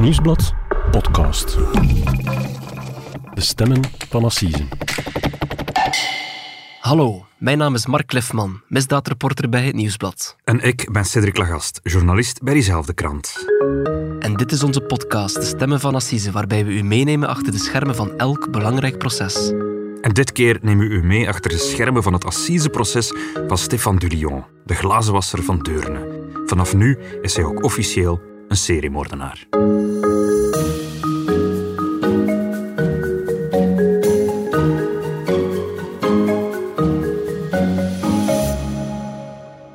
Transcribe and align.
Nieuwsblad 0.00 0.54
podcast. 0.90 1.56
De 3.34 3.40
stemmen 3.40 3.80
van 4.08 4.24
Assise. 4.24 4.66
Hallo, 6.80 7.26
mijn 7.38 7.58
naam 7.58 7.74
is 7.74 7.86
Mark 7.86 8.06
Klefman, 8.06 8.60
misdaadreporter 8.68 9.48
bij 9.48 9.64
het 9.64 9.74
Nieuwsblad. 9.74 10.36
En 10.44 10.60
ik 10.60 10.92
ben 10.92 11.04
Cedric 11.04 11.36
Lagast, 11.36 11.80
journalist 11.82 12.42
bij 12.42 12.54
diezelfde 12.54 12.92
krant. 12.94 13.46
En 14.18 14.34
dit 14.36 14.52
is 14.52 14.62
onze 14.62 14.80
podcast, 14.80 15.34
De 15.34 15.44
Stemmen 15.44 15.80
van 15.80 15.94
Assise, 15.94 16.30
waarbij 16.30 16.64
we 16.64 16.72
u 16.72 16.82
meenemen 16.82 17.28
achter 17.28 17.52
de 17.52 17.58
schermen 17.58 17.94
van 17.94 18.18
elk 18.18 18.50
belangrijk 18.50 18.98
proces. 18.98 19.52
En 20.00 20.12
dit 20.12 20.32
keer 20.32 20.58
nemen 20.62 20.88
we 20.88 20.94
u 20.94 21.02
mee 21.02 21.28
achter 21.28 21.50
de 21.50 21.58
schermen 21.58 22.02
van 22.02 22.12
het 22.12 22.24
assiseproces 22.24 23.12
van 23.46 23.58
Stéphane 23.58 23.98
Dulion, 23.98 24.44
de 24.64 24.74
glazenwasser 24.74 25.42
van 25.42 25.58
Deurne. 25.58 26.26
Vanaf 26.46 26.74
nu 26.74 26.98
is 27.22 27.36
hij 27.36 27.44
ook 27.44 27.64
officieel 27.64 28.27
een 28.48 28.56
seriemoordenaar. 28.56 29.46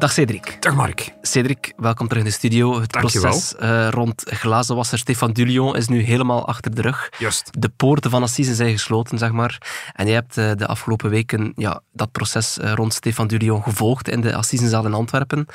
Dag 0.04 0.12
Cedric. 0.12 0.58
Dag 0.60 0.76
Mark. 0.76 1.14
Cedric, 1.22 1.74
welkom 1.78 2.08
terug 2.08 2.24
in 2.24 2.30
de 2.30 2.36
studio. 2.36 2.82
Het 2.82 2.92
Dankjewel. 2.92 3.30
proces 3.30 3.56
eh, 3.56 3.88
rond 3.90 4.24
glazenwasser 4.26 4.98
Stefan 4.98 5.32
Dulion 5.32 5.76
is 5.76 5.88
nu 5.88 6.02
helemaal 6.02 6.48
achter 6.48 6.76
de 6.76 6.82
rug. 6.82 7.10
Juist. 7.18 7.50
De 7.60 7.70
poorten 7.70 8.12
van 8.12 8.24
Assise 8.24 8.56
zijn 8.56 8.72
gesloten, 8.72 9.18
zeg 9.18 9.32
maar. 9.32 9.58
En 9.94 10.06
jij 10.06 10.16
hebt 10.16 10.38
eh, 10.38 10.52
de 10.56 10.68
afgelopen 10.68 11.10
weken 11.10 11.54
ja, 11.56 11.82
dat 11.94 12.12
proces 12.12 12.60
eh, 12.60 12.74
rond 12.74 12.94
Stefan 12.94 13.28
Dulion 13.28 13.64
gevolgd 13.64 14.10
in 14.10 14.22
de 14.22 14.36
Assisenzaal 14.36 14.86
in 14.86 14.94
Antwerpen. 14.94 15.46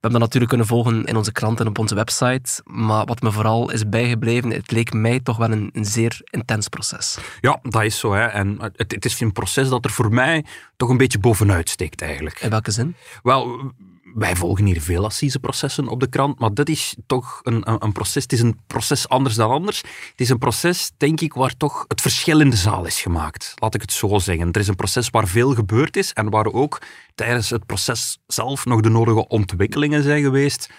We 0.00 0.06
hebben 0.08 0.20
dat 0.20 0.32
natuurlijk 0.32 0.60
kunnen 0.60 0.84
volgen 0.84 1.04
in 1.04 1.16
onze 1.16 1.32
krant 1.32 1.60
en 1.60 1.66
op 1.66 1.78
onze 1.78 1.94
website. 1.94 2.62
Maar 2.64 3.04
wat 3.04 3.22
me 3.22 3.32
vooral 3.32 3.70
is 3.70 3.88
bijgebleven, 3.88 4.50
het 4.50 4.70
leek 4.70 4.92
mij 4.92 5.20
toch 5.20 5.36
wel 5.36 5.50
een, 5.50 5.70
een 5.72 5.84
zeer 5.84 6.20
intens 6.24 6.68
proces. 6.68 7.18
Ja, 7.40 7.58
dat 7.62 7.82
is 7.82 7.98
zo. 7.98 8.12
Hè. 8.12 8.26
En 8.26 8.56
het, 8.60 8.92
het 8.92 9.04
is 9.04 9.20
een 9.20 9.32
proces 9.32 9.68
dat 9.68 9.84
er 9.84 9.90
voor 9.90 10.12
mij 10.12 10.44
toch 10.76 10.88
een 10.88 10.96
beetje 10.96 11.18
bovenuit 11.18 11.68
steekt 11.68 12.02
eigenlijk. 12.02 12.40
In 12.40 12.50
welke 12.50 12.70
zin? 12.70 12.96
Wel, 13.22 13.72
wij 14.14 14.36
volgen 14.36 14.64
hier 14.64 14.80
veel 14.80 15.04
assiseprocessen 15.04 15.88
op 15.88 16.00
de 16.00 16.08
krant, 16.08 16.38
maar 16.38 16.54
dit 16.54 16.68
is 16.68 16.96
toch 17.06 17.40
een, 17.42 17.84
een, 17.84 17.92
proces. 17.92 18.22
Het 18.22 18.32
is 18.32 18.40
een 18.40 18.58
proces 18.66 19.08
anders 19.08 19.34
dan 19.34 19.50
anders. 19.50 19.78
Het 20.10 20.20
is 20.20 20.28
een 20.28 20.38
proces, 20.38 20.90
denk 20.96 21.20
ik, 21.20 21.34
waar 21.34 21.56
toch 21.56 21.84
het 21.88 22.00
verschil 22.00 22.40
in 22.40 22.50
de 22.50 22.56
zaal 22.56 22.84
is 22.84 23.00
gemaakt. 23.00 23.54
Laat 23.56 23.74
ik 23.74 23.80
het 23.80 23.92
zo 23.92 24.18
zeggen. 24.18 24.52
Er 24.52 24.60
is 24.60 24.68
een 24.68 24.76
proces 24.76 25.10
waar 25.10 25.28
veel 25.28 25.54
gebeurd 25.54 25.96
is 25.96 26.12
en 26.12 26.30
waar 26.30 26.46
ook 26.46 26.78
tijdens 27.14 27.50
het 27.50 27.66
proces 27.66 28.18
zelf 28.26 28.64
nog 28.64 28.80
de 28.80 28.88
nodige 28.88 29.28
ontwikkelingen 29.28 30.02
zijn 30.02 30.22
geweest. 30.22 30.70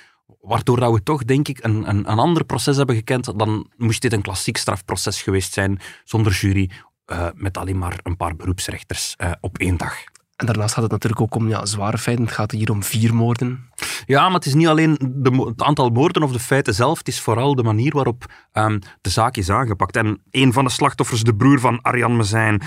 Waardoor 0.41 0.79
dat 0.79 0.93
we 0.93 1.03
toch, 1.03 1.25
denk 1.25 1.47
ik, 1.47 1.63
een, 1.63 1.89
een, 1.89 2.11
een 2.11 2.19
ander 2.19 2.43
proces 2.43 2.77
hebben 2.77 2.95
gekend. 2.95 3.39
Dan 3.39 3.69
moest 3.77 4.01
dit 4.01 4.13
een 4.13 4.21
klassiek 4.21 4.57
strafproces 4.57 5.21
geweest 5.21 5.53
zijn, 5.53 5.79
zonder 6.03 6.31
jury, 6.31 6.69
eh, 7.05 7.27
met 7.35 7.57
alleen 7.57 7.77
maar 7.77 7.99
een 8.03 8.17
paar 8.17 8.35
beroepsrechters 8.35 9.13
eh, 9.17 9.31
op 9.39 9.57
één 9.57 9.77
dag. 9.77 10.03
En 10.41 10.47
daarnaast 10.47 10.73
gaat 10.73 10.83
het 10.83 10.91
natuurlijk 10.91 11.21
ook 11.21 11.35
om 11.35 11.47
ja, 11.47 11.65
zware 11.65 11.97
feiten. 11.97 12.25
Het 12.25 12.33
gaat 12.33 12.51
hier 12.51 12.71
om 12.71 12.83
vier 12.83 13.15
moorden. 13.15 13.69
Ja, 14.05 14.23
maar 14.23 14.33
het 14.33 14.45
is 14.45 14.53
niet 14.53 14.67
alleen 14.67 14.99
de, 14.99 15.31
het 15.31 15.61
aantal 15.61 15.89
moorden 15.89 16.23
of 16.23 16.31
de 16.31 16.39
feiten 16.39 16.73
zelf, 16.73 16.97
het 16.97 17.07
is 17.07 17.21
vooral 17.21 17.55
de 17.55 17.63
manier 17.63 17.93
waarop 17.93 18.25
ehm, 18.51 18.79
de 19.01 19.09
zaak 19.09 19.37
is 19.37 19.49
aangepakt. 19.49 19.95
En 19.95 20.21
een 20.31 20.53
van 20.53 20.63
de 20.63 20.71
slachtoffers, 20.71 21.23
de 21.23 21.35
broer 21.35 21.59
van 21.59 21.81
Arjan 21.81 22.15
Mezijn, 22.15 22.61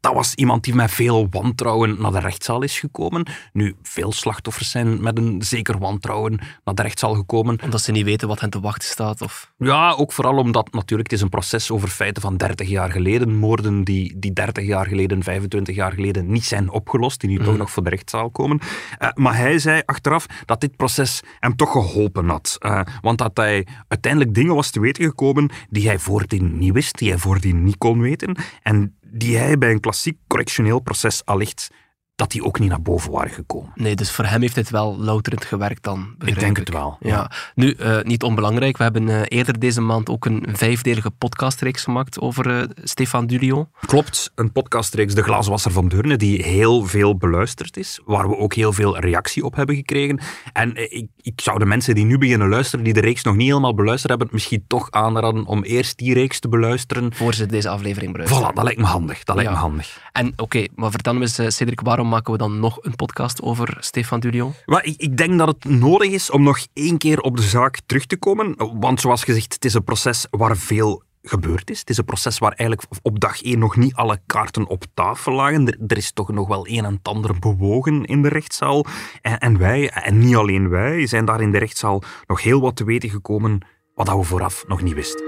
dat 0.00 0.14
was 0.14 0.34
iemand 0.34 0.64
die 0.64 0.74
met 0.74 0.90
veel 0.90 1.26
wantrouwen 1.30 2.00
naar 2.00 2.12
de 2.12 2.20
rechtszaal 2.20 2.62
is 2.62 2.78
gekomen. 2.78 3.26
Nu, 3.52 3.74
veel 3.82 4.12
slachtoffers 4.12 4.70
zijn 4.70 5.02
met 5.02 5.18
een 5.18 5.42
zeker 5.42 5.78
wantrouwen 5.78 6.40
naar 6.64 6.74
de 6.74 6.82
rechtszaal 6.82 7.14
gekomen. 7.14 7.58
Omdat 7.62 7.80
ze 7.80 7.92
niet 7.92 8.04
weten 8.04 8.28
wat 8.28 8.40
hen 8.40 8.50
te 8.50 8.60
wachten 8.60 8.88
staat. 8.88 9.20
Of... 9.20 9.52
Ja, 9.58 9.90
ook 9.90 10.12
vooral 10.12 10.36
omdat 10.36 10.72
natuurlijk 10.72 11.10
het 11.10 11.18
is 11.18 11.24
een 11.24 11.30
proces 11.30 11.70
over 11.70 11.88
feiten 11.88 12.22
van 12.22 12.36
30 12.36 12.68
jaar 12.68 12.90
geleden. 12.90 13.36
Moorden 13.36 13.84
die, 13.84 14.18
die 14.18 14.32
30 14.32 14.64
jaar 14.64 14.86
geleden, 14.86 15.22
25 15.22 15.74
jaar 15.74 15.92
geleden 15.92 16.32
niet 16.32 16.44
zijn 16.44 16.70
opgelost, 16.70 17.20
die 17.20 17.30
nu 17.30 17.44
toch 17.44 17.56
nog 17.56 17.70
voor 17.70 17.84
de 17.84 17.90
rechtszaal 17.90 18.30
komen. 18.30 18.60
Eh, 18.98 19.08
maar 19.14 19.36
hij 19.36 19.58
zei 19.58 19.82
achteraf 19.84 20.26
dat 20.44 20.60
dit 20.60 20.76
proces 20.76 21.20
hem 21.38 21.56
toch 21.56 21.72
geholpen 21.72 22.28
had. 22.28 22.56
Eh, 22.58 22.80
want 23.00 23.18
dat 23.18 23.36
hij 23.36 23.66
uiteindelijk 23.88 24.34
dingen 24.34 24.54
was 24.54 24.70
te 24.70 24.80
weten 24.80 25.04
gekomen 25.04 25.50
die 25.70 25.86
hij 25.86 25.98
voordien 25.98 26.58
niet 26.58 26.72
wist, 26.72 26.98
die 26.98 27.08
hij 27.08 27.18
voordien 27.18 27.64
niet 27.64 27.78
kon 27.78 28.00
weten. 28.00 28.36
En 28.62 28.96
die 29.12 29.36
hij 29.36 29.58
bij 29.58 29.70
een 29.70 29.80
klassiek 29.80 30.18
correctioneel 30.26 30.80
proces 30.80 31.24
allicht 31.24 31.70
dat 32.14 32.30
die 32.30 32.44
ook 32.44 32.58
niet 32.58 32.68
naar 32.68 32.82
boven 32.82 33.10
waren 33.10 33.30
gekomen. 33.30 33.72
Nee, 33.74 33.94
dus 33.96 34.10
voor 34.10 34.24
hem 34.24 34.40
heeft 34.40 34.56
het 34.56 34.70
wel 34.70 34.96
louterend 34.98 35.44
gewerkt 35.44 35.82
dan. 35.82 36.14
begrijp 36.18 36.40
denk 36.40 36.56
het 36.56 36.68
wel, 36.68 36.96
Ja. 37.00 37.08
ja. 37.08 37.30
Nu, 37.54 37.70
eh, 37.72 38.02
niet 38.02 38.22
onbelangrijk, 38.22 38.76
we 38.76 38.82
hebben 38.82 39.08
eh, 39.08 39.20
eerder 39.38 39.58
deze 39.58 39.80
maand 39.80 40.08
ook 40.08 40.24
een 40.24 40.46
vijfdelige 40.52 41.10
podcastreeks 41.10 41.82
gemaakt 41.82 42.20
over 42.20 42.46
eh 42.60 42.68
Stefan 42.82 43.26
Dulion. 43.26 43.68
Klopt, 43.86 44.32
een 44.34 44.52
podcastreeks 44.52 45.14
De 45.14 45.22
Glazenwasser 45.22 45.70
van 45.72 45.88
Deurne, 45.88 46.16
die 46.16 46.42
heel 46.42 46.86
veel 46.86 47.16
beluisterd 47.16 47.76
is, 47.76 48.00
waar 48.04 48.28
we 48.28 48.36
ook 48.36 48.54
heel 48.54 48.72
veel 48.72 48.98
reactie 48.98 49.44
op 49.44 49.54
hebben 49.54 49.74
gekregen. 49.76 50.20
En 50.52 50.92
ik, 50.94 51.06
ik 51.16 51.40
zou 51.40 51.58
de 51.58 51.64
mensen 51.66 51.94
die 51.94 52.04
nu 52.04 52.18
beginnen 52.18 52.48
luisteren, 52.48 52.84
die 52.84 52.94
de 52.94 53.00
reeks 53.00 53.22
nog 53.22 53.36
niet 53.36 53.48
helemaal 53.48 53.74
beluisterd 53.74 54.10
hebben, 54.10 54.28
misschien 54.32 54.64
toch 54.66 54.90
aanraden 54.90 55.44
om 55.46 55.62
eerst 55.62 55.98
die 55.98 56.14
reeks 56.14 56.40
te 56.40 56.48
beluisteren. 56.48 57.14
Voor 57.14 57.34
ze 57.34 57.46
deze 57.46 57.68
aflevering 57.68 58.12
beluisteren. 58.12 58.50
Voilà, 58.50 58.54
dat 58.54 58.64
lijkt 58.64 58.80
me 58.80 58.86
handig. 58.86 59.24
Dat 59.24 59.36
lijkt 59.36 59.50
Ja. 59.50 59.56
me 59.56 59.62
handig. 59.62 60.00
En 60.12 60.32
oké, 60.36 60.66
maar 60.74 60.90
vertel 60.90 61.14
me 61.14 61.20
eens, 61.20 61.34
Cedric, 61.34 61.80
waarom 61.80 62.01
maken 62.08 62.32
we 62.32 62.38
dan 62.38 62.60
nog 62.60 62.78
een 62.80 62.96
podcast 62.96 63.42
over 63.42 63.76
Stefan 63.80 64.20
Dulion? 64.20 64.52
Maar 64.66 64.84
ik, 64.84 64.94
ik 64.96 65.16
denk 65.16 65.38
dat 65.38 65.48
het 65.48 65.64
nodig 65.64 66.10
is 66.10 66.30
om 66.30 66.42
nog 66.42 66.66
één 66.72 66.98
keer 66.98 67.20
op 67.20 67.36
de 67.36 67.42
zaak 67.42 67.80
terug 67.86 68.06
te 68.06 68.16
komen. 68.16 68.54
Want 68.80 69.00
zoals 69.00 69.24
gezegd, 69.24 69.52
het 69.52 69.64
is 69.64 69.74
een 69.74 69.84
proces 69.84 70.26
waar 70.30 70.56
veel 70.56 71.02
gebeurd 71.22 71.70
is. 71.70 71.78
Het 71.78 71.90
is 71.90 71.96
een 71.96 72.04
proces 72.04 72.38
waar 72.38 72.52
eigenlijk 72.52 72.90
op 73.02 73.20
dag 73.20 73.42
één 73.42 73.58
nog 73.58 73.76
niet 73.76 73.94
alle 73.94 74.20
kaarten 74.26 74.66
op 74.66 74.84
tafel 74.94 75.32
lagen. 75.32 75.66
Er, 75.66 75.78
er 75.86 75.96
is 75.96 76.12
toch 76.12 76.32
nog 76.32 76.48
wel 76.48 76.68
een 76.68 76.84
en 76.84 76.94
het 76.94 77.08
ander 77.08 77.38
bewogen 77.38 78.04
in 78.04 78.22
de 78.22 78.28
rechtszaal. 78.28 78.84
En, 79.20 79.38
en 79.38 79.58
wij, 79.58 79.90
en 79.90 80.18
niet 80.18 80.36
alleen 80.36 80.68
wij, 80.68 81.06
zijn 81.06 81.24
daar 81.24 81.40
in 81.40 81.52
de 81.52 81.58
rechtszaal 81.58 82.02
nog 82.26 82.42
heel 82.42 82.60
wat 82.60 82.76
te 82.76 82.84
weten 82.84 83.10
gekomen 83.10 83.60
wat 83.94 84.06
dat 84.06 84.16
we 84.16 84.22
vooraf 84.22 84.64
nog 84.66 84.82
niet 84.82 84.94
wisten. 84.94 85.24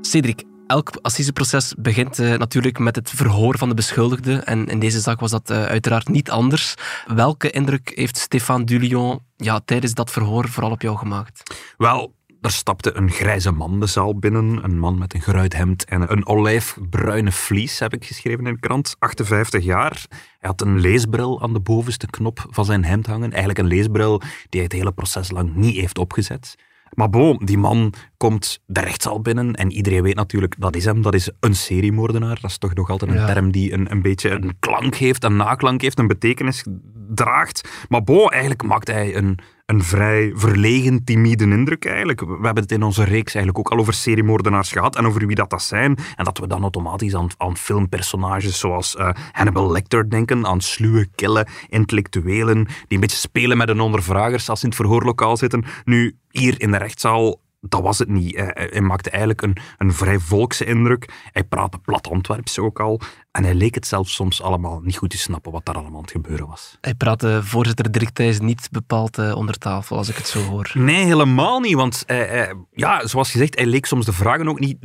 Cedric, 0.00 0.44
elk 0.70 0.90
assiseproces 1.02 1.74
begint 1.78 2.18
eh, 2.18 2.36
natuurlijk 2.36 2.78
met 2.78 2.96
het 2.96 3.10
verhoor 3.10 3.58
van 3.58 3.68
de 3.68 3.74
beschuldigde. 3.74 4.34
En 4.34 4.66
in 4.66 4.78
deze 4.78 5.00
zaak 5.00 5.20
was 5.20 5.30
dat 5.30 5.50
eh, 5.50 5.64
uiteraard 5.64 6.08
niet 6.08 6.30
anders. 6.30 6.74
Welke 7.06 7.50
indruk 7.50 7.92
heeft 7.94 8.16
Stefan 8.16 8.64
Dulion 8.64 9.20
ja, 9.36 9.60
tijdens 9.64 9.94
dat 9.94 10.10
verhoor 10.10 10.48
vooral 10.48 10.70
op 10.70 10.82
jou 10.82 10.96
gemaakt? 10.96 11.54
Wel, 11.76 12.14
er 12.40 12.50
stapte 12.50 12.96
een 12.96 13.10
grijze 13.10 13.50
man 13.50 13.80
de 13.80 13.86
zaal 13.86 14.18
binnen. 14.18 14.64
Een 14.64 14.78
man 14.78 14.98
met 14.98 15.14
een 15.14 15.22
geruit 15.22 15.56
hemd 15.56 15.84
en 15.84 16.12
een 16.12 16.26
olijfbruine 16.26 17.32
vlies, 17.32 17.78
heb 17.78 17.92
ik 17.92 18.04
geschreven 18.04 18.46
in 18.46 18.52
de 18.52 18.60
krant. 18.60 18.96
58 18.98 19.64
jaar. 19.64 20.04
Hij 20.08 20.50
had 20.50 20.60
een 20.60 20.80
leesbril 20.80 21.42
aan 21.42 21.52
de 21.52 21.60
bovenste 21.60 22.06
knop 22.06 22.46
van 22.50 22.64
zijn 22.64 22.84
hemd 22.84 23.06
hangen. 23.06 23.30
Eigenlijk 23.30 23.58
een 23.58 23.66
leesbril 23.66 24.18
die 24.18 24.28
hij 24.50 24.62
het 24.62 24.72
hele 24.72 24.92
proces 24.92 25.30
lang 25.30 25.54
niet 25.54 25.76
heeft 25.76 25.98
opgezet. 25.98 26.56
Maar 26.94 27.10
bon, 27.10 27.40
die 27.44 27.58
man 27.58 27.94
komt 28.20 28.60
de 28.66 28.80
rechtszaal 28.80 29.20
binnen 29.20 29.54
en 29.54 29.72
iedereen 29.72 30.02
weet 30.02 30.14
natuurlijk, 30.14 30.54
dat 30.58 30.76
is 30.76 30.84
hem, 30.84 31.02
dat 31.02 31.14
is 31.14 31.30
een 31.40 31.54
seriemoordenaar. 31.54 32.38
Dat 32.40 32.50
is 32.50 32.58
toch 32.58 32.74
nog 32.74 32.90
altijd 32.90 33.10
een 33.10 33.16
Ja. 33.16 33.26
term 33.26 33.50
die 33.50 33.72
een, 33.72 33.90
een 33.90 34.02
beetje 34.02 34.30
een 34.30 34.56
klank 34.58 34.94
heeft, 34.94 35.24
een 35.24 35.36
naklank 35.36 35.80
heeft, 35.82 35.98
een 35.98 36.06
betekenis 36.06 36.64
draagt. 37.08 37.68
Maar 37.88 38.02
bon, 38.02 38.30
eigenlijk 38.30 38.62
maakt 38.62 38.88
hij 38.88 39.16
een, 39.16 39.38
een 39.66 39.82
vrij 39.82 40.32
verlegen, 40.34 41.04
timide 41.04 41.44
indruk 41.44 41.84
eigenlijk. 41.84 42.20
We 42.20 42.26
hebben 42.42 42.62
het 42.62 42.72
in 42.72 42.82
onze 42.82 43.04
reeks 43.04 43.34
eigenlijk 43.34 43.58
ook 43.58 43.72
al 43.72 43.78
over 43.78 43.92
seriemoordenaars 43.94 44.72
gehad 44.72 44.96
en 44.96 45.06
over 45.06 45.26
wie 45.26 45.36
dat, 45.36 45.50
dat 45.50 45.62
zijn. 45.62 45.96
En 46.16 46.24
dat 46.24 46.38
we 46.38 46.46
dan 46.46 46.62
automatisch 46.62 47.14
aan, 47.14 47.28
aan 47.36 47.56
filmpersonages 47.56 48.58
zoals 48.58 48.96
eh, 48.96 49.10
Hannibal 49.32 49.70
Lecter 49.70 50.10
denken, 50.10 50.46
aan 50.46 50.60
sluwe, 50.60 51.08
kille 51.14 51.46
intellectuelen 51.68 52.64
die 52.64 52.74
een 52.88 53.00
beetje 53.00 53.16
spelen 53.16 53.56
met 53.56 53.68
hun 53.68 53.80
ondervragers 53.80 54.48
als 54.48 54.58
ze 54.60 54.64
in 54.64 54.70
het 54.72 54.80
verhoorlokaal 54.80 55.36
zitten. 55.36 55.64
Nu, 55.84 56.16
hier 56.30 56.60
in 56.60 56.70
de 56.70 56.78
rechtszaal 56.78 57.40
dat 57.60 57.82
was 57.82 57.98
het 57.98 58.08
niet. 58.08 58.36
Hij, 58.36 58.68
hij 58.70 58.80
maakte 58.80 59.10
eigenlijk 59.10 59.42
een, 59.42 59.56
een 59.78 59.92
vrij 59.92 60.18
volkse 60.18 60.64
indruk. 60.64 61.12
Hij 61.32 61.44
praatte 61.44 61.78
plat 61.78 62.08
Antwerps 62.10 62.58
ook 62.58 62.80
al. 62.80 63.00
En 63.30 63.44
hij 63.44 63.54
leek 63.54 63.74
het 63.74 63.86
zelfs 63.86 64.14
soms 64.14 64.42
allemaal 64.42 64.80
niet 64.80 64.96
goed 64.96 65.10
te 65.10 65.18
snappen 65.18 65.52
wat 65.52 65.64
daar 65.66 65.74
allemaal 65.74 65.94
aan 65.96 66.02
het 66.02 66.10
gebeuren 66.10 66.46
was. 66.46 66.78
Hij 66.80 66.94
praatte 66.94 67.40
voorzitter 67.42 67.90
Dirk 67.92 68.10
Thijs 68.10 68.40
niet 68.40 68.68
bepaald 68.70 69.18
eh, 69.18 69.36
onder 69.36 69.58
tafel, 69.58 69.96
als 69.96 70.08
ik 70.08 70.16
het 70.16 70.26
zo 70.28 70.40
hoor. 70.42 70.70
Nee, 70.74 71.04
helemaal 71.04 71.60
niet. 71.60 71.74
Want 71.74 72.02
hij- 72.06 72.54
ja, 72.70 73.06
zoals 73.06 73.30
gezegd, 73.30 73.56
hij 73.56 73.66
leek 73.66 73.86
soms 73.86 74.06
de 74.06 74.12
vragen 74.12 74.48
ook 74.48 74.60
niet 74.60 74.76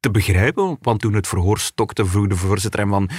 te 0.00 0.10
begrijpen. 0.10 0.78
Want 0.80 1.00
toen 1.00 1.12
het 1.14 1.26
verhoor 1.28 1.58
stokte, 1.58 2.06
vroeg 2.06 2.26
de 2.26 2.36
voorzitter 2.36 2.80
hem 2.80 2.88
van... 2.90 3.10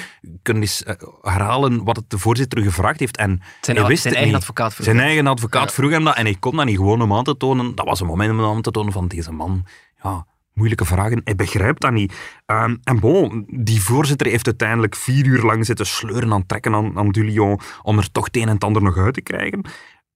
Kun 0.42 0.56
je 0.56 0.62
eens 0.62 0.84
eh, 0.84 0.96
herhalen 1.22 1.84
wat 1.84 1.96
het 1.96 2.10
de 2.10 2.18
voorzitter 2.18 2.62
gevraagd 2.64 3.00
heeft? 3.00 3.18
En 3.18 3.42
Zijn, 3.62 3.78
hij 3.78 3.86
wist 3.86 4.02
zijn 4.02 4.14
eigen 4.14 4.32
niet. 4.32 4.42
advocaat 4.42 4.74
vroeg 4.74 4.86
Zijn 4.86 4.98
hem. 4.98 5.06
eigen 5.06 5.28
advocaat 5.28 5.68
Ja. 5.70 5.74
vroeg 5.74 5.92
hem 5.92 6.04
dat 6.04 6.16
en 6.16 6.26
hij 6.26 6.36
kon 6.40 6.56
dat 6.56 6.66
niet 6.66 6.78
gewoon 6.78 7.02
om 7.02 7.14
aan 7.14 7.24
te 7.24 7.38
tonen. 7.38 7.76
Dat 7.76 7.86
was 7.86 8.00
een 8.00 8.08
moment 8.08 8.32
om 8.32 8.42
aan 8.56 8.62
te 8.62 8.72
tonen 8.72 8.92
van 8.94 9.08
deze 9.08 9.32
man. 9.32 9.66
Ja, 10.04 10.26
moeilijke 10.54 10.86
vragen. 10.86 11.22
Hij 11.24 11.36
begrijpt 11.36 11.82
dat 11.82 11.92
niet. 11.92 12.14
Ehm, 12.46 12.76
en 12.84 13.00
bon, 13.00 13.46
die 13.48 13.82
voorzitter 13.82 14.28
heeft 14.28 14.46
uiteindelijk 14.46 14.96
vier 14.96 15.26
uur 15.26 15.42
lang 15.42 15.66
zitten 15.66 15.86
sleuren 15.86 16.34
aan 16.34 16.46
trekken 16.46 16.74
aan, 16.74 16.98
aan 16.98 17.10
Dulion 17.10 17.60
om 17.82 17.98
er 17.98 18.12
toch 18.12 18.26
het 18.26 18.36
een 18.36 18.42
en 18.48 18.54
het 18.54 18.64
ander 18.64 18.82
nog 18.82 18.98
uit 18.98 19.14
te 19.14 19.22
krijgen. 19.22 19.62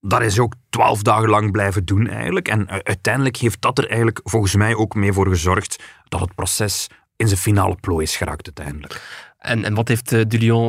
Dat 0.07 0.21
is 0.21 0.39
ook 0.39 0.53
twaalf 0.69 1.01
dagen 1.01 1.29
lang 1.29 1.51
blijven 1.51 1.85
doen 1.85 2.07
eigenlijk. 2.07 2.47
En 2.47 2.59
uh, 2.59 2.75
uiteindelijk 2.83 3.37
heeft 3.37 3.61
dat 3.61 3.77
er 3.77 3.87
eigenlijk 3.87 4.19
volgens 4.23 4.55
mij 4.55 4.75
ook 4.75 4.95
mee 4.95 5.13
voor 5.13 5.27
gezorgd 5.27 5.83
dat 6.07 6.19
het 6.19 6.35
proces 6.35 6.87
in 7.15 7.27
zijn 7.27 7.39
finale 7.39 7.75
plooi 7.81 8.03
is 8.03 8.15
geraakt 8.15 8.45
uiteindelijk. 8.45 9.01
En, 9.37 9.63
en 9.63 9.73
wat 9.73 9.87
heeft 9.87 10.11
uh, 10.11 10.21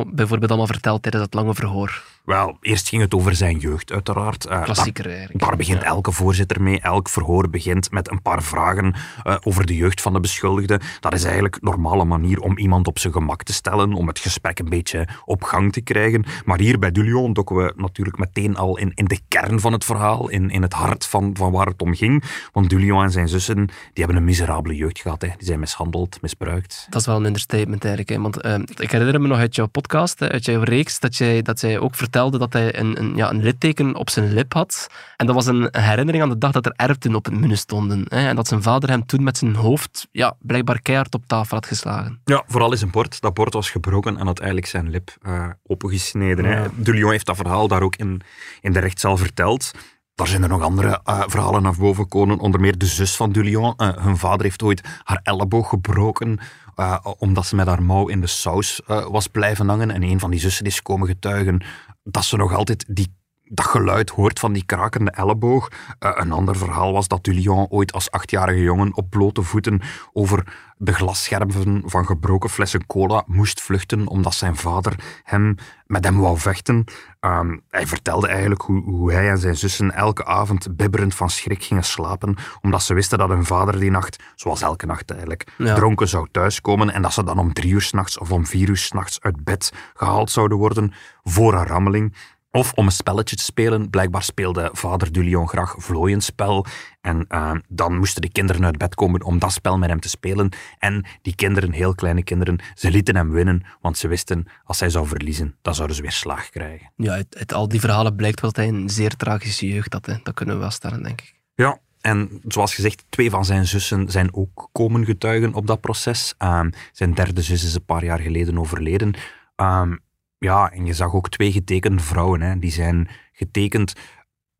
bijvoorbeeld 0.07 0.49
allemaal 0.49 0.67
verteld 0.67 1.01
tijdens 1.01 1.23
dat 1.23 1.33
lange 1.33 1.55
verhoor? 1.55 2.03
Wel, 2.27 2.57
eerst 2.61 2.89
ging 2.89 3.01
het 3.01 3.13
over 3.13 3.35
zijn 3.35 3.57
jeugd, 3.57 3.91
uiteraard. 3.91 4.45
Uh, 4.45 4.63
Klassieker 4.63 5.03
daar, 5.03 5.11
eigenlijk. 5.13 5.45
Daar 5.45 5.57
begint 5.57 5.83
elke 5.83 6.11
voorzitter 6.11 6.61
mee. 6.61 6.79
Elk 6.79 7.09
verhoor 7.09 7.49
begint 7.49 7.91
met 7.91 8.11
een 8.11 8.21
paar 8.21 8.43
vragen 8.43 8.95
uh, 9.23 9.35
over 9.43 9.65
de 9.65 9.75
jeugd 9.75 10.01
van 10.01 10.13
de 10.13 10.19
beschuldigde. 10.19 10.79
Dat 10.99 11.13
is 11.13 11.23
eigenlijk 11.23 11.55
een 11.55 11.69
normale 11.69 12.05
manier 12.05 12.39
om 12.39 12.57
iemand 12.57 12.87
op 12.87 12.99
zijn 12.99 13.13
gemak 13.13 13.43
te 13.43 13.53
stellen, 13.53 13.93
om 13.93 14.07
het 14.07 14.19
gesprek 14.19 14.59
een 14.59 14.69
beetje 14.69 15.07
op 15.25 15.43
gang 15.43 15.73
te 15.73 15.81
krijgen. 15.81 16.25
Maar 16.45 16.59
hier 16.59 16.79
bij 16.79 16.91
Dulion 16.91 17.33
dokken 17.33 17.55
we 17.55 17.73
natuurlijk 17.75 18.17
meteen 18.17 18.55
al 18.55 18.77
in, 18.77 18.91
in 18.95 19.05
de 19.05 19.19
kern 19.27 19.59
van 19.59 19.73
het 19.73 19.85
verhaal, 19.85 20.29
in, 20.29 20.49
in 20.49 20.61
het 20.61 20.73
hart 20.73 21.05
van, 21.05 21.35
van 21.37 21.51
waar 21.51 21.67
het 21.67 21.81
om 21.81 21.95
ging. 21.95 22.23
Want 22.51 22.69
Dulion 22.69 23.03
en 23.03 23.11
zijn 23.11 23.29
zussen, 23.29 23.65
die 23.65 24.03
hebben 24.03 24.15
een 24.15 24.23
miserabele 24.23 24.75
jeugd 24.75 24.99
gehad. 24.99 25.21
Hè. 25.21 25.27
Die 25.37 25.47
zijn 25.47 25.59
mishandeld, 25.59 26.21
misbruikt. 26.21 26.87
Dat 26.89 27.01
is 27.01 27.07
wel 27.07 27.15
een 27.15 27.25
understatement 27.25 27.85
eigenlijk. 27.85 28.15
Hè. 28.15 28.21
Want 28.21 28.45
uh, 28.45 28.83
ik 28.83 28.91
herinner 28.91 29.21
me 29.21 29.27
nog 29.27 29.37
uit 29.37 29.55
jouw 29.55 29.67
podcast, 29.67 30.21
uit 30.21 30.45
jouw 30.45 30.63
reeks, 30.63 30.99
dat 30.99 31.15
jij, 31.15 31.41
dat 31.41 31.61
jij 31.61 31.79
ook 31.79 31.95
vertelde 31.95 32.15
dat 32.25 32.53
hij 32.53 32.79
een, 32.79 32.99
een, 32.99 33.15
ja, 33.15 33.29
een 33.29 33.43
litteken 33.43 33.95
op 33.95 34.09
zijn 34.09 34.33
lip 34.33 34.53
had. 34.53 34.87
En 35.15 35.25
dat 35.25 35.35
was 35.35 35.45
een 35.45 35.67
herinnering 35.71 36.23
aan 36.23 36.29
de 36.29 36.37
dag 36.37 36.51
dat 36.51 36.65
er 36.65 36.73
erften 36.75 37.15
op 37.15 37.25
het 37.25 37.39
menu 37.39 37.55
stonden. 37.55 38.05
Hè, 38.07 38.27
en 38.27 38.35
dat 38.35 38.47
zijn 38.47 38.61
vader 38.61 38.89
hem 38.89 39.05
toen 39.05 39.23
met 39.23 39.37
zijn 39.37 39.55
hoofd 39.55 40.07
ja, 40.11 40.35
blijkbaar 40.39 40.81
keihard 40.81 41.15
op 41.15 41.23
tafel 41.27 41.55
had 41.55 41.65
geslagen. 41.65 42.21
Ja, 42.25 42.43
vooral 42.47 42.71
in 42.71 42.77
zijn 42.77 42.91
bord. 42.91 43.21
Dat 43.21 43.33
bord 43.33 43.53
was 43.53 43.69
gebroken 43.69 44.17
en 44.17 44.25
had 44.25 44.39
eigenlijk 44.39 44.69
zijn 44.69 44.89
lip 44.89 45.15
uh, 45.27 45.47
opengesneden. 45.63 46.45
Ja. 46.45 46.51
Hè. 46.51 46.67
De 46.75 46.91
Lyon 46.91 47.11
heeft 47.11 47.25
dat 47.25 47.35
verhaal 47.35 47.67
daar 47.67 47.81
ook 47.81 47.95
in, 47.95 48.21
in 48.61 48.73
de 48.73 48.79
rechtszaal 48.79 49.17
verteld. 49.17 49.71
Daar 50.15 50.27
zijn 50.27 50.43
er 50.43 50.49
nog 50.49 50.61
andere 50.61 51.01
uh, 51.09 51.23
verhalen 51.27 51.61
naar 51.61 51.75
boven 51.77 52.03
gekomen. 52.03 52.39
Onder 52.39 52.59
meer 52.59 52.77
de 52.77 52.85
zus 52.85 53.15
van 53.15 53.31
Dulion. 53.31 53.73
Uh, 53.77 53.97
hun 53.97 54.17
vader 54.17 54.41
heeft 54.41 54.63
ooit 54.63 54.81
haar 55.03 55.19
elleboog 55.23 55.69
gebroken. 55.69 56.39
Uh, 56.75 56.97
omdat 57.17 57.45
ze 57.45 57.55
met 57.55 57.67
haar 57.67 57.83
mouw 57.83 58.07
in 58.07 58.21
de 58.21 58.27
saus 58.27 58.81
was 58.85 59.27
blijven 59.27 59.69
hangen. 59.69 59.91
En 59.91 60.03
een 60.03 60.19
van 60.19 60.31
die 60.31 60.39
zussen 60.39 60.65
is 60.65 60.81
komen 60.81 61.07
getuigen 61.07 61.63
dat 62.11 62.25
ze 62.25 62.37
nog 62.37 62.53
altijd 62.53 62.85
die, 62.87 63.16
dat 63.49 63.65
geluid 63.65 64.09
hoort 64.09 64.39
van 64.39 64.53
die 64.53 64.65
krakende 64.65 65.11
elleboog. 65.11 65.71
Uh, 65.99 66.11
een 66.13 66.31
ander 66.31 66.55
verhaal 66.55 66.93
was 66.93 67.07
dat 67.07 67.23
Dulion 67.23 67.67
ooit 67.69 67.93
als 67.93 68.11
achtjarige 68.11 68.61
jongen 68.61 68.95
op 68.95 69.09
blote 69.09 69.41
voeten 69.41 69.81
over 70.13 70.43
de 70.77 70.93
glasscherven 70.93 71.81
van 71.85 72.05
gebroken 72.05 72.49
flessen 72.49 72.85
cola 72.85 73.23
moest 73.25 73.61
vluchten 73.61 74.07
omdat 74.07 74.33
zijn 74.33 74.55
vader 74.55 74.95
hem, 75.23 75.55
met 75.85 76.03
hem 76.03 76.19
wou 76.19 76.37
vechten. 76.37 76.83
Um, 77.21 77.61
hij 77.69 77.87
vertelde 77.87 78.27
eigenlijk 78.27 78.61
hoe, 78.61 78.83
hoe, 78.83 79.11
hij 79.11 79.29
en 79.29 79.37
zijn 79.37 79.55
zussen 79.55 79.91
elke 79.91 80.25
avond 80.25 80.75
bibberend 80.75 81.15
van 81.15 81.29
schrik 81.29 81.63
gingen 81.63 81.83
slapen, 81.83 82.35
omdat 82.61 82.83
ze 82.83 82.93
wisten 82.93 83.17
dat 83.17 83.29
hun 83.29 83.45
vader 83.45 83.79
die 83.79 83.91
nacht, 83.91 84.23
zoals 84.35 84.61
elke 84.61 84.85
nacht 84.85 85.11
eigenlijk, 85.11 85.51
ja. 85.57 85.75
dronken 85.75 86.07
zou 86.07 86.27
thuiskomen 86.31 86.89
en 86.89 87.01
dat 87.01 87.13
ze 87.13 87.23
dan 87.23 87.39
om 87.39 87.53
drie 87.53 87.71
uur 87.71 87.81
s'nachts 87.81 88.17
of 88.17 88.31
om 88.31 88.45
vier 88.45 88.69
uur 88.69 88.77
s'nachts 88.77 89.21
uit 89.21 89.43
bed 89.43 89.73
gehaald 89.93 90.31
zouden 90.31 90.57
worden 90.57 90.93
voor 91.23 91.53
een 91.53 91.65
rammeling. 91.67 92.13
Of 92.57 92.73
om 92.73 92.85
een 92.85 92.91
spelletje 92.91 93.35
te 93.35 93.43
spelen. 93.43 93.89
Blijkbaar 93.89 94.23
speelde 94.23 94.69
vader 94.73 95.11
Dulion 95.11 95.47
graag 95.47 95.75
vlooienspel. 95.77 96.65
En 97.01 97.25
uh, 97.29 97.51
dan 97.67 97.97
moesten 97.97 98.21
de 98.21 98.29
kinderen 98.31 98.65
uit 98.65 98.77
bed 98.77 98.95
komen 98.95 99.23
om 99.23 99.39
dat 99.39 99.51
spel 99.51 99.77
met 99.77 99.89
hem 99.89 99.99
te 99.99 100.09
spelen. 100.09 100.49
En 100.79 101.05
die 101.21 101.35
kinderen, 101.35 101.71
heel 101.71 101.95
kleine 101.95 102.23
kinderen, 102.23 102.59
ze 102.73 102.91
lieten 102.91 103.15
hem 103.15 103.31
winnen. 103.31 103.63
Want 103.81 103.97
ze 103.97 104.07
wisten, 104.07 104.45
als 104.63 104.79
hij 104.79 104.89
zou 104.89 105.07
verliezen, 105.07 105.55
dan 105.61 105.75
zouden 105.75 105.95
ze 105.95 106.01
weer 106.01 106.11
slaag 106.11 106.49
krijgen. 106.49 106.91
Ja, 106.95 107.11
uit, 107.11 107.37
uit 107.37 107.53
al 107.53 107.67
die 107.67 107.79
verhalen 107.79 108.15
blijkt 108.15 108.41
wel 108.41 108.51
dat 108.51 108.65
hij 108.65 108.73
een 108.73 108.89
zeer 108.89 109.15
tragische 109.15 109.67
jeugd 109.67 109.93
had. 109.93 110.05
Hè. 110.05 110.15
Dat 110.23 110.33
kunnen 110.33 110.55
we 110.55 110.61
wel 110.61 110.71
stellen, 110.71 111.03
denk 111.03 111.21
ik. 111.21 111.35
Ja, 111.55 111.79
en 112.01 112.41
zoals 112.47 112.75
gezegd, 112.75 113.05
twee 113.09 113.29
van 113.29 113.45
zijn 113.45 113.65
zussen 113.65 114.11
zijn 114.11 114.33
ook 114.33 114.69
komen 114.71 115.05
getuigen 115.05 115.53
op 115.53 115.67
dat 115.67 115.81
proces. 115.81 116.33
Um, 116.37 116.69
zijn 116.91 117.13
derde 117.13 117.41
zus 117.41 117.63
is 117.63 117.73
een 117.75 117.85
paar 117.85 118.03
jaar 118.03 118.19
geleden 118.19 118.59
overleden. 118.59 119.13
Um, 119.55 120.05
ja, 120.37 120.71
en 120.71 120.85
je 120.85 120.93
zag 120.93 121.13
ook 121.13 121.29
twee 121.29 121.51
getekende 121.51 122.01
vrouwen. 122.03 122.41
Hè. 122.41 122.59
Die 122.59 122.71
zijn 122.71 123.09
getekend 123.31 123.93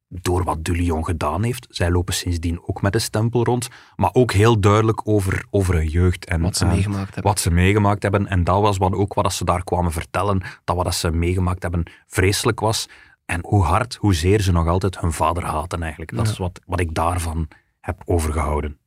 door 0.07 0.43
wat 0.43 0.63
Dulion 0.63 1.05
gedaan 1.05 1.43
heeft. 1.43 1.67
Zij 1.69 1.91
lopen 1.91 2.13
sindsdien 2.13 2.59
ook 2.65 2.81
met 2.81 2.95
een 2.95 3.01
stempel 3.01 3.43
rond. 3.43 3.67
Maar 3.95 4.09
ook 4.13 4.31
heel 4.31 4.59
duidelijk 4.59 5.01
over, 5.03 5.45
over 5.49 5.73
hun 5.73 5.87
jeugd. 5.87 6.25
En, 6.25 6.41
wat 6.41 6.57
ze 6.57 6.65
uh, 6.65 6.71
meegemaakt 6.71 7.13
hebben. 7.13 7.23
Wat 7.23 7.39
ze 7.39 7.51
meegemaakt 7.51 8.03
hebben. 8.03 8.27
En 8.27 8.43
dat 8.43 8.61
was 8.61 8.77
wat, 8.77 8.93
ook 8.93 9.13
wat 9.13 9.33
ze 9.33 9.45
daar 9.45 9.63
kwamen 9.63 9.91
vertellen. 9.91 10.41
Dat 10.63 10.75
wat 10.75 10.95
ze 10.95 11.11
meegemaakt 11.11 11.61
hebben 11.61 11.83
vreselijk 12.07 12.59
was. 12.59 12.89
En 13.25 13.39
hoe 13.43 13.63
hard, 13.63 13.95
hoe 13.95 14.13
zeer 14.13 14.41
ze 14.41 14.51
nog 14.51 14.67
altijd 14.67 14.99
hun 14.99 15.11
vader 15.11 15.43
haten 15.43 15.81
eigenlijk. 15.81 16.15
Dat 16.15 16.25
ja. 16.25 16.31
is 16.31 16.37
wat, 16.37 16.59
wat 16.65 16.79
ik 16.79 16.93
daarvan 16.93 17.47
heb 17.79 18.01
overgehouden 18.05 18.77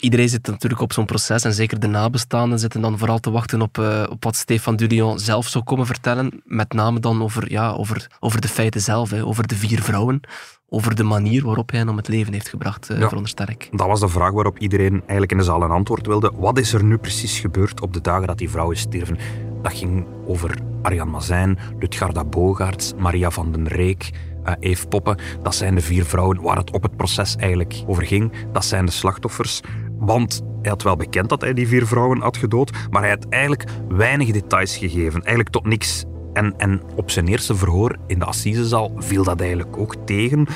iedereen 0.00 0.28
zit 0.28 0.46
natuurlijk 0.46 0.82
op 0.82 0.92
zo'n 0.92 1.04
proces 1.04 1.44
en 1.44 1.52
zeker 1.52 1.80
de 1.80 1.86
nabestaanden 1.86 2.58
zitten 2.58 2.80
dan 2.80 2.98
vooral 2.98 3.18
te 3.18 3.30
wachten 3.30 3.62
op, 3.62 3.78
uh, 3.78 4.04
op 4.10 4.24
wat 4.24 4.36
Stefan 4.36 4.76
Dulion 4.76 5.18
zelf 5.18 5.48
zou 5.48 5.64
komen 5.64 5.86
vertellen. 5.86 6.42
Met 6.44 6.72
name 6.72 7.00
dan 7.00 7.22
over, 7.22 7.50
ja, 7.50 7.70
over, 7.70 8.06
over 8.20 8.40
de 8.40 8.48
feiten 8.48 8.80
zelf, 8.80 9.10
hè, 9.10 9.24
over 9.24 9.46
de 9.46 9.54
vier 9.54 9.82
vrouwen, 9.82 10.20
over 10.68 10.94
de 10.94 11.02
manier 11.02 11.44
waarop 11.44 11.70
hij 11.70 11.78
hen 11.78 11.88
om 11.88 11.96
het 11.96 12.08
leven 12.08 12.32
heeft 12.32 12.48
gebracht, 12.48 12.90
uh, 12.90 12.98
ja, 12.98 13.06
veronderstel 13.06 13.48
ik. 13.48 13.68
Dat 13.70 13.86
was 13.86 14.00
de 14.00 14.08
vraag 14.08 14.32
waarop 14.32 14.58
iedereen 14.58 14.92
eigenlijk 14.92 15.32
in 15.32 15.38
de 15.38 15.44
zaal 15.44 15.62
een 15.62 15.70
antwoord 15.70 16.06
wilde. 16.06 16.32
Wat 16.34 16.58
is 16.58 16.72
er 16.72 16.84
nu 16.84 16.96
precies 16.96 17.38
gebeurd 17.38 17.80
op 17.80 17.92
de 17.92 18.00
dagen 18.00 18.26
dat 18.26 18.38
die 18.38 18.50
vrouwen 18.50 18.76
stierven? 18.76 19.18
Dat 19.62 19.72
ging 19.72 20.06
over 20.26 20.58
Arjan 20.82 21.10
Mazijn, 21.10 21.58
Lutgarda 21.78 22.24
Bogaerts, 22.24 22.92
Maria 22.96 23.30
van 23.30 23.52
den 23.52 23.68
Reek, 23.68 24.10
uh, 24.46 24.52
Eve 24.60 24.86
Poppen. 24.86 25.18
Dat 25.42 25.54
zijn 25.54 25.74
de 25.74 25.80
vier 25.80 26.04
vrouwen 26.04 26.40
waar 26.40 26.56
het 26.56 26.70
op 26.70 26.82
het 26.82 26.96
proces 26.96 27.36
eigenlijk 27.36 27.82
over 27.86 28.06
ging. 28.06 28.32
Dat 28.52 28.64
zijn 28.64 28.86
de 28.86 28.92
slachtoffers. 28.92 29.60
Want 29.98 30.42
hij 30.62 30.70
had 30.70 30.82
wel 30.82 30.96
bekend 30.96 31.28
dat 31.28 31.40
hij 31.40 31.54
die 31.54 31.68
vier 31.68 31.86
vrouwen 31.86 32.20
had 32.20 32.36
gedood, 32.36 32.70
maar 32.90 33.02
hij 33.02 33.10
had 33.10 33.26
eigenlijk 33.28 33.64
weinig 33.88 34.30
details 34.30 34.76
gegeven. 34.76 35.20
Eigenlijk 35.20 35.48
tot 35.48 35.66
niks. 35.66 36.04
En, 36.32 36.54
en 36.56 36.82
op 36.94 37.10
zijn 37.10 37.26
eerste 37.26 37.54
verhoor 37.54 37.96
in 38.06 38.18
de 38.18 38.24
Assisezaal 38.24 38.92
viel 38.96 39.24
dat 39.24 39.40
eigenlijk 39.40 39.76
ook 39.76 39.94
tegen. 40.04 40.46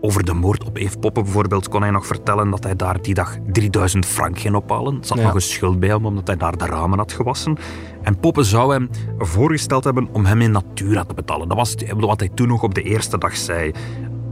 Over 0.00 0.24
de 0.24 0.34
moord 0.34 0.64
op 0.64 0.76
Eve 0.76 0.98
Poppen 0.98 1.22
bijvoorbeeld 1.22 1.68
kon 1.68 1.82
hij 1.82 1.90
nog 1.90 2.06
vertellen 2.06 2.50
dat 2.50 2.64
hij 2.64 2.76
daar 2.76 3.02
die 3.02 3.14
dag 3.14 3.36
3000 3.52 4.06
frank 4.06 4.38
ging 4.38 4.54
ophalen. 4.54 4.98
Er 4.98 5.06
zat 5.06 5.18
ja. 5.18 5.24
nog 5.24 5.34
een 5.34 5.40
schuld 5.40 5.80
bij 5.80 5.88
hem 5.88 6.06
omdat 6.06 6.26
hij 6.26 6.36
daar 6.36 6.56
de 6.56 6.66
ramen 6.66 6.98
had 6.98 7.12
gewassen. 7.12 7.56
En 8.02 8.18
Poppen 8.18 8.44
zou 8.44 8.72
hem 8.72 8.90
voorgesteld 9.18 9.84
hebben 9.84 10.08
om 10.12 10.24
hem 10.24 10.40
in 10.40 10.50
natura 10.50 11.04
te 11.04 11.14
betalen. 11.14 11.48
Dat 11.48 11.56
was 11.56 11.74
wat 11.96 12.20
hij 12.20 12.28
toen 12.28 12.48
nog 12.48 12.62
op 12.62 12.74
de 12.74 12.82
eerste 12.82 13.18
dag 13.18 13.36
zei. 13.36 13.72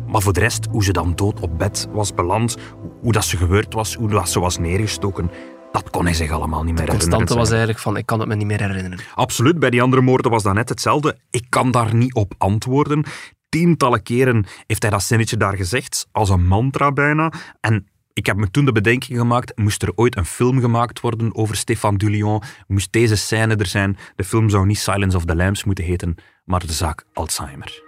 Maar 0.08 0.22
voor 0.22 0.32
de 0.32 0.40
rest, 0.40 0.66
hoe 0.70 0.84
ze 0.84 0.92
dan 0.92 1.14
dood 1.14 1.40
op 1.40 1.58
bed 1.58 1.88
was 1.92 2.14
beland, 2.14 2.56
hoe 3.00 3.12
dat 3.12 3.24
ze 3.24 3.36
gebeurd 3.36 3.74
was, 3.74 3.94
hoe 3.94 4.08
dat 4.08 4.28
ze 4.28 4.40
was 4.40 4.58
neergestoken, 4.58 5.30
dat 5.72 5.90
kon 5.90 6.04
hij 6.04 6.14
zich 6.14 6.30
allemaal 6.30 6.62
niet 6.62 6.74
meer 6.74 6.84
de 6.84 6.92
herinneren. 6.92 7.18
constante 7.18 7.34
was 7.34 7.50
eigenlijk 7.50 7.78
van, 7.78 7.96
ik 7.96 8.06
kan 8.06 8.20
het 8.20 8.28
me 8.28 8.34
niet 8.34 8.46
meer 8.46 8.60
herinneren. 8.60 8.98
Absoluut, 9.14 9.58
bij 9.58 9.70
die 9.70 9.82
andere 9.82 10.02
moorden 10.02 10.30
was 10.30 10.42
dat 10.42 10.54
net 10.54 10.68
hetzelfde. 10.68 11.16
Ik 11.30 11.46
kan 11.48 11.70
daar 11.70 11.94
niet 11.94 12.14
op 12.14 12.34
antwoorden. 12.38 13.04
Tientallen 13.48 14.02
keren 14.02 14.46
heeft 14.66 14.82
hij 14.82 14.90
dat 14.90 15.02
zinnetje 15.02 15.36
daar 15.36 15.56
gezegd, 15.56 16.08
als 16.12 16.28
een 16.28 16.46
mantra 16.46 16.92
bijna. 16.92 17.32
En 17.60 17.86
ik 18.12 18.26
heb 18.26 18.36
me 18.36 18.50
toen 18.50 18.64
de 18.64 18.72
bedenking 18.72 19.18
gemaakt, 19.18 19.58
moest 19.58 19.82
er 19.82 19.92
ooit 19.94 20.16
een 20.16 20.24
film 20.24 20.60
gemaakt 20.60 21.00
worden 21.00 21.34
over 21.34 21.56
Stéphane 21.56 21.98
Dulion, 21.98 22.42
moest 22.66 22.92
deze 22.92 23.16
scène 23.16 23.56
er 23.56 23.66
zijn. 23.66 23.96
De 24.16 24.24
film 24.24 24.50
zou 24.50 24.66
niet 24.66 24.78
Silence 24.78 25.16
of 25.16 25.24
the 25.24 25.36
Lambs 25.36 25.64
moeten 25.64 25.84
heten, 25.84 26.14
maar 26.44 26.66
de 26.66 26.72
zaak 26.72 27.04
Alzheimer. 27.12 27.84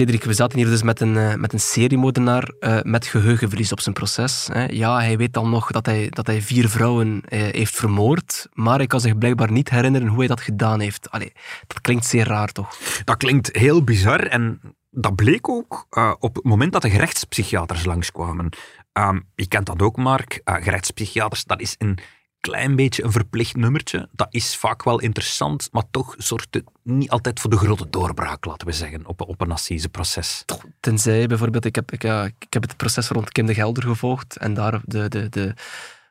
Cedric, 0.00 0.24
we 0.24 0.34
zaten 0.34 0.58
hier 0.58 0.66
dus 0.66 0.82
met 0.82 1.00
een, 1.00 1.14
uh, 1.14 1.34
met 1.34 1.52
een 1.52 1.60
seriemoordenaar 1.60 2.52
uh, 2.60 2.78
met 2.82 3.06
geheugenverlies 3.06 3.72
op 3.72 3.80
zijn 3.80 3.94
proces. 3.94 4.48
Hè. 4.52 4.64
Ja, 4.64 5.00
hij 5.00 5.16
weet 5.16 5.32
dan 5.32 5.50
nog 5.50 5.70
dat 5.70 5.86
hij, 5.86 6.06
dat 6.10 6.26
hij 6.26 6.42
vier 6.42 6.68
vrouwen 6.68 7.08
uh, 7.08 7.42
heeft 7.42 7.74
vermoord, 7.74 8.48
maar 8.52 8.76
hij 8.76 8.86
kan 8.86 9.00
zich 9.00 9.18
blijkbaar 9.18 9.52
niet 9.52 9.70
herinneren 9.70 10.08
hoe 10.08 10.18
hij 10.18 10.26
dat 10.26 10.40
gedaan 10.40 10.80
heeft. 10.80 11.10
Allee, 11.10 11.32
dat 11.66 11.80
klinkt 11.80 12.06
zeer 12.06 12.26
raar, 12.26 12.52
toch? 12.52 12.76
Dat 13.04 13.16
klinkt 13.16 13.56
heel 13.56 13.84
bizar 13.84 14.20
en 14.20 14.60
dat 14.90 15.14
bleek 15.14 15.48
ook 15.48 15.86
op 16.18 16.34
het 16.34 16.44
moment 16.44 16.72
dat 16.72 16.82
de 16.82 16.90
gerechtspsychiaters 16.90 17.84
langskwamen. 17.84 18.48
Um, 18.92 19.26
je 19.34 19.48
kent 19.48 19.66
dat 19.66 19.82
ook, 19.82 19.96
Mark. 19.96 20.40
gerechtspsychiaters, 20.44 21.44
dat 21.44 21.60
is 21.60 21.74
een 21.78 21.98
klein 22.40 22.76
beetje 22.76 23.04
een 23.04 23.12
verplicht 23.12 23.56
nummertje. 23.56 24.08
Dat 24.12 24.28
is 24.30 24.56
vaak 24.56 24.82
wel 24.82 25.00
interessant, 25.00 25.68
maar 25.72 25.82
toch 25.90 26.14
zorgt 26.18 26.54
het 26.54 26.64
niet 26.82 27.10
altijd 27.10 27.40
voor 27.40 27.50
de 27.50 27.56
grote 27.56 27.90
doorbraak, 27.90 28.44
laten 28.44 28.66
we 28.66 28.72
zeggen, 28.72 29.06
op, 29.06 29.20
op 29.20 29.40
een 29.40 29.50
assiseproces. 29.50 30.44
Tenzij 30.80 31.26
bijvoorbeeld, 31.26 31.64
ik 31.64 31.74
heb, 31.74 31.92
ik, 31.92 32.02
ja, 32.02 32.24
ik 32.24 32.46
heb 32.52 32.62
het 32.62 32.76
proces 32.76 33.08
rond 33.08 33.32
Kim 33.32 33.46
de 33.46 33.54
Gelder 33.54 33.82
gevolgd 33.82 34.36
en 34.36 34.54
daar 34.54 34.80
de, 34.84 35.08
de, 35.08 35.28
de, 35.28 35.54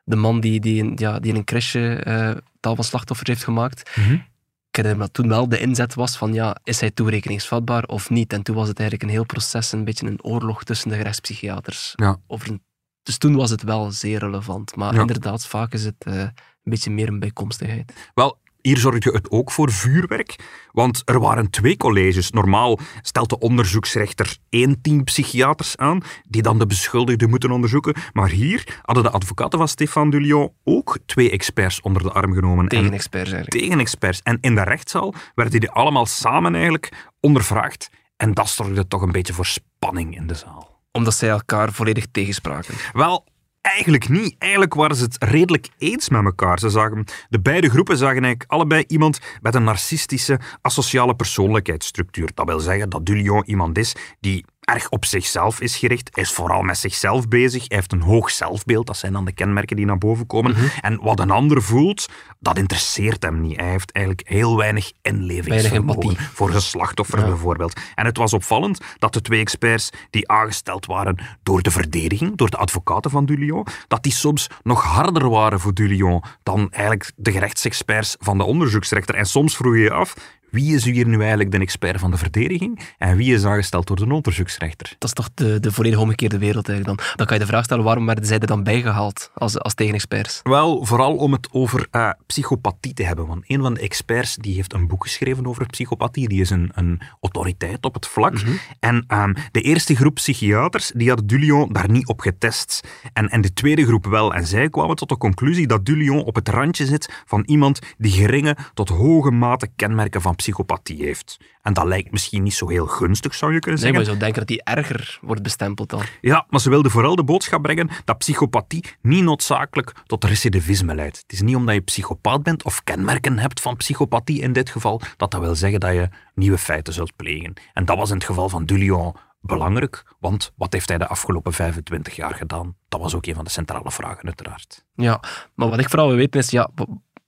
de 0.04 0.16
man 0.16 0.40
die, 0.40 0.60
die, 0.60 0.76
in, 0.76 0.92
ja, 0.96 1.18
die 1.18 1.30
in 1.30 1.36
een 1.36 1.44
crèche 1.44 2.04
uh, 2.06 2.30
taal 2.60 2.74
van 2.74 2.84
slachtoffers 2.84 3.28
heeft 3.28 3.44
gemaakt. 3.44 3.96
Mm 3.96 4.04
-hmm. 4.04 4.28
Ik 4.68 4.76
herinner 4.76 5.00
me 5.00 5.04
dat 5.04 5.14
toen 5.14 5.28
wel 5.28 5.48
de 5.48 5.58
inzet 5.58 5.94
was 5.94 6.16
van, 6.16 6.32
ja, 6.32 6.56
is 6.64 6.80
hij 6.80 6.90
toerekeningsvatbaar 6.90 7.84
of 7.84 8.10
niet? 8.10 8.32
En 8.32 8.42
toen 8.42 8.54
was 8.54 8.68
het 8.68 8.78
eigenlijk 8.78 9.08
een 9.08 9.16
heel 9.16 9.26
proces, 9.26 9.72
een 9.72 9.84
beetje 9.84 10.06
een 10.06 10.22
oorlog 10.22 10.64
tussen 10.64 10.88
de 10.88 10.96
gerechtspsychiaters 10.96 11.92
ja. 11.96 12.16
over 12.26 12.48
een 12.48 12.62
dus 13.10 13.18
toen 13.18 13.36
was 13.36 13.50
het 13.50 13.62
wel 13.62 13.90
zeer 13.90 14.18
relevant. 14.18 14.76
Maar 14.76 14.94
Ja. 14.94 15.00
inderdaad, 15.00 15.46
vaak 15.46 15.72
is 15.72 15.84
het 15.84 15.94
eh, 15.98 16.14
een 16.20 16.30
beetje 16.62 16.90
meer 16.90 17.08
een 17.08 17.18
bijkomstigheid. 17.18 17.92
Wel, 18.14 18.38
hier 18.62 18.78
zorgde 18.78 19.10
het 19.10 19.30
ook 19.30 19.50
voor 19.50 19.70
vuurwerk, 19.72 20.36
want 20.72 21.02
er 21.04 21.20
waren 21.20 21.50
twee 21.50 21.76
colleges. 21.76 22.30
Normaal 22.30 22.78
stelt 23.02 23.28
de 23.28 23.38
onderzoeksrechter 23.38 24.36
één 24.48 24.80
team 24.80 25.04
psychiaters 25.04 25.76
aan, 25.76 26.00
die 26.28 26.42
dan 26.42 26.58
de 26.58 26.66
beschuldigde 26.66 27.26
moeten 27.28 27.50
onderzoeken. 27.50 27.94
Maar 28.12 28.28
hier 28.28 28.80
hadden 28.82 29.04
de 29.04 29.10
advocaten 29.10 29.58
van 29.58 29.68
Stéphane 29.68 30.10
Dulion 30.10 30.52
ook 30.64 30.98
twee 31.06 31.30
experts 31.30 31.80
onder 31.80 32.02
de 32.02 32.10
arm 32.12 32.32
genomen. 32.34 32.68
Tegen 32.68 32.86
En- 32.86 32.92
experts 32.92 33.32
eigenlijk. 33.32 33.64
tegen 33.64 33.80
experts. 33.80 34.20
En 34.22 34.38
in 34.40 34.54
de 34.54 34.62
rechtszaal 34.62 35.14
werden 35.34 35.60
die 35.60 35.70
allemaal 35.70 36.06
samen 36.06 36.52
eigenlijk 36.54 37.08
ondervraagd. 37.20 37.90
En 38.16 38.34
dat 38.34 38.48
zorgde 38.48 38.86
toch 38.88 39.02
een 39.02 39.12
beetje 39.12 39.32
voor 39.32 39.46
spanning 39.46 40.16
in 40.16 40.26
de 40.26 40.34
zaal. 40.34 40.69
Omdat 40.92 41.14
zij 41.14 41.28
elkaar 41.28 41.72
volledig 41.72 42.06
tegenspraken. 42.10 42.74
Wel, 42.92 43.24
eigenlijk 43.60 44.08
niet. 44.08 44.34
Eigenlijk 44.38 44.74
waren 44.74 44.96
ze 44.96 45.04
het 45.04 45.16
redelijk 45.18 45.68
eens 45.78 46.08
met 46.08 46.24
elkaar. 46.24 46.58
Ze 46.58 46.68
zagen, 46.70 47.04
de 47.28 47.40
beide 47.40 47.70
groepen 47.70 47.96
zagen 47.96 48.22
eigenlijk 48.22 48.50
allebei 48.50 48.84
iemand 48.86 49.20
met 49.40 49.54
een 49.54 49.64
narcistische, 49.64 50.40
asociale 50.60 51.14
persoonlijkheidsstructuur. 51.14 52.30
Dat 52.34 52.46
wil 52.46 52.60
zeggen 52.60 52.90
dat 52.90 53.06
Dulion 53.06 53.42
iemand 53.46 53.78
is 53.78 53.94
die 54.20 54.44
erg 54.74 54.88
op 54.88 55.04
zichzelf 55.04 55.60
is 55.60 55.76
gericht. 55.76 56.08
Hij 56.12 56.22
is 56.22 56.32
vooral 56.32 56.62
met 56.62 56.78
zichzelf 56.78 57.28
bezig. 57.28 57.64
Hij 57.68 57.76
heeft 57.76 57.92
een 57.92 58.00
hoog 58.00 58.30
zelfbeeld. 58.30 58.86
Dat 58.86 58.96
zijn 58.96 59.12
dan 59.12 59.24
de 59.24 59.32
kenmerken 59.32 59.76
die 59.76 59.86
naar 59.86 59.98
boven 59.98 60.26
komen. 60.26 60.56
En 60.80 61.00
wat 61.02 61.20
een 61.20 61.30
ander 61.30 61.62
voelt, 61.62 62.08
dat 62.38 62.58
interesseert 62.58 63.22
hem 63.22 63.40
niet. 63.40 63.56
Hij 63.60 63.70
heeft 63.70 63.92
eigenlijk 63.92 64.28
heel 64.28 64.56
weinig 64.56 64.92
inlevingsvermogen 65.02 66.16
voor 66.16 66.54
een 66.54 66.60
slachtoffer 66.62 67.18
Ja. 67.18 67.24
bijvoorbeeld. 67.26 67.80
En 67.94 68.04
het 68.06 68.16
was 68.16 68.32
opvallend 68.32 68.80
dat 68.98 69.12
de 69.12 69.20
twee 69.20 69.40
experts 69.40 69.90
die 70.10 70.28
aangesteld 70.28 70.86
waren 70.86 71.18
door 71.42 71.62
de 71.62 71.70
verdediging, 71.70 72.36
door 72.36 72.50
de 72.50 72.56
advocaten 72.56 73.10
van 73.10 73.24
Dulion, 73.26 73.66
dat 73.88 74.02
die 74.02 74.12
soms 74.12 74.46
nog 74.62 74.82
harder 74.82 75.28
waren 75.30 75.60
voor 75.60 75.74
Dulion 75.74 76.22
dan 76.42 76.68
eigenlijk 76.70 77.12
de 77.16 77.32
gerechtsexperts 77.32 78.16
van 78.18 78.38
de 78.38 78.44
onderzoeksrechter. 78.44 79.14
En 79.14 79.26
soms 79.26 79.56
vroeg 79.56 79.74
je 79.74 79.80
je 79.80 79.92
af, 79.92 80.14
wie 80.50 80.74
is 80.74 80.84
hier 80.84 81.06
nu 81.06 81.18
eigenlijk 81.20 81.50
de 81.50 81.58
expert 81.58 82.00
van 82.00 82.10
de 82.10 82.16
verdediging 82.16 82.80
en 82.98 83.16
wie 83.16 83.34
is 83.34 83.44
aangesteld 83.44 83.86
door 83.86 83.96
de 83.96 84.14
onderzoeksrechter? 84.14 84.94
Dat 84.98 85.08
is 85.08 85.14
toch 85.14 85.28
de, 85.34 85.60
de 85.60 85.72
volledig 85.72 85.98
omgekeerde 85.98 86.38
wereld 86.38 86.68
eigenlijk 86.68 86.98
dan. 86.98 87.14
Dan 87.16 87.26
kan 87.26 87.36
je 87.36 87.42
de 87.42 87.48
vraag 87.48 87.64
stellen, 87.64 87.84
waarom 87.84 88.06
werden 88.06 88.26
zij 88.26 88.38
er 88.38 88.46
dan 88.46 88.62
bijgehaald 88.62 89.30
als, 89.34 89.58
als 89.58 89.74
tegenexperts? 89.74 90.40
Wel, 90.42 90.84
vooral 90.84 91.16
om 91.16 91.32
het 91.32 91.48
over 91.52 91.86
eh, 91.90 92.10
psychopathie 92.26 92.94
te 92.94 93.02
hebben. 93.02 93.26
Want 93.26 93.44
een 93.46 93.62
van 93.62 93.74
de 93.74 93.80
experts 93.80 94.36
die 94.36 94.54
heeft 94.54 94.72
een 94.72 94.86
boek 94.86 95.02
geschreven 95.02 95.46
over 95.46 95.66
psychopathie. 95.66 96.28
Die 96.28 96.40
is 96.40 96.50
een, 96.50 96.70
een 96.74 97.00
autoriteit 97.20 97.84
op 97.84 97.94
het 97.94 98.06
vlak. 98.06 98.34
En 98.80 99.04
ehm, 99.06 99.34
de 99.50 99.60
eerste 99.60 99.96
groep 99.96 100.14
psychiaters 100.14 100.92
die 100.94 101.08
had 101.08 101.28
Dulion 101.28 101.72
daar 101.72 101.90
niet 101.90 102.06
op 102.06 102.20
getest. 102.20 102.80
En, 103.12 103.28
en 103.28 103.40
de 103.40 103.52
tweede 103.52 103.86
groep 103.86 104.06
wel. 104.06 104.34
En 104.34 104.46
zij 104.46 104.68
kwamen 104.68 104.96
tot 104.96 105.08
de 105.08 105.16
conclusie 105.16 105.66
dat 105.66 105.86
Dulion 105.86 106.24
op 106.24 106.34
het 106.34 106.48
randje 106.48 106.86
zit 106.86 107.22
van 107.26 107.42
iemand 107.46 107.78
die 107.98 108.12
geringe 108.12 108.56
tot 108.74 108.88
hoge 108.88 109.30
mate 109.30 109.68
kenmerken 109.76 110.20
van 110.20 110.34
psychopathie 110.40 111.04
heeft. 111.04 111.38
En 111.62 111.72
dat 111.72 111.84
lijkt 111.84 112.10
misschien 112.10 112.42
niet 112.42 112.54
zo 112.54 112.68
heel 112.68 112.86
gunstig, 112.86 113.34
zou 113.34 113.52
je 113.52 113.58
kunnen 113.58 113.80
Nee, 113.80 113.92
zeggen. 113.92 114.06
maar 114.12 114.16
je 114.16 114.18
zou 114.20 114.32
denken 114.32 114.38
dat 114.38 114.48
die 114.48 114.76
erger 114.76 115.18
wordt 115.22 115.42
bestempeld 115.42 115.90
dan. 115.90 116.02
Ja, 116.20 116.46
maar 116.48 116.60
ze 116.60 116.70
wilde 116.70 116.90
vooral 116.90 117.16
de 117.16 117.24
boodschap 117.24 117.62
brengen 117.62 117.88
dat 118.04 118.18
psychopathie 118.18 118.84
niet 119.02 119.22
noodzakelijk 119.22 119.92
tot 120.06 120.24
recidivisme 120.24 120.94
leidt. 120.94 121.16
Het 121.16 121.32
is 121.32 121.40
niet 121.42 121.56
omdat 121.56 121.74
je 121.74 121.80
psychopaat 121.80 122.42
bent 122.42 122.64
of 122.64 122.84
kenmerken 122.84 123.38
hebt 123.38 123.60
van 123.60 123.76
psychopathie 123.76 124.40
in 124.40 124.52
dit 124.52 124.70
geval, 124.70 125.00
dat 125.16 125.30
dat 125.30 125.40
wil 125.40 125.54
zeggen 125.54 125.80
dat 125.80 125.92
je 125.92 126.08
nieuwe 126.34 126.58
feiten 126.58 126.92
zult 126.92 127.16
plegen. 127.16 127.52
En 127.72 127.84
dat 127.84 127.96
was 127.96 128.08
in 128.08 128.14
het 128.16 128.24
geval 128.24 128.48
van 128.48 128.64
Dulion 128.64 129.14
belangrijk, 129.42 130.04
want 130.18 130.52
wat 130.56 130.72
heeft 130.72 130.88
hij 130.88 130.98
de 130.98 131.06
afgelopen 131.06 131.52
25 131.52 132.16
jaar 132.16 132.34
gedaan? 132.34 132.74
Dat 132.88 133.00
was 133.00 133.14
ook 133.14 133.26
een 133.26 133.34
van 133.34 133.44
de 133.44 133.50
centrale 133.50 133.90
vragen, 133.90 134.24
uiteraard. 134.24 134.84
Ja, 134.94 135.20
maar 135.54 135.68
wat 135.68 135.78
ik 135.78 135.88
vooral 135.88 136.08
wil 136.08 136.16
weten 136.16 136.40
is, 136.40 136.50
ja, 136.50 136.70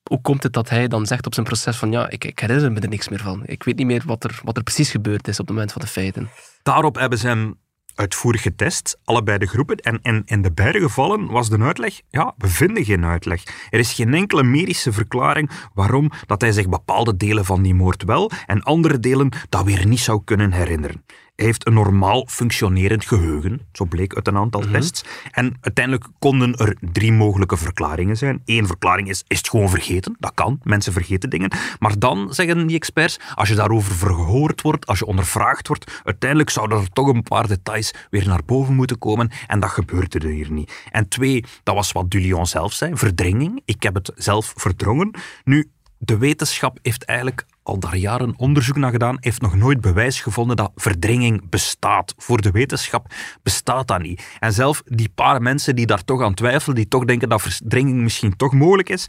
hoe 0.03 0.21
komt 0.21 0.43
het 0.43 0.53
dat 0.53 0.69
hij 0.69 0.89
dan 0.89 1.07
zegt 1.07 1.27
op 1.27 1.35
zijn 1.35 1.47
proces 1.47 1.77
van, 1.77 1.93
ja, 1.93 2.11
ik, 2.11 2.25
ik 2.25 2.39
herinner 2.39 2.73
me 2.73 2.81
er 2.81 2.89
niks 2.89 3.09
meer 3.09 3.21
van. 3.21 3.43
Ik 3.45 3.63
weet 3.63 3.77
niet 3.77 3.87
meer 3.87 4.03
wat 4.07 4.25
er, 4.25 4.41
wat 4.45 4.57
er 4.57 4.63
precies 4.63 4.91
gebeurd 4.91 5.29
is 5.29 5.41
op 5.41 5.47
het 5.47 5.55
moment 5.55 5.73
van 5.73 5.83
de 5.83 5.89
feiten. 5.89 6.31
Daarop 6.63 6.95
hebben 6.95 7.19
ze 7.19 7.27
hem 7.27 7.61
uitvoerig 7.95 8.43
getest, 8.43 8.99
allebei 9.05 9.39
de 9.39 9.47
groepen. 9.47 9.77
En, 9.77 9.99
en 10.03 10.23
in 10.25 10.43
de 10.43 10.53
beide 10.53 10.81
gevallen 10.81 11.27
was 11.27 11.49
de 11.49 11.59
uitleg, 11.59 12.01
ja, 12.09 12.35
we 12.37 12.49
vinden 12.49 12.85
geen 12.85 13.05
uitleg. 13.05 13.43
Er 13.71 13.79
is 13.79 13.93
geen 13.93 14.15
enkele 14.15 14.43
medische 14.43 14.93
verklaring 14.93 15.51
waarom 15.75 16.11
dat 16.27 16.41
hij 16.41 16.53
zich 16.53 16.69
bepaalde 16.69 17.17
delen 17.17 17.45
van 17.45 17.63
die 17.63 17.75
moord 17.75 18.03
wel 18.03 18.31
en 18.47 18.63
andere 18.63 18.99
delen 18.99 19.29
dat 19.49 19.65
weer 19.65 19.87
niet 19.87 20.01
zou 20.01 20.23
kunnen 20.25 20.53
herinneren. 20.53 21.05
Heeft 21.43 21.67
een 21.67 21.73
normaal 21.73 22.27
functionerend 22.29 23.05
geheugen, 23.05 23.61
zo 23.73 23.85
bleek 23.85 24.15
uit 24.15 24.29
een 24.29 24.37
aantal 24.37 24.61
tests. 24.73 25.05
En 25.31 25.57
uiteindelijk 25.61 26.07
konden 26.19 26.55
er 26.55 26.77
drie 26.81 27.13
mogelijke 27.13 27.57
verklaringen 27.57 28.17
zijn. 28.17 28.43
Eén 28.45 28.67
verklaring 28.67 29.09
is, 29.09 29.25
is 29.27 29.39
het 29.39 29.49
gewoon 29.49 29.71
vergeten? 29.71 30.17
Dat 30.19 30.33
kan, 30.35 30.61
mensen 30.63 30.93
vergeten 30.93 31.31
dingen. 31.31 31.51
Maar 31.79 31.99
dan, 31.99 32.35
zeggen 32.35 32.67
die 32.67 32.77
experts, 32.77 33.19
als 33.35 33.49
je 33.49 33.55
daarover 33.55 33.95
verhoord 33.95 34.63
wordt, 34.63 34.87
als 34.87 34.99
je 34.99 35.07
ondervraagd 35.07 35.69
wordt, 35.69 36.01
uiteindelijk 36.05 36.51
zouden 36.51 36.79
er 36.79 36.91
toch 36.91 37.09
een 37.09 37.23
paar 37.23 37.49
details 37.49 37.95
weer 38.11 38.27
naar 38.27 38.45
boven 38.47 38.75
moeten 38.75 38.99
komen. 38.99 39.31
En 39.47 39.61
dat 39.61 39.71
gebeurde 39.71 40.19
er 40.19 40.29
hier 40.29 40.53
niet. 40.53 40.73
En 40.91 41.09
twee, 41.09 41.45
dat 41.63 41.75
was 41.75 41.93
wat 41.93 42.11
Dulion 42.11 42.47
zelf 42.47 42.73
zei, 42.73 42.97
verdringing. 42.97 43.63
Ik 43.65 43.83
heb 43.83 43.95
het 43.95 44.13
zelf 44.15 44.53
verdrongen. 44.57 45.11
Nu, 45.45 45.71
de 45.99 46.19
wetenschap 46.19 46.79
heeft 46.83 47.05
eigenlijk 47.05 47.47
al 47.63 47.79
daar 47.79 47.97
jaren 47.97 48.35
onderzoek 48.37 48.77
naar 48.77 48.91
gedaan, 48.91 49.17
heeft 49.21 49.41
nog 49.41 49.55
nooit 49.57 49.81
bewijs 49.81 50.21
gevonden 50.21 50.57
dat 50.57 50.73
verdringing 50.75 51.49
bestaat. 51.51 52.15
Voor 52.17 52.41
de 52.43 52.51
wetenschap 52.51 53.13
bestaat 53.43 53.89
dat 53.89 54.03
niet. 54.03 54.37
En 54.39 54.53
zelf 54.53 54.83
die 54.85 55.09
paar 55.09 55.43
mensen 55.43 55.77
die 55.77 55.87
daar 55.87 56.05
toch 56.05 56.23
aan 56.23 56.35
twijfelen, 56.35 56.77
die 56.77 56.89
toch 56.89 57.05
denken 57.05 57.29
dat 57.29 57.43
verdringing 57.43 58.01
misschien 58.03 58.37
toch 58.37 58.53
mogelijk 58.53 58.89
is, 58.89 59.09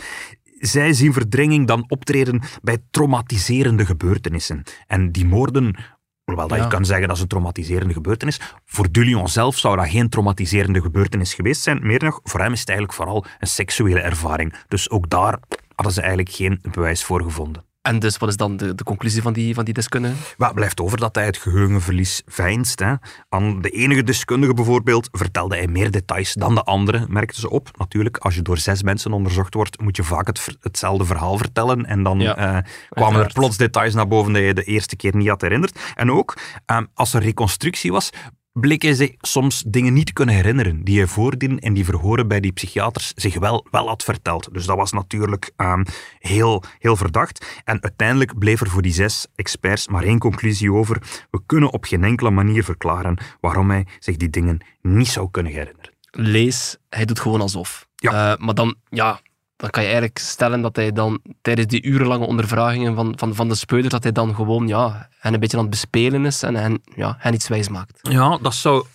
zij 0.60 0.94
zien 0.94 1.14
verdringing 1.14 1.68
dan 1.68 1.86
optreden 1.88 2.42
bij 2.62 2.78
traumatiserende 2.92 3.86
gebeurtenissen. 3.86 4.64
En 4.88 5.12
die 5.12 5.26
moorden, 5.26 5.76
hoewel 6.26 6.48
dat 6.48 6.58
Ja. 6.58 6.64
je 6.64 6.70
kan 6.70 6.86
zeggen 6.86 7.08
dat 7.08 7.16
is 7.16 7.22
een 7.22 7.28
traumatiserende 7.28 7.94
gebeurtenis, 7.94 8.40
voor 8.66 8.92
Dulion 8.92 9.28
zelf 9.28 9.58
zou 9.58 9.76
dat 9.78 9.88
geen 9.90 10.10
traumatiserende 10.10 10.82
gebeurtenis 10.82 11.34
geweest 11.34 11.62
zijn. 11.62 11.80
Meer 11.88 12.04
nog, 12.04 12.20
voor 12.24 12.40
hem 12.40 12.52
is 12.54 12.60
het 12.60 12.70
eigenlijk 12.70 12.98
vooral 12.98 13.26
een 13.40 13.48
seksuele 13.48 14.00
ervaring. 14.00 14.54
Dus 14.68 14.90
ook 14.90 15.10
daar 15.10 15.40
hadden 15.76 15.94
ze 15.94 16.00
eigenlijk 16.02 16.36
geen 16.36 16.60
bewijs 16.72 17.04
voor 17.04 17.22
gevonden. 17.24 17.64
En 17.84 18.00
dus, 18.00 18.18
wat 18.18 18.30
is 18.30 18.38
dan 18.38 18.58
de, 18.58 18.76
de 18.76 18.84
conclusie 18.84 19.22
van 19.22 19.34
die, 19.34 19.54
van 19.54 19.66
die 19.66 19.74
deskundigen? 19.74 20.18
Maar 20.38 20.48
het 20.48 20.56
blijft 20.56 20.82
over 20.82 20.98
dat 20.98 21.16
hij 21.16 21.26
het 21.26 21.38
geheugenverlies 21.38 22.22
veinst. 22.26 22.80
Hè. 22.80 22.94
Aan 23.30 23.62
de 23.62 23.70
enige 23.70 24.04
deskundige 24.04 24.54
bijvoorbeeld 24.54 25.10
vertelde 25.12 25.56
hij 25.56 25.68
meer 25.68 25.92
details 25.92 26.34
dan 26.34 26.56
de 26.56 26.64
andere, 26.64 27.06
merkten 27.10 27.42
ze 27.42 27.50
op. 27.50 27.70
Natuurlijk, 27.78 28.18
als 28.18 28.36
je 28.36 28.42
door 28.42 28.58
zes 28.58 28.84
mensen 28.84 29.12
onderzocht 29.12 29.54
wordt, 29.54 29.82
moet 29.82 29.96
je 29.96 30.04
vaak 30.04 30.28
het, 30.28 30.58
hetzelfde 30.60 31.06
verhaal 31.06 31.38
vertellen. 31.38 31.86
En 31.86 32.04
dan 32.04 32.20
Ja, 32.20 32.36
eh, 32.36 32.72
kwamen 32.90 33.24
er 33.24 33.34
plots 33.34 33.58
details 33.58 33.94
naar 33.94 34.08
boven 34.08 34.34
die 34.34 34.44
je 34.44 34.54
de 34.54 34.64
eerste 34.64 34.96
keer 34.96 35.16
niet 35.16 35.28
had 35.28 35.42
herinnerd. 35.42 35.80
En 35.96 36.12
ook, 36.12 36.38
eh, 36.66 36.78
als 36.94 37.14
er 37.14 37.22
reconstructie 37.22 37.92
was, 37.92 38.10
hij 38.62 38.94
zich 38.94 39.12
soms 39.20 39.64
dingen 39.68 39.94
niet 39.94 40.06
te 40.06 40.14
kunnen 40.14 40.36
herinneren 40.36 40.84
die 40.84 40.98
hij 40.98 41.08
voordien 41.08 41.60
in 41.60 41.74
die 41.74 41.86
verhoren 41.86 42.28
bij 42.28 42.40
die 42.40 42.52
psychiaters 42.52 43.14
zich 43.16 43.40
wel, 43.40 43.66
wel 43.72 43.88
had 43.88 44.04
verteld. 44.04 44.54
Dus 44.54 44.66
dat 44.66 44.78
was 44.78 44.92
natuurlijk 44.92 45.52
ehm, 45.56 45.84
heel, 46.20 46.64
heel 46.80 46.96
verdacht. 46.96 47.62
En 47.64 47.84
uiteindelijk 47.84 48.38
bleef 48.40 48.62
er 48.62 48.70
voor 48.70 48.82
die 48.82 48.94
zes 48.94 49.28
experts 49.36 49.88
maar 49.88 50.04
één 50.04 50.20
conclusie 50.20 50.74
over. 50.74 51.26
We 51.32 51.42
kunnen 51.46 51.72
op 51.72 51.84
geen 51.84 52.04
enkele 52.04 52.30
manier 52.30 52.64
verklaren 52.64 53.18
waarom 53.42 53.70
hij 53.70 53.88
zich 54.00 54.18
die 54.18 54.30
dingen 54.30 54.66
niet 54.82 55.08
zou 55.08 55.28
kunnen 55.32 55.52
herinneren. 55.52 55.94
Lees, 56.12 56.78
hij 56.90 57.06
doet 57.06 57.20
gewoon 57.20 57.42
alsof. 57.42 57.88
Ja. 57.96 58.32
Eh, 58.32 58.46
maar 58.46 58.56
dan, 58.56 58.76
ja, 58.90 59.20
dan 59.64 59.72
kan 59.72 59.84
je 59.84 59.90
eigenlijk 59.90 60.20
stellen 60.20 60.62
dat 60.62 60.76
hij 60.76 60.92
dan 60.92 61.22
tijdens 61.42 61.68
die 61.68 61.84
urenlange 61.84 62.26
ondervragingen 62.26 62.96
van, 62.96 63.14
van, 63.18 63.36
van 63.36 63.50
de 63.50 63.56
speuder, 63.56 63.90
dat 63.90 64.04
hij 64.04 64.12
dan 64.12 64.36
gewoon 64.36 64.68
ja, 64.68 65.10
een 65.22 65.40
beetje 65.40 65.58
aan 65.58 65.64
het 65.64 65.72
bespelen 65.72 66.26
is 66.26 66.44
en 66.44 66.56
hen, 66.56 66.82
ja, 66.96 67.16
hen 67.20 67.34
iets 67.34 67.48
wijs 67.48 67.70
maakt. 67.70 68.00
Ja, 68.02 68.38
dat 68.38 68.54
zou 68.54 68.86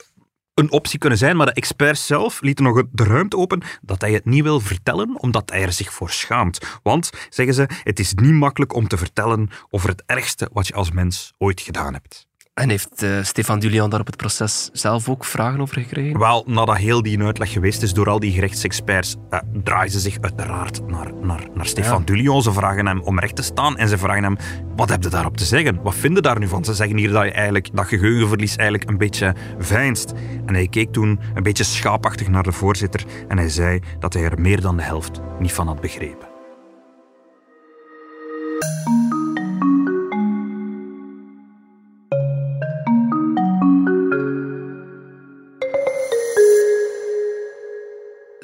een 0.54 0.72
optie 0.72 0.98
kunnen 0.98 1.18
zijn, 1.18 1.36
maar 1.36 1.46
de 1.46 1.52
experts 1.52 2.06
zelf 2.06 2.40
lieten 2.40 2.64
nog 2.64 2.82
de 2.90 3.04
ruimte 3.04 3.36
open 3.36 3.62
dat 3.82 4.00
hij 4.00 4.12
het 4.12 4.24
niet 4.24 4.42
wil 4.42 4.60
vertellen, 4.60 5.20
omdat 5.20 5.50
hij 5.50 5.62
er 5.62 5.72
zich 5.72 5.92
voor 5.92 6.10
schaamt. 6.10 6.78
Want, 6.82 7.10
zeggen 7.28 7.54
ze, 7.54 7.68
het 7.82 7.98
is 7.98 8.14
niet 8.14 8.32
makkelijk 8.32 8.74
om 8.74 8.88
te 8.88 8.96
vertellen 8.96 9.50
over 9.70 9.88
het 9.88 10.02
ergste 10.06 10.48
wat 10.52 10.66
je 10.66 10.74
als 10.74 10.90
mens 10.90 11.32
ooit 11.38 11.60
gedaan 11.60 11.92
hebt. 11.92 12.27
En 12.58 12.68
heeft 12.68 13.02
eh, 13.02 13.10
Stefan 13.22 13.58
Dulian 13.58 13.90
daar 13.90 14.00
op 14.00 14.06
het 14.06 14.16
proces 14.16 14.70
zelf 14.72 15.08
ook 15.08 15.24
vragen 15.24 15.60
over 15.60 15.80
gekregen? 15.80 16.18
Wel, 16.18 16.44
nadat 16.46 16.76
heel 16.76 17.02
die 17.02 17.22
uitleg 17.22 17.52
geweest 17.52 17.82
is 17.82 17.92
door 17.92 18.08
al 18.08 18.18
die 18.18 18.32
gerechtsexperts, 18.32 19.16
eh, 19.30 19.38
draaien 19.62 19.90
ze 19.90 20.00
zich 20.00 20.18
uiteraard 20.20 20.86
naar, 20.86 21.14
naar, 21.14 21.46
naar 21.54 21.66
Stefan 21.66 21.98
Ja. 21.98 22.04
Dulion. 22.04 22.42
Ze 22.42 22.52
vragen 22.52 22.86
hem 22.86 23.00
om 23.00 23.18
recht 23.18 23.36
te 23.36 23.42
staan 23.42 23.76
en 23.76 23.88
ze 23.88 23.98
vragen 23.98 24.22
hem, 24.22 24.36
wat 24.76 24.88
heb 24.88 25.02
je 25.02 25.08
daarop 25.08 25.36
te 25.36 25.44
zeggen? 25.44 25.82
Wat 25.82 25.94
vinden 25.94 26.22
daar 26.22 26.38
nu 26.38 26.48
van? 26.48 26.64
Ze 26.64 26.74
zeggen 26.74 26.96
hier 26.96 27.10
dat 27.10 27.24
je 27.24 27.32
eigenlijk 27.32 27.68
dat 27.72 27.86
geheugenverlies 27.86 28.56
eigenlijk 28.56 28.90
een 28.90 28.98
beetje 28.98 29.34
veinst. 29.58 30.12
En 30.46 30.54
hij 30.54 30.68
keek 30.68 30.92
toen 30.92 31.20
een 31.34 31.42
beetje 31.42 31.64
schaapachtig 31.64 32.28
naar 32.28 32.42
de 32.42 32.52
voorzitter 32.52 33.04
en 33.28 33.38
hij 33.38 33.48
zei 33.48 33.80
dat 33.98 34.12
hij 34.12 34.24
er 34.24 34.40
meer 34.40 34.60
dan 34.60 34.76
de 34.76 34.82
helft 34.82 35.20
niet 35.38 35.52
van 35.52 35.66
had 35.66 35.80
begrepen. 35.80 36.28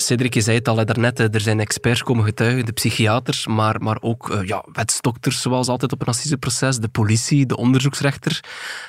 Cedric, 0.05 0.35
je 0.35 0.41
zei 0.41 0.57
het 0.59 0.69
al 0.69 0.85
daarnet, 0.85 1.19
er 1.19 1.41
zijn 1.41 1.61
experts 1.61 2.03
komen 2.03 2.25
getuigen, 2.25 2.65
de 2.67 2.73
psychiaters, 2.73 3.47
maar, 3.47 3.83
maar 3.83 3.97
ook 4.01 4.31
uh, 4.31 4.47
ja, 4.47 4.65
wetsdokters, 4.73 5.41
zoals 5.43 5.69
altijd 5.69 5.93
op 5.93 6.01
een 6.01 6.07
assiseproces, 6.07 6.79
de 6.79 6.89
politie, 6.89 7.47
de 7.47 7.57
onderzoeksrechter. 7.57 8.41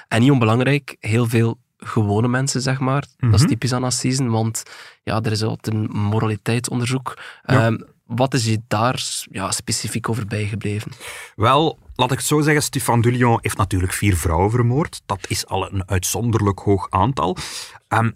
En 0.07 0.21
niet 0.21 0.31
onbelangrijk, 0.31 0.95
heel 0.99 1.25
veel 1.27 1.57
gewone 1.77 2.27
mensen, 2.27 2.61
zeg 2.61 2.79
maar. 2.79 3.03
Dat 3.17 3.33
is 3.33 3.39
Mhm. 3.39 3.49
typisch 3.49 3.73
aan 3.73 3.83
assisen, 3.83 4.29
want 4.29 4.63
ja, 5.03 5.21
er 5.21 5.31
is 5.31 5.43
altijd 5.43 5.75
een 5.75 5.89
moraliteitsonderzoek. 5.91 7.17
Ja. 7.45 7.65
Ehm, 7.65 7.77
wat 8.05 8.33
is 8.33 8.45
je 8.45 8.61
daar 8.67 9.03
ja, 9.31 9.51
specifiek 9.51 10.09
over 10.09 10.27
bijgebleven? 10.27 10.91
Wel, 11.35 11.79
laat 11.95 12.11
ik 12.11 12.17
het 12.17 12.27
zo 12.27 12.41
zeggen, 12.41 12.63
Stéphane 12.63 13.01
Dulion 13.01 13.39
heeft 13.41 13.57
natuurlijk 13.57 13.93
vier 13.93 14.17
vrouwen 14.17 14.51
vermoord. 14.51 15.01
Dat 15.05 15.25
is 15.27 15.47
al 15.47 15.73
een 15.73 15.89
uitzonderlijk 15.89 16.59
hoog 16.59 16.87
aantal. 16.89 17.37
Ehm, 17.87 18.11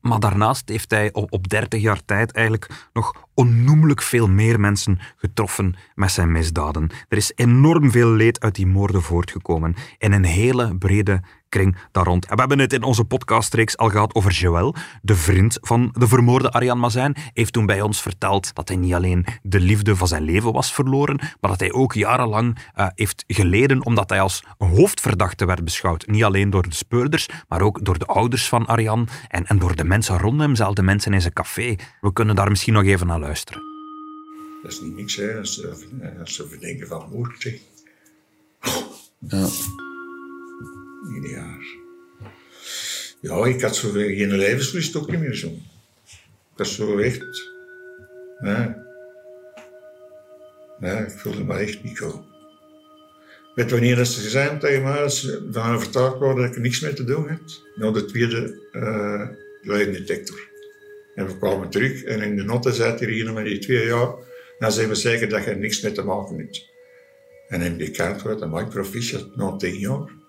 maar 0.00 0.20
daarnaast 0.20 0.68
heeft 0.68 0.90
hij 0.90 1.12
op, 1.12 1.32
op 1.32 1.48
30 1.48 1.80
jaar 1.80 2.04
tijd 2.04 2.32
eigenlijk 2.32 2.88
nog 2.92 3.14
onnoemelijk 3.34 4.02
veel 4.02 4.28
meer 4.28 4.60
mensen 4.60 4.98
getroffen 5.16 5.74
met 5.94 6.10
zijn 6.10 6.32
misdaden. 6.32 6.90
Er 7.08 7.16
is 7.16 7.32
enorm 7.34 7.90
veel 7.90 8.10
leed 8.10 8.40
uit 8.40 8.54
die 8.54 8.66
moorden 8.66 9.02
voortgekomen. 9.02 9.74
In 9.98 10.12
een 10.12 10.24
hele 10.24 10.76
brede 10.76 11.22
kring 11.54 11.76
daar 11.92 12.04
rond. 12.04 12.26
En 12.26 12.34
we 12.34 12.40
hebben 12.40 12.58
het 12.58 12.72
in 12.72 12.82
onze 12.82 13.04
podcastreeks 13.04 13.76
al 13.76 13.88
gehad 13.88 14.14
over 14.14 14.32
Joël, 14.32 14.74
de 15.02 15.14
vriend 15.16 15.58
van 15.60 15.94
de 15.98 16.08
vermoorde 16.08 16.50
Arjan 16.50 16.78
Mazijn. 16.78 17.12
Hij 17.14 17.30
heeft 17.34 17.52
toen 17.52 17.66
bij 17.66 17.80
ons 17.80 18.02
verteld 18.02 18.54
dat 18.54 18.68
hij 18.68 18.76
niet 18.76 18.94
alleen 18.94 19.26
de 19.42 19.60
liefde 19.60 19.96
van 19.96 20.08
zijn 20.08 20.22
leven 20.22 20.52
was 20.52 20.72
verloren, 20.72 21.16
maar 21.40 21.50
dat 21.50 21.60
hij 21.60 21.72
ook 21.72 21.92
jarenlang 21.94 22.58
eh, 22.74 22.86
heeft 22.94 23.24
geleden 23.26 23.84
omdat 23.86 24.10
hij 24.10 24.20
als 24.20 24.42
een 24.58 24.68
hoofdverdachte 24.76 25.44
werd 25.46 25.64
beschouwd. 25.64 26.06
Niet 26.06 26.24
alleen 26.24 26.50
door 26.50 26.62
de 26.68 26.74
speurders, 26.74 27.28
maar 27.48 27.60
ook 27.62 27.84
door 27.84 27.98
de 27.98 28.06
ouders 28.06 28.48
van 28.48 28.66
Arjan 28.66 29.08
en, 29.28 29.46
en 29.46 29.58
door 29.58 29.76
de 29.76 29.84
mensen 29.84 30.18
rond 30.18 30.40
hem, 30.40 30.54
zelfs 30.54 30.74
de 30.74 30.82
mensen 30.82 31.12
in 31.12 31.20
zijn 31.20 31.32
café. 31.32 31.74
We 32.00 32.12
kunnen 32.12 32.34
daar 32.36 32.48
misschien 32.48 32.72
nog 32.72 32.84
even 32.84 33.06
naar 33.06 33.20
luisteren. 33.20 33.62
Dat 34.62 34.72
is 34.72 34.80
niet 34.80 34.96
niks, 34.96 35.16
hè, 35.16 35.38
als, 35.38 35.54
ze- 35.54 36.14
als 36.20 36.34
ze 36.34 36.48
verdenken 36.48 36.86
van 36.86 37.08
moord. 37.12 37.34
Zeg. 37.38 37.54
Ja. 39.28 39.46
Ja, 43.20 43.46
ik 43.46 43.60
had 43.60 43.76
zo 43.76 43.90
geen 43.90 44.32
levenslust 44.32 44.96
ook 44.96 45.10
niet 45.10 45.20
meer 45.20 45.34
zo. 45.34 45.52
Dat 46.56 46.66
is 46.66 46.74
zo 46.74 46.98
echt. 46.98 47.50
Nee. 48.38 48.68
Ik 50.80 51.10
voelde 51.10 51.44
me 51.44 51.54
echt 51.54 51.82
niet 51.82 51.98
goed. 51.98 52.32
Weet 53.54 53.70
wanneer 53.70 53.96
dat 53.96 54.06
ze 54.06 54.28
zijn 54.28 54.58
tegen 54.58 54.82
mij, 54.82 54.98
dat 54.98 55.14
ze 55.14 55.48
van 55.50 55.74
overtuigd 55.74 56.18
waren 56.18 56.36
dat 56.36 56.44
ik 56.44 56.54
er 56.54 56.60
niks 56.60 56.80
mee 56.80 56.92
te 56.92 57.04
doen 57.04 57.28
had? 57.28 57.62
Na 57.74 57.90
de 57.90 58.04
tweede 58.04 58.68
uh, 58.72 59.92
detector. 59.92 60.48
En 61.14 61.26
we 61.26 61.38
kwamen 61.38 61.70
terug 61.70 62.04
en 62.04 62.22
in 62.22 62.36
de 62.36 62.44
notte 62.44 62.72
zei 62.72 62.96
hij 62.96 63.10
hier 63.10 63.32
met 63.32 63.44
die 63.44 63.58
twee 63.58 63.86
jaar, 63.86 64.14
dan 64.58 64.72
zijn 64.72 64.88
we 64.88 64.94
zeker 64.94 65.28
dat 65.28 65.44
je 65.44 65.50
er 65.50 65.58
niks 65.58 65.80
mee 65.80 65.92
te 65.92 66.02
maken 66.02 66.38
hebt. 66.38 66.72
En 67.48 67.60
in 67.60 67.76
die 67.76 67.90
kaart 67.90 68.22
werd 68.22 68.40
een 68.40 68.50
Mike 68.50 68.68
Proficiat 68.68 69.36
na 69.36 69.56
tien 69.56 69.78
jaar. 69.78 70.22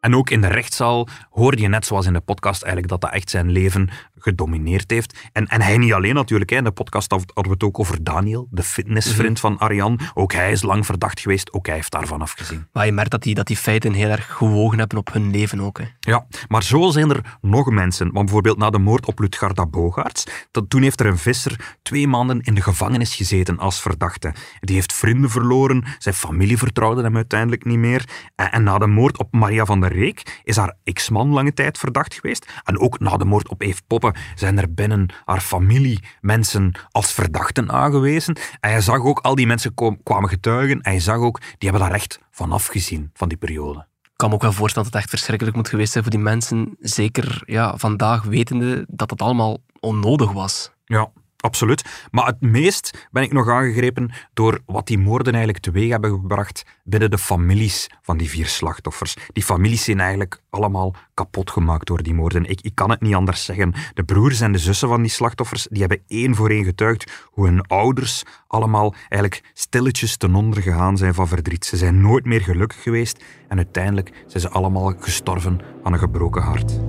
En 0.00 0.14
ook 0.14 0.30
in 0.30 0.40
de 0.40 0.46
rechtszaal 0.46 1.08
hoorde 1.30 1.62
je 1.62 1.68
net 1.68 1.86
zoals 1.86 2.06
in 2.06 2.12
de 2.12 2.20
podcast 2.20 2.62
eigenlijk 2.62 2.92
dat 2.92 3.00
dat 3.00 3.12
echt 3.12 3.30
zijn 3.30 3.50
leven 3.50 3.90
gedomineerd 4.18 4.90
heeft. 4.90 5.28
En, 5.32 5.46
en 5.46 5.60
hij 5.60 5.78
niet 5.78 5.92
alleen 5.92 6.14
natuurlijk. 6.14 6.50
Hè. 6.50 6.56
In 6.56 6.64
de 6.64 6.70
podcast 6.70 7.10
hadden 7.10 7.44
we 7.44 7.50
het 7.50 7.62
ook 7.62 7.78
over 7.78 8.04
Daniel, 8.04 8.48
de 8.50 8.62
fitnessvriend 8.62 9.40
van 9.40 9.58
Arjan. 9.58 10.00
Ook 10.14 10.32
hij 10.32 10.50
is 10.52 10.62
lang 10.62 10.86
verdacht 10.86 11.20
geweest. 11.20 11.52
Ook 11.52 11.66
hij 11.66 11.74
heeft 11.74 11.90
daarvan 11.90 12.22
afgezien. 12.22 12.66
Maar 12.72 12.86
je 12.86 12.92
merkt 12.92 13.10
dat 13.10 13.22
die, 13.22 13.34
dat 13.34 13.46
die 13.46 13.56
feiten 13.56 13.92
heel 13.92 14.08
erg 14.08 14.26
gewogen 14.26 14.78
hebben 14.78 14.98
op 14.98 15.12
hun 15.12 15.30
leven 15.30 15.60
ook. 15.60 15.78
Hè. 15.78 15.84
Ja, 16.00 16.26
maar 16.48 16.62
zo 16.62 16.90
zijn 16.90 17.10
er 17.10 17.38
nog 17.40 17.70
mensen. 17.70 18.12
Want 18.12 18.24
bijvoorbeeld 18.24 18.58
na 18.58 18.70
de 18.70 18.78
moord 18.78 19.06
op 19.06 19.18
Lutgarda 19.18 19.66
Bogaerts, 19.66 20.26
dat, 20.50 20.70
toen 20.70 20.82
heeft 20.82 21.00
er 21.00 21.06
een 21.06 21.18
visser 21.18 21.76
twee 21.82 22.08
maanden 22.08 22.40
in 22.40 22.54
de 22.54 22.62
gevangenis 22.62 23.14
gezeten 23.14 23.58
als 23.58 23.80
verdachte. 23.80 24.32
Die 24.60 24.74
heeft 24.74 24.92
vrienden 24.92 25.30
verloren, 25.30 25.84
zijn 25.98 26.14
familie 26.14 26.58
vertrouwde 26.58 27.02
hem 27.02 27.16
uiteindelijk 27.16 27.64
niet 27.64 27.78
meer. 27.78 28.04
En, 28.34 28.52
en 28.52 28.62
na 28.62 28.78
de 28.78 28.86
moord 28.86 29.18
op 29.18 29.32
Maria 29.32 29.64
van 29.64 29.80
der 29.80 29.87
Reek 29.88 30.40
is 30.44 30.56
haar 30.56 30.74
ex-man 30.84 31.32
lange 31.32 31.52
tijd 31.54 31.78
verdacht 31.78 32.14
geweest. 32.14 32.46
En 32.64 32.78
ook 32.78 32.98
na 32.98 33.16
de 33.16 33.24
moord 33.24 33.48
op 33.48 33.62
Eve 33.62 33.82
Poppen 33.86 34.14
zijn 34.34 34.58
er 34.58 34.74
binnen 34.74 35.06
haar 35.24 35.40
familie 35.40 36.02
mensen 36.20 36.72
als 36.90 37.12
verdachten 37.12 37.70
aangewezen. 37.70 38.36
En 38.60 38.72
je 38.72 38.80
zag 38.80 39.00
ook, 39.00 39.18
al 39.18 39.34
die 39.34 39.46
mensen 39.46 39.74
kwamen 40.02 40.28
getuigen, 40.28 40.80
en 40.80 40.92
je 40.92 41.00
zag 41.00 41.16
ook, 41.16 41.40
die 41.40 41.68
hebben 41.70 41.80
daar 41.80 41.98
echt 41.98 42.20
van 42.30 42.52
afgezien, 42.52 43.10
van 43.14 43.28
die 43.28 43.38
periode. 43.38 43.86
Ik 44.02 44.24
kan 44.24 44.28
me 44.28 44.34
ook 44.34 44.42
wel 44.42 44.52
voorstellen 44.52 44.84
dat 44.84 44.92
het 44.92 45.02
echt 45.02 45.12
verschrikkelijk 45.14 45.56
moet 45.56 45.68
geweest 45.68 45.92
zijn 45.92 46.04
voor 46.04 46.12
die 46.12 46.22
mensen. 46.22 46.76
Zeker 46.80 47.42
ja, 47.44 47.76
vandaag 47.76 48.22
wetende 48.22 48.84
dat 48.88 49.10
het 49.10 49.22
allemaal 49.22 49.58
onnodig 49.80 50.32
was. 50.32 50.72
Ja, 50.84 51.10
absoluut. 51.40 52.08
Maar 52.10 52.26
het 52.26 52.40
meest 52.40 53.08
ben 53.10 53.22
ik 53.22 53.32
nog 53.32 53.48
aangegrepen 53.48 54.10
door 54.34 54.60
wat 54.66 54.86
die 54.86 54.98
moorden 54.98 55.34
eigenlijk 55.34 55.64
teweeg 55.64 55.90
hebben 55.90 56.10
gebracht 56.10 56.64
binnen 56.84 57.10
de 57.10 57.18
families 57.18 57.90
van 58.02 58.16
die 58.16 58.30
vier 58.30 58.46
slachtoffers. 58.46 59.16
Die 59.32 59.44
families 59.44 59.84
zijn 59.84 60.00
eigenlijk 60.00 60.40
allemaal 60.50 60.94
kapot 61.14 61.50
gemaakt 61.50 61.86
door 61.86 62.02
die 62.02 62.14
moorden. 62.14 62.44
Ik, 62.44 62.60
ik 62.60 62.74
kan 62.74 62.90
het 62.90 63.00
niet 63.00 63.14
anders 63.14 63.44
zeggen. 63.44 63.74
De 63.94 64.04
broers 64.04 64.40
en 64.40 64.52
de 64.52 64.58
zussen 64.58 64.88
van 64.88 65.02
die 65.02 65.10
slachtoffers, 65.10 65.66
die 65.70 65.80
hebben 65.80 66.02
één 66.06 66.34
voor 66.34 66.50
één 66.50 66.64
getuigd 66.64 67.26
hoe 67.30 67.46
hun 67.46 67.66
ouders 67.66 68.22
allemaal 68.46 68.94
eigenlijk 69.08 69.50
stilletjes 69.52 70.16
ten 70.16 70.34
onder 70.34 70.62
gegaan 70.62 70.96
zijn 70.96 71.14
van 71.14 71.28
verdriet. 71.28 71.64
Ze 71.64 71.76
zijn 71.76 72.00
nooit 72.00 72.24
meer 72.24 72.40
gelukkig 72.40 72.82
geweest 72.82 73.24
en 73.48 73.56
uiteindelijk 73.56 74.24
zijn 74.26 74.42
ze 74.42 74.48
allemaal 74.48 74.94
gestorven 74.98 75.60
aan 75.82 75.92
een 75.92 75.98
gebroken 75.98 76.42
hart. 76.42 76.80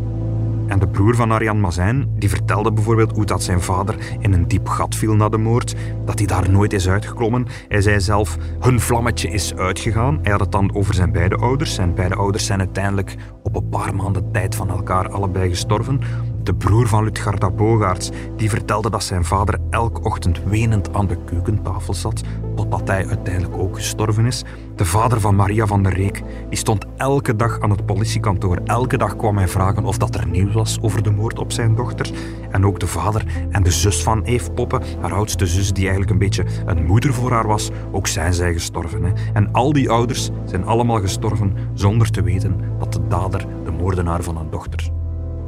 En 0.69 0.79
de 0.79 0.87
broer 0.87 1.15
van 1.15 1.31
Arjan 1.31 1.59
Mazijn, 1.59 2.09
die 2.17 2.29
vertelde 2.29 2.71
bijvoorbeeld 2.71 3.11
hoe 3.11 3.25
dat 3.25 3.43
zijn 3.43 3.61
vader 3.61 3.95
in 4.19 4.33
een 4.33 4.47
diep 4.47 4.67
gat 4.67 4.95
viel 4.95 5.15
na 5.15 5.29
de 5.29 5.37
moord, 5.37 5.75
dat 6.05 6.17
hij 6.17 6.27
daar 6.27 6.49
nooit 6.49 6.73
is 6.73 6.89
uitgeklommen. 6.89 7.47
Hij 7.67 7.81
zei 7.81 8.01
zelf, 8.01 8.37
hun 8.59 8.79
vlammetje 8.79 9.29
is 9.29 9.55
uitgegaan. 9.55 10.19
Hij 10.21 10.31
had 10.31 10.39
het 10.39 10.51
dan 10.51 10.75
over 10.75 10.93
zijn 10.93 11.11
beide 11.11 11.35
ouders. 11.35 11.73
Zijn 11.73 11.93
beide 11.93 12.15
ouders 12.15 12.45
zijn 12.45 12.59
uiteindelijk 12.59 13.15
op 13.43 13.55
een 13.55 13.69
paar 13.69 13.95
maanden 13.95 14.31
tijd 14.31 14.55
van 14.55 14.69
elkaar 14.69 15.09
allebei 15.09 15.49
gestorven. 15.49 16.01
De 16.49 16.55
broer 16.55 16.87
van 16.87 17.03
Lutgarda 17.03 17.49
Bogaerts, 17.49 18.09
die 18.35 18.49
vertelde 18.49 18.89
dat 18.89 19.03
zijn 19.03 19.25
vader 19.25 19.59
elke 19.69 20.01
ochtend 20.01 20.43
wenend 20.43 20.93
aan 20.93 21.07
de 21.07 21.23
keukentafel 21.23 21.93
zat, 21.93 22.21
totdat 22.55 22.87
hij 22.87 23.07
uiteindelijk 23.07 23.57
ook 23.57 23.75
gestorven 23.75 24.25
is. 24.25 24.43
De 24.75 24.85
vader 24.85 25.19
van 25.19 25.35
Maria 25.35 25.65
van 25.65 25.83
der 25.83 25.93
Reek, 25.93 26.23
die 26.49 26.57
stond 26.57 26.85
elke 26.97 27.35
dag 27.35 27.59
aan 27.59 27.69
het 27.69 27.85
politiekantoor. 27.85 28.57
Elke 28.65 28.97
dag 28.97 29.15
kwam 29.15 29.37
hij 29.37 29.47
vragen 29.47 29.85
of 29.85 29.97
dat 29.97 30.15
er 30.15 30.27
nieuws 30.27 30.53
was 30.53 30.77
over 30.81 31.03
de 31.03 31.11
moord 31.11 31.39
op 31.39 31.51
zijn 31.51 31.75
dochter. 31.75 32.09
En 32.51 32.65
ook 32.65 32.79
de 32.79 32.87
vader 32.87 33.25
en 33.49 33.63
de 33.63 33.71
zus 33.71 34.03
van 34.03 34.23
Eve 34.23 34.51
Poppe, 34.51 34.81
haar 35.01 35.13
oudste 35.13 35.45
zus, 35.45 35.73
die 35.73 35.83
eigenlijk 35.83 36.11
een 36.11 36.17
beetje 36.17 36.45
een 36.65 36.85
moeder 36.85 37.13
voor 37.13 37.31
haar 37.31 37.47
was, 37.47 37.69
ook 37.91 38.07
zijn 38.07 38.33
zij 38.33 38.53
gestorven. 38.53 39.03
Hè. 39.03 39.11
En 39.33 39.51
al 39.51 39.73
die 39.73 39.89
ouders 39.89 40.29
zijn 40.45 40.65
allemaal 40.65 41.01
gestorven 41.01 41.53
zonder 41.73 42.11
te 42.11 42.21
weten 42.21 42.55
dat 42.79 42.93
de 42.93 43.07
dader, 43.07 43.45
de 43.65 43.71
moordenaar 43.71 44.23
van 44.23 44.37
hun 44.37 44.49
dochter, 44.49 44.91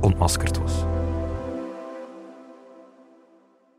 ontmaskerd 0.02 0.58
was. 0.58 0.74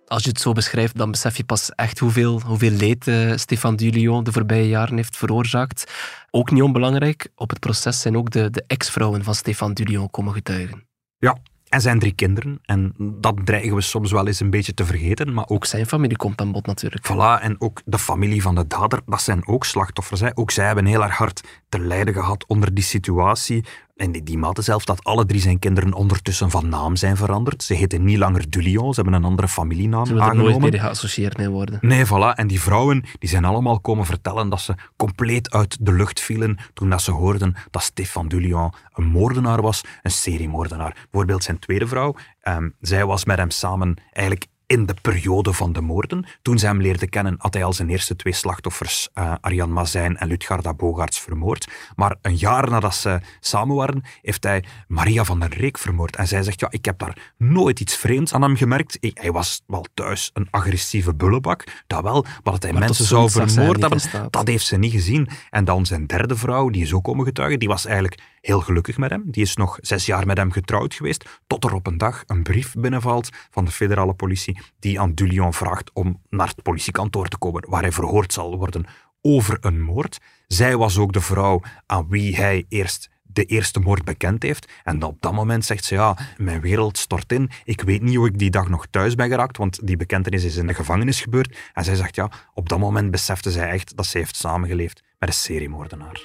Als 0.07 0.23
je 0.23 0.29
het 0.29 0.41
zo 0.41 0.53
beschrijft, 0.53 0.99
dan 0.99 1.11
besef 1.11 1.37
je 1.37 1.45
pas 1.45 1.71
echt 1.75 1.99
hoeveel, 1.99 2.41
hoeveel 2.41 2.71
leed 2.71 3.09
eh, 3.09 3.33
Stefan 3.37 3.77
Dulion 3.77 4.25
de 4.25 4.33
voorbije 4.33 4.69
jaren 4.69 4.97
heeft 4.97 5.17
veroorzaakt. 5.17 5.93
Ook 6.31 6.51
niet 6.51 6.63
onbelangrijk, 6.63 7.29
op 7.35 7.51
het 7.51 7.61
proces 7.61 8.01
zijn 8.01 8.17
ook 8.17 8.31
de, 8.31 8.51
de 8.51 8.65
ex-vrouwen 8.67 9.25
van 9.25 9.35
Stefan 9.35 9.73
Dulion 9.73 10.11
komen 10.11 10.33
getuigen. 10.33 10.87
Ja, 11.19 11.39
en 11.73 11.81
zijn 11.81 11.99
drie 11.99 12.13
kinderen. 12.13 12.59
En 12.65 12.95
dat 12.99 13.35
dreigen 13.45 13.75
we 13.75 13.81
soms 13.81 14.13
wel 14.13 14.27
eens 14.27 14.41
een 14.41 14.51
beetje 14.51 14.75
te 14.75 14.85
vergeten, 14.85 15.33
maar 15.33 15.49
ook 15.49 15.51
Ook 15.63 15.65
zijn 15.65 15.87
familie 15.87 16.17
komt 16.17 16.41
aan 16.41 16.53
bod 16.53 16.67
natuurlijk. 16.67 17.07
Voilà, 17.07 17.43
en 17.43 17.61
ook 17.61 17.81
de 17.85 17.99
familie 17.99 18.43
van 18.43 18.55
de 18.55 18.67
dader, 18.67 19.01
dat 19.07 19.23
zijn 19.23 19.47
ook 19.47 19.65
slachtoffers. 19.65 20.21
Hè. 20.21 20.31
Ook 20.35 20.51
zij 20.51 20.67
hebben 20.67 20.87
heel 20.87 21.03
erg 21.03 21.17
hard 21.17 21.41
te 21.69 21.79
lijden 21.79 22.15
gehad 22.15 22.47
onder 22.47 22.75
die 22.75 22.85
situatie. 22.85 23.65
En 24.03 24.13
die, 24.13 24.23
die 24.23 24.39
zelf 24.55 24.85
dat 24.85 25.05
alle 25.05 25.27
drie 25.27 25.41
zijn 25.41 25.59
kinderen 25.59 25.93
ondertussen 25.93 26.51
van 26.51 26.69
naam 26.69 26.97
zijn 26.97 27.17
veranderd. 27.17 27.63
Ze 27.63 27.75
heten 27.75 28.05
niet 28.05 28.19
langer 28.19 28.51
Dulion, 28.51 28.95
ze 28.95 29.01
hebben 29.01 29.21
een 29.21 29.25
andere 29.25 29.49
familienaam 29.49 30.07
Ze 30.07 30.21
aangenomen. 30.21 30.59
nooit 30.59 30.73
mee 30.73 30.81
geassocieerd 30.81 31.37
mee 31.37 31.49
worden. 31.49 31.79
Nee, 31.81 32.07
voilà. 32.07 32.35
En 32.35 32.47
die 32.47 32.61
vrouwen 32.61 33.05
die 33.19 33.29
zijn 33.29 33.45
allemaal 33.45 33.81
komen 33.81 34.07
vertellen 34.07 34.49
dat 34.49 34.61
ze 34.61 34.75
compleet 34.97 35.51
uit 35.51 35.77
de 35.81 35.93
lucht 35.93 36.21
vielen 36.21 36.59
toen 36.75 36.91
dat 36.91 37.03
ze 37.03 37.11
hoorden 37.11 37.55
dat 37.71 37.83
Stefan 37.83 38.29
Dulion 38.29 38.73
een 38.93 39.05
moordenaar 39.05 39.63
was, 39.63 39.81
een 40.03 40.11
seriemoordenaar. 40.11 40.97
Bijvoorbeeld 41.11 41.45
zijn 41.45 41.59
tweede 41.59 41.87
vrouw, 41.87 42.15
ehm, 42.41 42.69
zij 42.81 43.07
was 43.07 43.25
met 43.25 43.39
hem 43.39 43.51
samen 43.51 43.97
eigenlijk 44.13 44.47
in 44.73 44.87
de 44.87 44.95
periode 45.03 45.53
van 45.53 45.73
de 45.73 45.81
moorden. 45.81 46.25
Toen 46.43 46.59
ze 46.59 46.67
hem 46.67 46.81
leerde 46.81 47.09
kennen, 47.09 47.35
had 47.39 47.55
hij 47.55 47.65
al 47.65 47.73
zijn 47.73 47.89
eerste 47.89 48.17
twee 48.17 48.33
slachtoffers, 48.33 49.09
uh, 49.15 49.35
Arjan 49.41 49.73
Mazijn 49.73 50.17
en 50.17 50.29
Lutgarda 50.29 50.75
Bogaerts, 50.75 51.21
vermoord. 51.21 51.69
Maar 51.97 52.17
een 52.23 52.37
jaar 52.37 52.71
nadat 52.71 52.95
ze 52.95 53.21
samen 53.41 53.77
waren, 53.77 54.03
heeft 54.23 54.45
hij 54.45 54.65
Maria 54.89 55.25
van 55.25 55.41
der 55.41 55.55
Reek 55.57 55.79
vermoord. 55.79 56.17
En 56.17 56.29
zij 56.29 56.43
zegt, 56.43 56.61
ja, 56.61 56.67
ik 56.71 56.85
heb 56.85 56.99
daar 56.99 57.33
nooit 57.37 57.81
iets 57.81 57.97
vreemds 57.97 58.35
aan 58.35 58.43
hem 58.43 58.57
gemerkt. 58.57 58.99
Hij 59.01 59.33
was 59.33 59.63
wel 59.67 59.87
thuis 59.95 60.31
een 60.35 60.49
agressieve 60.51 61.15
bullebak, 61.15 61.65
dat 61.87 62.03
wel. 62.03 62.23
Maar 62.23 62.53
dat 62.53 62.63
hij 62.63 62.73
mensen 62.73 63.05
zou 63.05 63.31
vermoord 63.31 63.81
hebben, 63.81 64.31
dat 64.31 64.47
heeft 64.47 64.67
ze 64.67 64.77
niet 64.77 64.93
gezien. 64.93 65.29
En 65.51 65.65
dan 65.65 65.87
zijn 65.87 66.07
derde 66.07 66.37
vrouw, 66.37 66.69
die 66.69 66.83
is 66.83 66.93
ook 66.93 67.05
komen 67.05 67.25
getuigen, 67.25 67.59
die 67.59 67.69
was 67.69 67.87
eigenlijk 67.87 68.21
heel 68.41 68.61
gelukkig 68.61 68.97
met 68.97 69.11
hem. 69.11 69.23
Die 69.27 69.43
is 69.43 69.57
nog 69.57 69.79
zes 69.81 70.07
jaar 70.07 70.27
met 70.27 70.37
hem 70.37 70.53
getrouwd 70.53 70.95
geweest, 70.95 71.41
tot 71.47 71.65
er 71.65 71.75
op 71.75 71.87
een 71.87 71.99
dag 71.99 72.23
een 72.27 72.43
brief 72.43 72.75
binnenvalt 72.75 73.29
van 73.51 73.65
de 73.65 73.71
federale 73.71 74.15
politie 74.15 74.59
die 74.79 75.01
aan 75.01 75.15
Dulion 75.15 75.53
vraagt 75.53 75.91
om 75.93 76.21
naar 76.31 76.49
het 76.49 76.63
politiekantoor 76.63 77.29
te 77.29 77.39
komen, 77.39 77.65
waar 77.69 77.83
hij 77.83 77.93
verhoord 77.93 78.33
zal 78.33 78.59
worden 78.59 78.85
over 79.21 79.59
een 79.61 79.81
moord. 79.81 80.19
Zij 80.47 80.77
was 80.77 80.99
ook 80.99 81.13
de 81.13 81.21
vrouw 81.21 81.63
aan 81.87 82.09
wie 82.09 82.37
hij 82.37 82.65
eerst 82.69 83.11
de 83.33 83.45
eerste 83.45 83.81
moord 83.81 84.05
bekend 84.05 84.43
heeft. 84.43 84.73
En 84.85 85.03
op 85.03 85.17
dat 85.21 85.33
moment 85.33 85.65
zegt 85.65 85.85
ze, 85.85 85.95
ja, 85.95 86.19
mijn 86.37 86.61
wereld 86.61 86.99
stort 86.99 87.33
in. 87.33 87.51
Ik 87.65 87.81
weet 87.81 88.03
niet 88.03 88.17
hoe 88.17 88.29
ik 88.29 88.39
die 88.39 88.51
dag 88.51 88.69
nog 88.69 88.87
thuis 88.91 89.15
ben 89.15 89.29
geraakt, 89.29 89.57
want 89.57 89.87
die 89.87 89.97
bekentenis 89.97 90.45
is 90.45 90.57
in 90.57 90.67
de 90.67 90.75
gevangenis 90.75 91.21
gebeurd. 91.21 91.57
En 91.73 91.85
zij 91.85 91.95
zegt, 91.95 92.15
ja, 92.15 92.31
op 92.55 92.69
dat 92.69 92.79
moment 92.79 93.11
besefte 93.11 93.51
zij 93.51 93.71
echt 93.71 93.97
dat 93.97 94.07
ze 94.07 94.19
heeft 94.19 94.37
samengeleefd 94.37 95.03
met 95.19 95.29
een 95.29 95.35
seriemoordenaar. 95.35 96.21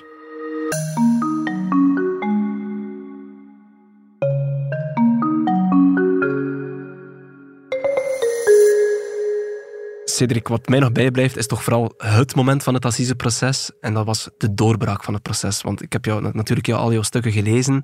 Cedric, 10.17 10.47
wat 10.47 10.67
mij 10.67 10.79
nog 10.79 10.91
bijblijft, 10.91 11.37
is 11.37 11.47
toch 11.47 11.63
vooral 11.63 11.93
het 11.97 12.35
moment 12.35 12.63
van 12.63 12.73
het 12.73 12.85
assiseproces. 12.85 13.71
En 13.81 13.93
dat 13.93 14.05
was 14.05 14.29
de 14.37 14.53
doorbraak 14.53 15.03
van 15.03 15.13
het 15.13 15.23
proces. 15.23 15.61
Want 15.61 15.81
ik 15.81 15.93
heb 15.93 16.05
jou, 16.05 16.29
natuurlijk 16.33 16.67
jou, 16.67 16.79
al 16.81 16.91
jouw 16.91 17.01
stukken 17.01 17.31
gelezen. 17.31 17.83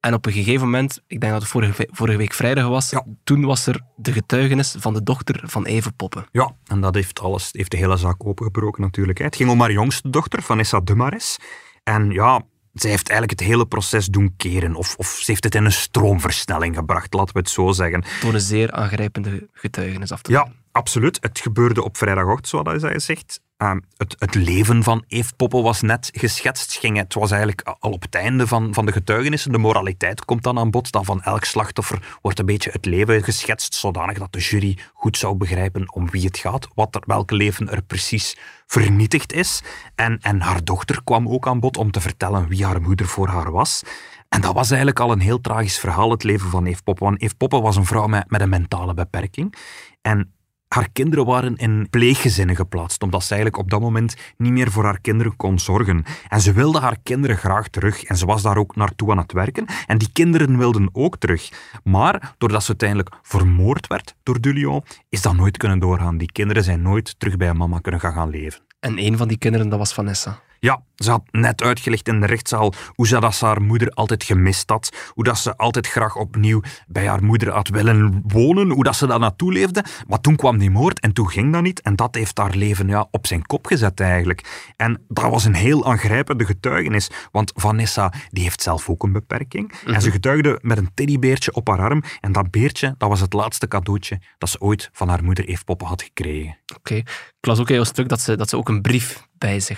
En 0.00 0.14
op 0.14 0.26
een 0.26 0.32
gegeven 0.32 0.64
moment, 0.64 1.00
ik 1.06 1.20
denk 1.20 1.32
dat 1.32 1.42
het 1.42 1.50
vorige, 1.50 1.88
vorige 1.90 2.18
week 2.18 2.32
vrijdag 2.32 2.68
was, 2.68 2.90
ja. 2.90 3.06
toen 3.24 3.44
was 3.44 3.66
er 3.66 3.80
de 3.96 4.12
getuigenis 4.12 4.74
van 4.78 4.94
de 4.94 5.02
dochter 5.02 5.40
van 5.44 5.64
Eve 5.64 5.92
Poppen. 5.92 6.26
Ja, 6.32 6.54
en 6.66 6.80
dat 6.80 6.94
heeft, 6.94 7.20
alles, 7.20 7.48
heeft 7.52 7.70
de 7.70 7.76
hele 7.76 7.96
zaak 7.96 8.26
opengebroken 8.26 8.82
natuurlijk. 8.82 9.18
Het 9.18 9.36
ging 9.36 9.50
om 9.50 9.60
haar 9.60 9.72
jongste 9.72 10.10
dochter, 10.10 10.42
Vanessa 10.42 10.80
Dumares. 10.80 11.38
En 11.82 12.10
ja, 12.10 12.42
zij 12.72 12.90
heeft 12.90 13.08
eigenlijk 13.08 13.40
het 13.40 13.48
hele 13.48 13.66
proces 13.66 14.06
doen 14.06 14.34
keren. 14.36 14.74
Of, 14.74 14.94
of 14.96 15.06
ze 15.06 15.30
heeft 15.30 15.44
het 15.44 15.54
in 15.54 15.64
een 15.64 15.72
stroomversnelling 15.72 16.76
gebracht, 16.76 17.14
laten 17.14 17.34
we 17.34 17.40
het 17.40 17.50
zo 17.50 17.72
zeggen. 17.72 18.04
Door 18.20 18.34
een 18.34 18.40
zeer 18.40 18.72
aangrijpende 18.72 19.48
getuigenis 19.52 20.12
af 20.12 20.22
te 20.22 20.32
Ja, 20.32 20.48
absoluut. 20.72 21.18
Het 21.20 21.40
gebeurde 21.40 21.84
op 21.84 21.96
vrijdagochtend, 21.96 22.48
zoals 22.48 22.82
hij 22.82 22.98
zegt. 22.98 23.40
Uh, 23.58 23.72
het, 23.96 24.16
het, 24.18 24.34
leven 24.34 24.82
van 24.82 25.04
Eve 25.08 25.34
Poppel 25.36 25.62
was 25.62 25.80
net 25.80 26.10
geschetst. 26.12 26.72
Ging, 26.78 26.96
het 26.96 27.14
was 27.14 27.30
eigenlijk 27.30 27.62
al 27.78 27.90
op 27.90 28.02
het 28.02 28.14
einde 28.14 28.46
van, 28.46 28.74
van 28.74 28.86
de 28.86 28.92
getuigenissen. 28.92 29.52
De 29.52 29.58
moraliteit 29.58 30.24
komt 30.24 30.42
dan 30.42 30.58
aan 30.58 30.70
bod. 30.70 30.92
Dan 30.92 31.04
van 31.04 31.22
elk 31.22 31.44
slachtoffer 31.44 32.18
wordt 32.22 32.38
een 32.38 32.46
beetje 32.46 32.70
het 32.70 32.84
leven 32.84 33.22
geschetst, 33.22 33.74
zodanig 33.74 34.18
dat 34.18 34.32
de 34.32 34.38
jury 34.38 34.78
goed 34.92 35.16
zou 35.16 35.34
begrijpen 35.34 35.92
om 35.92 36.10
wie 36.10 36.24
het 36.24 36.38
gaat, 36.38 36.68
wat 36.74 36.94
er, 36.94 37.02
welk 37.06 37.30
leven 37.30 37.70
er 37.70 37.82
precies 37.82 38.36
vernietigd 38.66 39.32
is. 39.32 39.62
En, 39.94 40.18
en 40.20 40.40
haar 40.40 40.64
dochter 40.64 41.04
kwam 41.04 41.28
ook 41.28 41.46
aan 41.46 41.60
bod 41.60 41.76
om 41.76 41.90
te 41.90 42.00
vertellen 42.00 42.48
wie 42.48 42.64
haar 42.64 42.82
moeder 42.82 43.06
voor 43.06 43.28
haar 43.28 43.50
was. 43.50 43.82
En 44.28 44.40
dat 44.40 44.54
was 44.54 44.68
eigenlijk 44.68 45.00
al 45.00 45.12
een 45.12 45.20
heel 45.20 45.40
tragisch 45.40 45.78
verhaal, 45.78 46.10
het 46.10 46.22
leven 46.22 46.50
van 46.50 46.66
Eve 46.66 46.82
Poppe. 46.82 47.04
Want 47.04 47.22
Eve 47.22 47.34
Poppe 47.34 47.60
was 47.60 47.76
een 47.76 47.84
vrouw 47.84 48.06
met, 48.06 48.30
met 48.30 48.40
een 48.40 48.48
mentale 48.48 48.94
beperking. 48.94 49.54
En 50.02 50.32
haar 50.72 50.88
kinderen 50.92 51.24
waren 51.24 51.56
in 51.56 51.86
pleeggezinnen 51.90 52.56
geplaatst, 52.56 53.02
omdat 53.02 53.22
ze 53.22 53.34
eigenlijk 53.34 53.62
op 53.62 53.70
dat 53.70 53.80
moment 53.80 54.14
niet 54.36 54.52
meer 54.52 54.70
voor 54.70 54.84
haar 54.84 55.00
kinderen 55.00 55.36
kon 55.36 55.58
zorgen. 55.58 56.04
En 56.28 56.40
ze 56.40 56.52
wilde 56.52 56.80
haar 56.80 56.96
kinderen 57.02 57.36
graag 57.36 57.68
terug 57.68 58.04
en 58.04 58.16
ze 58.16 58.26
was 58.26 58.42
daar 58.42 58.56
ook 58.56 58.76
naartoe 58.76 59.10
aan 59.10 59.18
het 59.18 59.32
werken. 59.32 59.66
En 59.86 59.98
die 59.98 60.12
kinderen 60.12 60.58
wilden 60.58 60.88
ook 60.92 61.16
terug. 61.16 61.50
Maar 61.84 62.34
doordat 62.38 62.62
ze 62.62 62.68
uiteindelijk 62.68 63.10
vermoord 63.22 63.86
werd 63.86 64.14
door 64.22 64.40
Dulio, 64.40 64.80
is 65.08 65.22
dat 65.22 65.34
nooit 65.34 65.56
kunnen 65.56 65.78
doorgaan. 65.78 66.18
Die 66.18 66.32
kinderen 66.32 66.64
zijn 66.64 66.82
nooit 66.82 67.14
terug 67.18 67.36
bij 67.36 67.54
mama 67.54 67.78
kunnen 67.78 68.00
gaan 68.00 68.30
leven. 68.30 68.60
En 68.80 68.98
een 68.98 69.16
van 69.16 69.28
die 69.28 69.38
kinderen, 69.38 69.68
dat 69.68 69.78
was 69.78 69.94
Vanessa. 69.94 70.40
Ja, 70.64 70.82
ze 70.96 71.10
had 71.10 71.22
net 71.30 71.62
uitgelegd 71.62 72.08
in 72.08 72.20
de 72.20 72.26
rechtszaal 72.26 72.72
hoe 72.94 73.06
ze, 73.06 73.20
dat 73.20 73.34
ze 73.34 73.44
haar 73.44 73.62
moeder 73.62 73.90
altijd 73.90 74.24
gemist 74.24 74.70
had. 74.70 74.96
Hoe 75.08 75.24
dat 75.24 75.38
ze 75.38 75.56
altijd 75.56 75.86
graag 75.86 76.16
opnieuw 76.16 76.60
bij 76.86 77.06
haar 77.06 77.24
moeder 77.24 77.50
had 77.50 77.68
willen 77.68 78.22
wonen. 78.26 78.70
Hoe 78.70 78.84
dat 78.84 78.96
ze 78.96 79.06
daar 79.06 79.18
naartoe 79.18 79.52
leefde. 79.52 79.84
Maar 80.06 80.20
toen 80.20 80.36
kwam 80.36 80.58
die 80.58 80.70
moord 80.70 81.00
en 81.00 81.12
toen 81.12 81.30
ging 81.30 81.52
dat 81.52 81.62
niet. 81.62 81.80
En 81.80 81.96
dat 81.96 82.14
heeft 82.14 82.38
haar 82.38 82.54
leven 82.54 82.88
ja, 82.88 83.08
op 83.10 83.26
zijn 83.26 83.46
kop 83.46 83.66
gezet 83.66 84.00
eigenlijk. 84.00 84.72
En 84.76 85.04
dat 85.08 85.30
was 85.30 85.44
een 85.44 85.54
heel 85.54 85.86
aangrijpende 85.86 86.44
getuigenis. 86.44 87.10
Want 87.32 87.52
Vanessa 87.54 88.12
die 88.30 88.42
heeft 88.42 88.62
zelf 88.62 88.88
ook 88.88 89.02
een 89.02 89.12
beperking. 89.12 89.72
En 89.86 90.00
ze 90.00 90.06
mhm. 90.06 90.16
getuigde 90.16 90.58
met 90.62 90.78
een 90.78 90.94
teddybeertje 90.94 91.54
op 91.54 91.68
haar 91.68 91.80
arm. 91.80 92.02
En 92.20 92.32
dat 92.32 92.50
beertje 92.50 92.94
dat 92.98 93.08
was 93.08 93.20
het 93.20 93.32
laatste 93.32 93.68
cadeautje 93.68 94.20
dat 94.38 94.48
ze 94.48 94.60
ooit 94.60 94.90
van 94.92 95.08
haar 95.08 95.24
moeder 95.24 95.44
Eve 95.44 95.64
Poppen 95.64 95.86
had 95.86 96.02
gekregen. 96.02 96.58
Oké. 96.76 96.94
Ik 96.94 97.48
las 97.48 97.60
ook 97.60 97.68
in 97.68 97.74
jouw 97.74 97.84
stuk 97.84 98.08
dat 98.08 98.20
ze, 98.20 98.36
dat 98.36 98.48
ze 98.48 98.56
ook 98.56 98.68
een 98.68 98.82
brief 98.82 99.30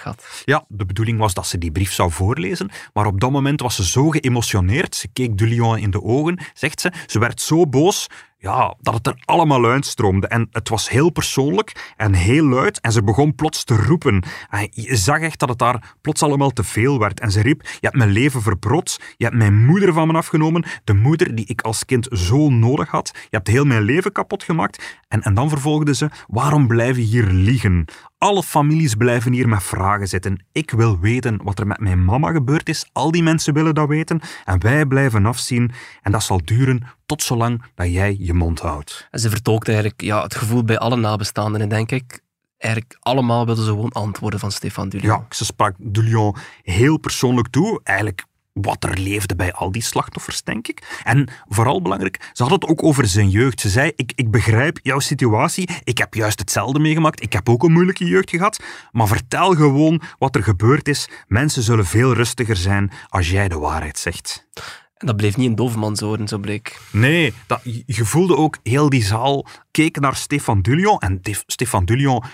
had. 0.03 0.43
Ja, 0.45 0.65
de 0.69 0.85
bedoeling 0.85 1.19
was 1.19 1.35
dat 1.35 1.47
ze 1.47 1.59
die 1.59 1.73
brief 1.73 1.93
zou 1.93 2.11
voorlezen, 2.11 2.71
maar 2.93 3.07
op 3.07 3.21
dat 3.21 3.31
moment 3.31 3.61
was 3.61 3.75
ze 3.75 3.85
zo 3.85 4.11
geëmotioneerd. 4.11 4.95
Ze 4.95 5.09
keek 5.13 5.39
Dulion 5.39 5.79
in 5.79 5.91
de 5.91 6.03
ogen, 6.03 6.39
zegt 6.55 6.81
ze. 6.81 6.93
Ze 7.07 7.19
werd 7.19 7.41
zo 7.41 7.67
boos 7.67 8.09
ja, 8.45 8.75
dat 8.81 8.95
het 8.95 9.07
er 9.07 9.23
allemaal 9.25 9.65
uitstroomde. 9.65 10.27
En 10.27 10.49
het 10.51 10.69
was 10.69 10.89
heel 10.89 11.11
persoonlijk 11.11 11.93
en 11.97 12.15
heel 12.15 12.45
luid. 12.45 12.81
En 12.81 12.93
ze 12.93 13.03
begon 13.03 13.35
plots 13.35 13.65
te 13.65 13.77
roepen. 13.77 14.23
En 14.51 14.69
je 14.71 14.97
zag 14.97 15.21
echt 15.21 15.39
dat 15.39 15.49
het 15.49 15.59
daar 15.59 15.95
plots 16.01 16.23
allemaal 16.23 16.51
te 16.51 16.65
veel 16.65 16.99
werd. 16.99 17.21
En 17.21 17.31
ze 17.31 17.41
riep, 17.41 17.63
je 17.63 17.79
hebt 17.81 17.97
mijn 17.97 18.11
leven 18.11 18.43
verbrot. 18.43 19.01
Je 19.17 19.25
hebt 19.25 19.37
mijn 19.37 19.65
moeder 19.65 19.93
van 19.93 20.07
me 20.07 20.13
afgenomen. 20.13 20.65
De 20.85 20.95
moeder 20.95 21.35
die 21.35 21.47
ik 21.47 21.61
als 21.61 21.85
kind 21.85 22.09
zo 22.11 22.49
nodig 22.49 22.89
had. 22.91 23.11
Je 23.15 23.37
hebt 23.37 23.49
heel 23.49 23.65
mijn 23.65 23.83
leven 23.83 24.13
kapot 24.13 24.43
gemaakt. 24.43 25.01
En, 25.09 25.23
en 25.23 25.35
dan 25.35 25.49
vervolgde 25.49 25.95
ze, 25.95 26.11
waarom 26.27 26.67
blijf 26.67 26.97
je 26.97 27.03
hier 27.03 27.27
liegen? 27.27 27.85
Alle 28.19 28.43
families 28.43 28.95
blijven 28.95 29.33
hier 29.33 29.49
met 29.49 29.63
vragen 29.63 30.09
zitten. 30.09 30.45
Ik 30.53 30.71
wil 30.71 30.99
weten 30.99 31.41
wat 31.43 31.59
er 31.59 31.67
met 31.67 31.81
mijn 31.81 32.05
mama 32.05 32.33
gebeurd 32.33 32.69
is. 32.69 32.89
Al 32.93 33.11
die 33.11 33.23
mensen 33.23 33.55
willen 33.55 33.75
dat 33.75 33.89
weten. 33.89 34.21
En 34.45 34.61
wij 34.61 34.87
blijven 34.87 35.27
afzien. 35.27 35.71
En 36.03 36.13
dat 36.13 36.23
zal 36.23 36.41
duren 36.45 36.83
tot 37.07 37.23
zolang 37.23 37.63
dat 37.75 37.93
jij 37.93 38.17
je 38.19 38.35
mond 38.35 38.61
houdt. 38.61 39.09
En 39.11 39.21
ze 39.21 39.31
vertolkt 39.31 39.69
eigenlijk 39.69 40.03
ja, 40.03 40.23
het 40.23 40.35
gevoel 40.35 40.65
bij 40.65 40.79
alle 40.79 40.97
nabestaanden, 40.97 41.69
denk 41.69 41.91
ik. 41.91 42.23
Eigenlijk 42.59 42.97
allemaal 43.01 43.47
wilden 43.47 43.65
ze 43.65 43.71
gewoon 43.71 43.93
antwoorden 43.93 44.41
van 44.41 44.53
Stefan 44.53 44.89
Dulion. 44.89 45.11
Ja, 45.11 45.27
ze 45.31 45.45
sprak 45.45 45.75
Dulion 45.79 46.37
heel 46.63 46.99
persoonlijk 46.99 47.49
toe. 47.49 47.81
Eigenlijk 47.83 48.25
wat 48.55 48.85
er 48.85 48.99
leefde 48.99 49.37
bij 49.37 49.53
al 49.53 49.73
die 49.73 49.83
slachtoffers, 49.83 50.43
denk 50.43 50.69
ik. 50.69 51.01
En 51.05 51.29
vooral 51.49 51.83
belangrijk, 51.83 52.31
ze 52.33 52.43
had 52.43 52.53
het 52.53 52.67
ook 52.67 52.83
over 52.83 53.07
zijn 53.07 53.31
jeugd. 53.31 53.61
Ze 53.61 53.69
zei, 53.69 53.93
ik, 53.97 54.13
ik 54.15 54.31
begrijp 54.31 54.79
jouw 54.83 54.99
situatie, 54.99 55.69
ik 55.85 55.99
heb 55.99 56.15
juist 56.15 56.39
hetzelfde 56.39 56.79
meegemaakt, 56.79 57.23
ik 57.23 57.33
heb 57.33 57.49
ook 57.49 57.63
een 57.63 57.73
moeilijke 57.73 58.05
jeugd 58.05 58.31
gehad, 58.31 58.63
maar 58.93 59.07
vertel 59.07 59.55
gewoon 59.55 60.03
wat 60.19 60.35
er 60.37 60.43
gebeurd 60.43 60.89
is. 60.89 61.09
Mensen 61.27 61.63
zullen 61.63 61.87
veel 61.87 62.15
rustiger 62.15 62.57
zijn 62.57 62.91
als 63.09 63.31
jij 63.31 63.49
de 63.49 63.59
waarheid 63.59 63.99
zegt. 63.99 64.47
En 64.95 65.07
dat 65.07 65.17
bleef 65.17 65.37
niet 65.37 65.49
in 65.49 65.55
dovenmansoren, 65.55 66.29
zo 66.29 66.39
bleek. 66.39 66.81
Nee, 66.91 67.33
dat, 67.47 67.61
je 67.87 68.05
voelde 68.05 68.37
ook 68.37 68.59
heel 68.63 68.89
die 68.89 69.05
zaal 69.05 69.47
keek 69.71 70.01
naar 70.01 70.17
Stefan 70.17 70.63
Dulion. 70.63 70.99
En 70.99 71.21
Stefan 71.47 71.85
Dulion 71.85 72.25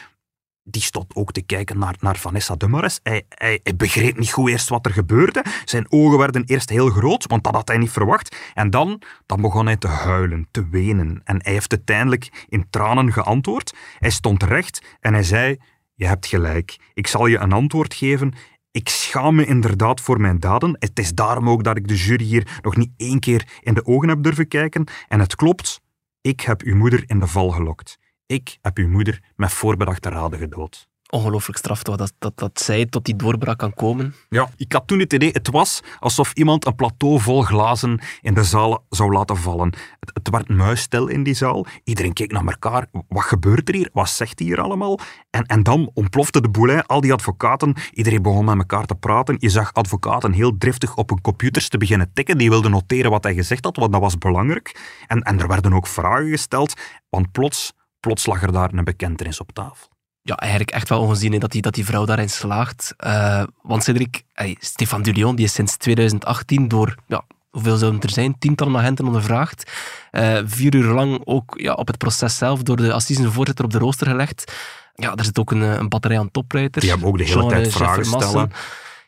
die 0.64 0.82
stond 0.82 1.14
ook 1.14 1.32
te 1.32 1.42
kijken 1.42 1.78
naar, 1.78 1.96
naar 2.00 2.16
Vanessa 2.16 2.54
Dumares. 2.54 3.00
Hij, 3.02 3.22
hij, 3.28 3.60
hij, 3.62 3.76
begreep 3.76 4.18
niet 4.18 4.32
goed 4.32 4.50
eerst 4.50 4.68
wat 4.68 4.86
er 4.86 4.92
gebeurde. 4.92 5.44
Zijn 5.64 5.92
ogen 5.92 6.18
werden 6.18 6.44
eerst 6.44 6.70
heel 6.70 6.88
groot, 6.88 7.26
want 7.26 7.44
dat 7.44 7.54
had 7.54 7.68
hij 7.68 7.78
niet 7.78 7.90
verwacht. 7.90 8.36
En 8.54 8.70
dan, 8.70 9.02
dan 9.26 9.40
begon 9.40 9.66
hij 9.66 9.76
te 9.76 9.88
huilen, 9.88 10.48
te 10.50 10.68
wenen. 10.68 11.20
En 11.24 11.42
hij 11.42 11.52
heeft 11.52 11.72
uiteindelijk 11.72 12.46
in 12.48 12.66
tranen 12.70 13.12
geantwoord. 13.12 13.74
Hij 13.98 14.10
stond 14.10 14.42
recht 14.42 14.96
en 15.00 15.12
hij 15.12 15.22
zei... 15.22 15.58
Je 15.94 16.06
hebt 16.06 16.26
gelijk. 16.26 16.78
Ik 16.94 17.06
zal 17.06 17.26
je 17.26 17.38
een 17.38 17.52
antwoord 17.52 17.94
geven. 17.94 18.32
Ik 18.70 18.88
schaam 18.88 19.34
me 19.34 19.46
inderdaad 19.46 20.00
voor 20.00 20.20
mijn 20.20 20.40
daden. 20.40 20.76
Het 20.78 20.98
is 20.98 21.14
daarom 21.14 21.48
ook 21.48 21.64
dat 21.64 21.76
ik 21.76 21.88
de 21.88 21.96
jury 21.96 22.24
hier 22.24 22.58
nog 22.62 22.76
niet 22.76 22.90
één 22.96 23.20
keer 23.20 23.48
in 23.60 23.74
de 23.74 23.86
ogen 23.86 24.08
heb 24.08 24.22
durven 24.22 24.48
kijken. 24.48 24.84
En 25.08 25.20
het 25.20 25.34
klopt, 25.34 25.80
ik 26.20 26.40
heb 26.40 26.62
uw 26.62 26.76
moeder 26.76 27.02
in 27.06 27.20
de 27.20 27.26
val 27.26 27.50
gelokt. 27.50 27.98
Ik 28.30 28.58
heb 28.62 28.76
uw 28.76 28.88
moeder 28.88 29.20
met 29.36 29.52
voorbedachte 29.52 30.08
raden 30.08 30.38
gedood. 30.38 30.88
Ongelooflijk 31.08 31.58
straf 31.58 31.82
toch, 31.82 31.96
dat, 31.96 32.12
dat, 32.18 32.38
dat 32.38 32.60
zij 32.60 32.86
tot 32.86 33.04
die 33.04 33.16
doorbraak 33.16 33.58
kan 33.58 33.74
komen. 33.74 34.14
Ja, 34.28 34.48
ik 34.56 34.72
had 34.72 34.86
toen 34.86 34.98
het 34.98 35.12
idee, 35.12 35.30
het 35.32 35.50
was 35.50 35.80
alsof 35.98 36.32
iemand 36.32 36.66
een 36.66 36.74
plateau 36.74 37.20
vol 37.20 37.42
glazen 37.42 38.00
in 38.20 38.34
de 38.34 38.44
zaal 38.44 38.86
zou 38.88 39.12
laten 39.12 39.36
vallen. 39.36 39.72
Het, 40.00 40.10
het 40.12 40.30
werd 40.30 40.48
muisstil 40.48 41.06
in 41.06 41.22
die 41.22 41.34
zaal. 41.34 41.66
Iedereen 41.84 42.12
keek 42.12 42.32
naar 42.32 42.44
elkaar. 42.44 42.86
Wat 43.08 43.22
gebeurt 43.22 43.68
er 43.68 43.74
hier? 43.74 43.90
Wat 43.92 44.08
zegt 44.08 44.38
hij 44.38 44.48
hier 44.48 44.60
allemaal? 44.60 44.98
En, 45.30 45.44
en 45.44 45.62
dan 45.62 45.90
ontplofte 45.94 46.40
de 46.40 46.48
boel, 46.48 46.82
al 46.82 47.00
die 47.00 47.12
advocaten. 47.12 47.74
Iedereen 47.92 48.22
begon 48.22 48.44
met 48.44 48.58
elkaar 48.58 48.86
te 48.86 48.94
praten. 48.94 49.36
Je 49.38 49.48
zag 49.48 49.72
advocaten 49.72 50.32
heel 50.32 50.56
driftig 50.58 50.96
op 50.96 51.08
hun 51.08 51.20
computers 51.20 51.68
te 51.68 51.78
beginnen 51.78 52.10
tikken. 52.12 52.38
Die 52.38 52.50
wilden 52.50 52.70
noteren 52.70 53.10
wat 53.10 53.24
hij 53.24 53.34
gezegd 53.34 53.64
had, 53.64 53.76
want 53.76 53.92
dat 53.92 54.00
was 54.00 54.18
belangrijk. 54.18 54.80
En, 55.06 55.22
en 55.22 55.40
er 55.40 55.48
werden 55.48 55.72
ook 55.72 55.86
vragen 55.86 56.28
gesteld, 56.28 56.74
want 57.08 57.32
plots 57.32 57.72
plots 58.00 58.26
lag 58.26 58.42
er 58.42 58.52
daar 58.52 58.72
een 58.72 58.84
bekentenis 58.84 59.40
op 59.40 59.52
tafel. 59.52 59.88
ja, 60.22 60.36
eigenlijk 60.36 60.70
echt 60.70 60.88
wel 60.88 61.00
ongezien 61.00 61.32
hè, 61.32 61.38
dat, 61.38 61.50
die, 61.50 61.62
dat 61.62 61.74
die 61.74 61.84
vrouw 61.84 62.04
daarin 62.04 62.30
slaagt. 62.30 62.94
Eh, 62.96 63.42
want 63.62 63.84
Cedric, 63.84 64.22
Stefan 64.58 65.02
Dulion, 65.02 65.36
die 65.36 65.44
is 65.44 65.52
sinds 65.52 65.76
2018 65.76 66.68
door, 66.68 66.94
ja, 67.06 67.24
hoeveel 67.50 67.76
zouden 67.76 68.00
er 68.00 68.10
zijn, 68.10 68.38
tientallen 68.38 68.76
agenten 68.76 69.06
ondervraagd. 69.06 69.72
Eh, 70.10 70.38
vier 70.44 70.74
uur 70.74 70.92
lang 70.92 71.20
ook 71.24 71.58
ja, 71.60 71.72
op 71.72 71.86
het 71.86 71.98
proces 71.98 72.36
zelf 72.36 72.62
door 72.62 72.76
de 72.76 72.92
assisenvoorzitter 72.92 73.64
op 73.64 73.70
de 73.70 73.78
rooster 73.78 74.06
gelegd. 74.06 74.52
Ja, 74.94 75.14
er 75.14 75.24
zit 75.24 75.38
ook 75.38 75.50
een, 75.50 75.60
een 75.60 75.88
batterij 75.88 76.18
aan 76.18 76.30
toppleiters. 76.30 76.84
Die 76.84 76.90
hebben 76.90 77.08
ook 77.08 77.18
de 77.18 77.24
hele 77.24 77.46
tijd 77.46 77.66
eh, 77.66 77.72
vragen 77.72 78.04
stellen. 78.04 78.50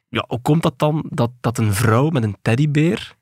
Ja, 0.08 0.24
hoe 0.28 0.40
komt 0.40 0.62
dat 0.62 0.78
dan 0.78 1.04
dat, 1.08 1.30
dat 1.40 1.58
een 1.58 1.74
vrouw 1.74 2.08
met 2.08 2.22
een 2.22 2.36
teddybeer 2.42 3.16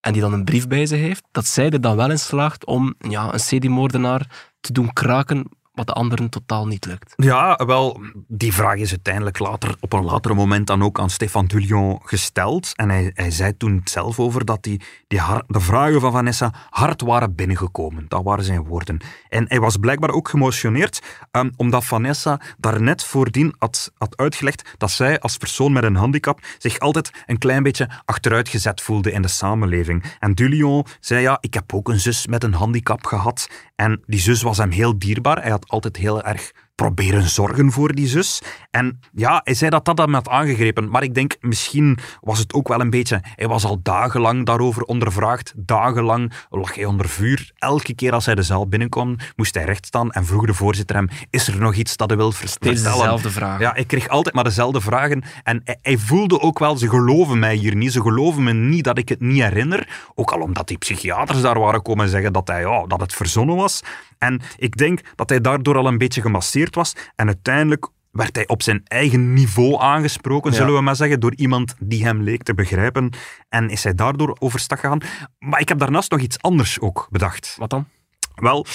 en 0.00 0.12
die 0.12 0.22
dan 0.22 0.32
een 0.32 0.44
brief 0.44 0.68
bij 0.68 0.86
zich 0.86 1.00
heeft, 1.00 1.24
dat 1.30 1.46
zij 1.46 1.70
er 1.70 1.80
dan 1.80 1.96
wel 1.96 2.10
in 2.10 2.18
slaagt 2.18 2.66
om 2.66 2.94
ja, 2.98 3.32
een 3.32 3.40
CD-moordenaar 3.40 4.51
te 4.62 4.72
doen 4.72 4.92
kraken, 4.92 5.50
wat 5.72 5.86
de 5.86 5.92
anderen 5.92 6.28
totaal 6.28 6.66
niet 6.66 6.86
lukt. 6.86 7.12
Ja, 7.16 7.60
wel, 7.66 8.00
die 8.28 8.54
vraag 8.54 8.76
is 8.76 8.90
uiteindelijk 8.90 9.38
later, 9.38 9.76
op 9.80 9.92
een 9.92 10.04
later 10.04 10.34
moment 10.34 10.66
dan 10.66 10.82
ook 10.82 10.98
aan 10.98 11.10
Stefan 11.10 11.46
Dulion 11.46 12.00
gesteld. 12.02 12.72
En 12.76 12.88
hij, 12.88 13.10
hij 13.14 13.30
zei 13.30 13.56
toen 13.56 13.80
zelf 13.84 14.20
over 14.20 14.44
dat 14.44 14.62
die, 14.62 14.80
die 15.08 15.20
de 15.46 15.60
vragen 15.60 16.00
van 16.00 16.12
Vanessa 16.12 16.52
hard 16.70 17.00
waren 17.00 17.34
binnengekomen. 17.34 18.04
Dat 18.08 18.22
waren 18.22 18.44
zijn 18.44 18.64
woorden. 18.64 19.00
En 19.28 19.44
hij 19.48 19.60
was 19.60 19.76
blijkbaar 19.76 20.10
ook 20.10 20.28
geëmotioneerd, 20.28 21.02
ehm, 21.30 21.50
omdat 21.56 21.84
Vanessa 21.84 22.40
daarnet 22.58 23.04
voordien 23.04 23.54
had, 23.58 23.92
had 23.98 24.16
uitgelegd 24.16 24.74
dat 24.78 24.90
zij 24.90 25.20
als 25.20 25.36
persoon 25.36 25.72
met 25.72 25.84
een 25.84 25.96
handicap 25.96 26.40
zich 26.58 26.78
altijd 26.78 27.10
een 27.26 27.38
klein 27.38 27.62
beetje 27.62 27.88
achteruitgezet 28.04 28.80
voelde 28.80 29.12
in 29.12 29.22
de 29.22 29.28
samenleving. 29.28 30.04
En 30.18 30.34
Dulion 30.34 30.84
zei, 31.00 31.20
ja, 31.20 31.38
ik 31.40 31.54
heb 31.54 31.74
ook 31.74 31.88
een 31.88 32.00
zus 32.00 32.26
met 32.26 32.44
een 32.44 32.54
handicap 32.54 33.06
gehad. 33.06 33.48
En 33.76 34.02
die 34.06 34.20
zus 34.20 34.42
was 34.42 34.58
hem 34.58 34.70
heel 34.70 34.98
dierbaar. 34.98 35.42
Hij 35.42 35.50
had 35.50 35.70
altijd 35.72 35.96
heel 35.96 36.22
erg 36.22 36.52
proberen 36.82 37.28
zorgen 37.28 37.72
voor 37.72 37.94
die 37.94 38.06
zus. 38.06 38.42
En 38.70 39.00
ja, 39.12 39.40
hij 39.44 39.54
zei 39.54 39.70
dat 39.70 39.84
dat 39.84 39.98
hem 39.98 40.14
had 40.14 40.28
aangegrepen. 40.28 40.88
Maar 40.90 41.02
ik 41.02 41.14
denk, 41.14 41.36
misschien 41.40 41.98
was 42.20 42.38
het 42.38 42.52
ook 42.54 42.68
wel 42.68 42.80
een 42.80 42.90
beetje... 42.90 43.20
Hij 43.22 43.48
was 43.48 43.64
al 43.64 43.80
dagenlang 43.82 44.46
daarover 44.46 44.82
ondervraagd. 44.82 45.52
Dagenlang 45.56 46.32
lag 46.50 46.74
hij 46.74 46.84
onder 46.84 47.08
vuur. 47.08 47.50
Elke 47.58 47.94
keer 47.94 48.12
als 48.12 48.26
hij 48.26 48.34
de 48.34 48.42
zaal 48.42 48.68
binnenkwam, 48.68 49.16
moest 49.36 49.54
hij 49.54 49.64
rechtstaan 49.64 50.10
en 50.10 50.24
vroeg 50.24 50.46
de 50.46 50.54
voorzitter 50.54 50.96
hem, 50.96 51.08
is 51.30 51.48
er 51.48 51.58
nog 51.58 51.74
iets 51.74 51.96
dat 51.96 52.08
hij 52.08 52.18
wil 52.18 52.32
vertellen? 52.32 52.82
dezelfde 52.82 53.30
vraag. 53.30 53.60
Ja, 53.60 53.74
ik 53.74 53.86
kreeg 53.86 54.08
altijd 54.08 54.34
maar 54.34 54.44
dezelfde 54.44 54.80
vragen. 54.80 55.22
En 55.42 55.60
hij, 55.64 55.78
hij 55.82 55.96
voelde 55.96 56.40
ook 56.40 56.58
wel, 56.58 56.76
ze 56.76 56.88
geloven 56.88 57.38
mij 57.38 57.54
hier 57.54 57.76
niet. 57.76 57.92
Ze 57.92 58.00
geloven 58.00 58.42
me 58.42 58.52
niet 58.52 58.84
dat 58.84 58.98
ik 58.98 59.08
het 59.08 59.20
niet 59.20 59.42
herinner. 59.42 59.88
Ook 60.14 60.32
al 60.32 60.40
omdat 60.40 60.68
die 60.68 60.78
psychiaters 60.78 61.40
daar 61.40 61.58
waren 61.58 61.82
komen 61.82 62.08
zeggen 62.08 62.32
dat, 62.32 62.48
hij, 62.48 62.60
ja, 62.60 62.86
dat 62.86 63.00
het 63.00 63.12
verzonnen 63.12 63.56
was. 63.56 63.82
En 64.22 64.40
ik 64.56 64.76
denk 64.76 65.00
dat 65.14 65.28
hij 65.28 65.40
daardoor 65.40 65.76
al 65.76 65.86
een 65.86 65.98
beetje 65.98 66.20
gemasseerd 66.20 66.71
was. 66.74 66.96
En 67.14 67.26
uiteindelijk 67.26 67.88
werd 68.10 68.36
hij 68.36 68.46
op 68.48 68.62
zijn 68.62 68.80
eigen 68.84 69.32
niveau 69.32 69.80
aangesproken, 69.80 70.50
Ja. 70.50 70.56
zullen 70.56 70.74
we 70.74 70.80
maar 70.80 70.96
zeggen, 70.96 71.20
door 71.20 71.34
iemand 71.34 71.74
die 71.78 72.04
hem 72.04 72.22
leek 72.22 72.42
te 72.42 72.54
begrijpen. 72.54 73.10
En 73.48 73.68
is 73.70 73.84
hij 73.84 73.94
daardoor 73.94 74.36
overstag 74.38 74.80
gegaan. 74.80 75.00
Maar 75.38 75.60
ik 75.60 75.68
heb 75.68 75.78
daarnaast 75.78 76.10
nog 76.10 76.20
iets 76.20 76.40
anders 76.40 76.80
ook 76.80 77.06
bedacht. 77.10 77.54
Wat 77.58 77.70
dan? 77.70 77.86
Wel, 78.34 78.66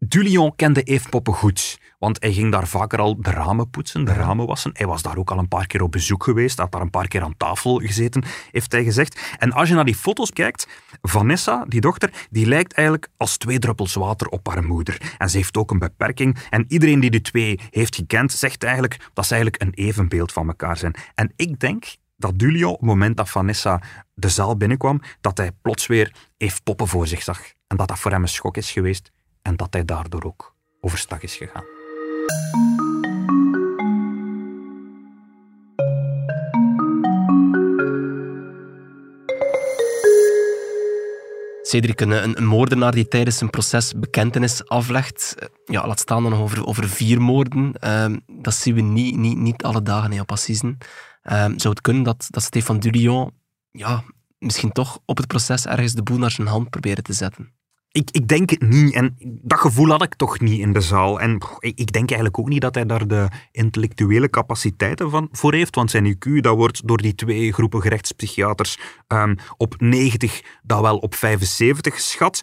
Dulion 0.00 0.56
kende 0.56 0.82
Eve 0.82 1.08
Poppen 1.08 1.34
goed. 1.34 1.78
Want 1.98 2.22
hij 2.22 2.32
ging 2.32 2.52
daar 2.52 2.68
vaker 2.68 2.98
al 2.98 3.22
de 3.22 3.30
ramen 3.30 3.70
poetsen, 3.70 4.04
de 4.04 4.12
ramen 4.12 4.46
wassen. 4.46 4.70
Hij 4.74 4.86
was 4.86 5.02
daar 5.02 5.16
ook 5.16 5.30
al 5.30 5.38
een 5.38 5.48
paar 5.48 5.66
keer 5.66 5.82
op 5.82 5.92
bezoek 5.92 6.24
geweest, 6.24 6.58
had 6.58 6.72
daar 6.72 6.80
een 6.80 6.90
paar 6.90 7.08
keer 7.08 7.22
aan 7.22 7.36
tafel 7.36 7.78
gezeten, 7.78 8.24
heeft 8.50 8.72
hij 8.72 8.84
gezegd. 8.84 9.20
En 9.38 9.52
als 9.52 9.68
je 9.68 9.74
naar 9.74 9.84
die 9.84 9.94
foto's 9.94 10.32
kijkt, 10.32 10.68
Vanessa, 11.02 11.64
die 11.68 11.80
dochter, 11.80 12.26
die 12.30 12.46
lijkt 12.46 12.72
eigenlijk 12.72 13.08
als 13.16 13.36
twee 13.36 13.58
druppels 13.58 13.94
water 13.94 14.28
op 14.28 14.46
haar 14.46 14.64
moeder. 14.64 15.14
En 15.18 15.30
ze 15.30 15.36
heeft 15.36 15.56
ook 15.56 15.70
een 15.70 15.78
beperking. 15.78 16.38
En 16.50 16.64
iedereen 16.68 17.00
die 17.00 17.10
de 17.10 17.20
twee 17.20 17.60
heeft 17.70 17.94
gekend, 17.94 18.32
zegt 18.32 18.62
eigenlijk 18.62 19.10
dat 19.14 19.26
ze 19.26 19.34
eigenlijk 19.34 19.62
een 19.62 19.84
evenbeeld 19.84 20.32
van 20.32 20.48
elkaar 20.48 20.76
zijn. 20.76 20.94
En 21.14 21.32
ik 21.36 21.60
denk 21.60 21.84
dat 22.16 22.38
Dulio, 22.38 22.68
op 22.68 22.78
het 22.78 22.88
moment 22.88 23.16
dat 23.16 23.30
Vanessa 23.30 23.82
de 24.14 24.28
zaal 24.28 24.56
binnenkwam, 24.56 25.00
dat 25.20 25.38
hij 25.38 25.52
plots 25.62 25.86
weer 25.86 26.12
Eve 26.36 26.62
Poppen 26.62 26.88
voor 26.88 27.06
zich 27.06 27.22
zag. 27.22 27.40
En 27.66 27.76
dat 27.76 27.88
dat 27.88 27.98
voor 27.98 28.10
hem 28.10 28.22
een 28.22 28.28
schok 28.28 28.56
is 28.56 28.70
geweest. 28.70 29.10
En 29.48 29.56
dat 29.56 29.72
hij 29.72 29.84
daardoor 29.84 30.24
ook 30.24 30.54
overstag 30.80 31.22
is 31.22 31.36
gegaan. 31.36 31.64
Cedric, 41.62 42.00
een, 42.00 42.46
moordenaar 42.46 42.92
die 42.92 43.08
tijdens 43.08 43.40
een 43.40 43.50
proces 43.50 43.92
bekentenis 43.96 44.68
aflegt, 44.68 45.34
eh, 45.38 45.48
ja, 45.64 45.86
laat 45.86 46.00
staan 46.00 46.22
dan 46.22 46.34
over, 46.34 46.66
over 46.66 46.88
vier 46.88 47.20
moorden, 47.20 47.72
ehm, 47.72 48.18
dat 48.26 48.54
zien 48.54 48.74
we 48.74 48.80
niet, 48.80 49.16
niet, 49.16 49.38
niet 49.38 49.62
alle 49.62 49.82
dagen 49.82 50.12
hè, 50.12 50.20
op 50.20 50.32
Assisen. 50.32 50.78
Ehm, 51.22 51.58
zou 51.58 51.74
het 51.74 51.80
kunnen 51.80 52.02
dat, 52.02 52.26
dat 52.30 52.42
Stefan 52.42 52.78
Dulion 52.78 53.30
ja, 53.70 54.04
misschien 54.38 54.72
toch 54.72 54.98
op 55.04 55.16
het 55.16 55.26
proces 55.26 55.66
ergens 55.66 55.92
de 55.92 56.02
boel 56.02 56.18
naar 56.18 56.30
zijn 56.30 56.48
hand 56.48 56.70
proberen 56.70 57.02
te 57.02 57.12
zetten? 57.12 57.57
Ik, 57.92 58.10
ik 58.10 58.28
denk 58.28 58.50
het 58.50 58.62
niet. 58.62 58.94
En 58.94 59.16
dat 59.42 59.58
gevoel 59.58 59.88
had 59.88 60.02
ik 60.02 60.14
toch 60.14 60.40
niet 60.40 60.60
in 60.60 60.72
de 60.72 60.80
zaal. 60.80 61.20
En 61.20 61.38
ik 61.58 61.92
denk 61.92 62.08
eigenlijk 62.08 62.38
ook 62.38 62.48
niet 62.48 62.60
dat 62.60 62.74
hij 62.74 62.86
daar 62.86 63.06
de 63.06 63.28
intellectuele 63.52 64.30
capaciteiten 64.30 65.10
van 65.10 65.28
voor 65.32 65.54
heeft. 65.54 65.74
Want 65.74 65.90
zijn 65.90 66.16
IQ, 66.16 66.40
dat 66.40 66.56
wordt 66.56 66.86
door 66.86 67.02
die 67.02 67.14
twee 67.14 67.52
groepen 67.52 67.80
gerechtspsychiaters 67.80 68.78
ehm, 69.06 69.34
op 69.56 69.74
90, 69.78 70.42
dat 70.62 70.80
wel 70.80 70.98
op 70.98 71.14
75 71.14 71.94
geschat. 71.94 72.40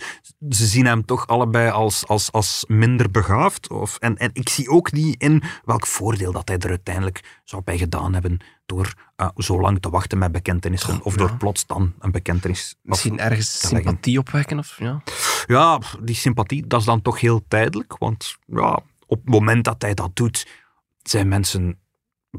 Ze 0.50 0.66
zien 0.66 0.86
hem 0.86 1.06
toch 1.06 1.28
allebei 1.28 1.70
als, 1.70 2.08
als, 2.08 2.32
als 2.32 2.66
minder 2.68 3.12
begaafd. 3.12 3.70
Of, 3.70 3.98
en, 3.98 4.18
en 4.18 4.30
ik 4.34 4.50
zie 4.50 4.70
ook 4.70 4.92
niet 4.92 5.22
in 5.22 5.44
welk 5.64 5.88
voordeel 5.88 6.32
dat 6.32 6.48
hij 6.48 6.58
er 6.58 6.70
uiteindelijk 6.70 7.40
zou 7.44 7.62
bij 7.66 7.78
gedaan 7.78 8.14
hebben 8.14 8.40
door 8.66 8.94
eh, 9.16 9.30
zo 9.36 9.60
lang 9.60 9.80
te 9.80 9.90
wachten 9.90 10.18
met 10.18 10.32
bekentenissen. 10.32 11.04
Of 11.04 11.16
door 11.16 11.38
plots 11.38 11.66
dan 11.66 11.94
een 12.00 12.12
bekentenis 12.12 12.76
Misschien 12.82 13.20
ergens 13.20 13.62
leggen. 13.62 13.82
sympathie 13.82 14.20
opwekken? 14.20 14.58
Of, 14.60 14.76
ja. 14.80 15.02
ja, 15.46 15.80
die 16.02 16.16
sympathie, 16.16 16.68
dat 16.68 16.80
is 16.80 16.86
dan 16.86 17.02
toch 17.02 17.20
heel 17.20 17.44
tijdelijk. 17.48 17.98
Want 17.98 18.38
ja, 18.46 18.80
op 19.08 19.20
het 19.22 19.30
moment 19.30 19.64
dat 19.64 19.82
hij 19.82 19.94
dat 19.94 20.16
doet, 20.16 20.48
zijn 21.04 21.28
mensen 21.28 21.80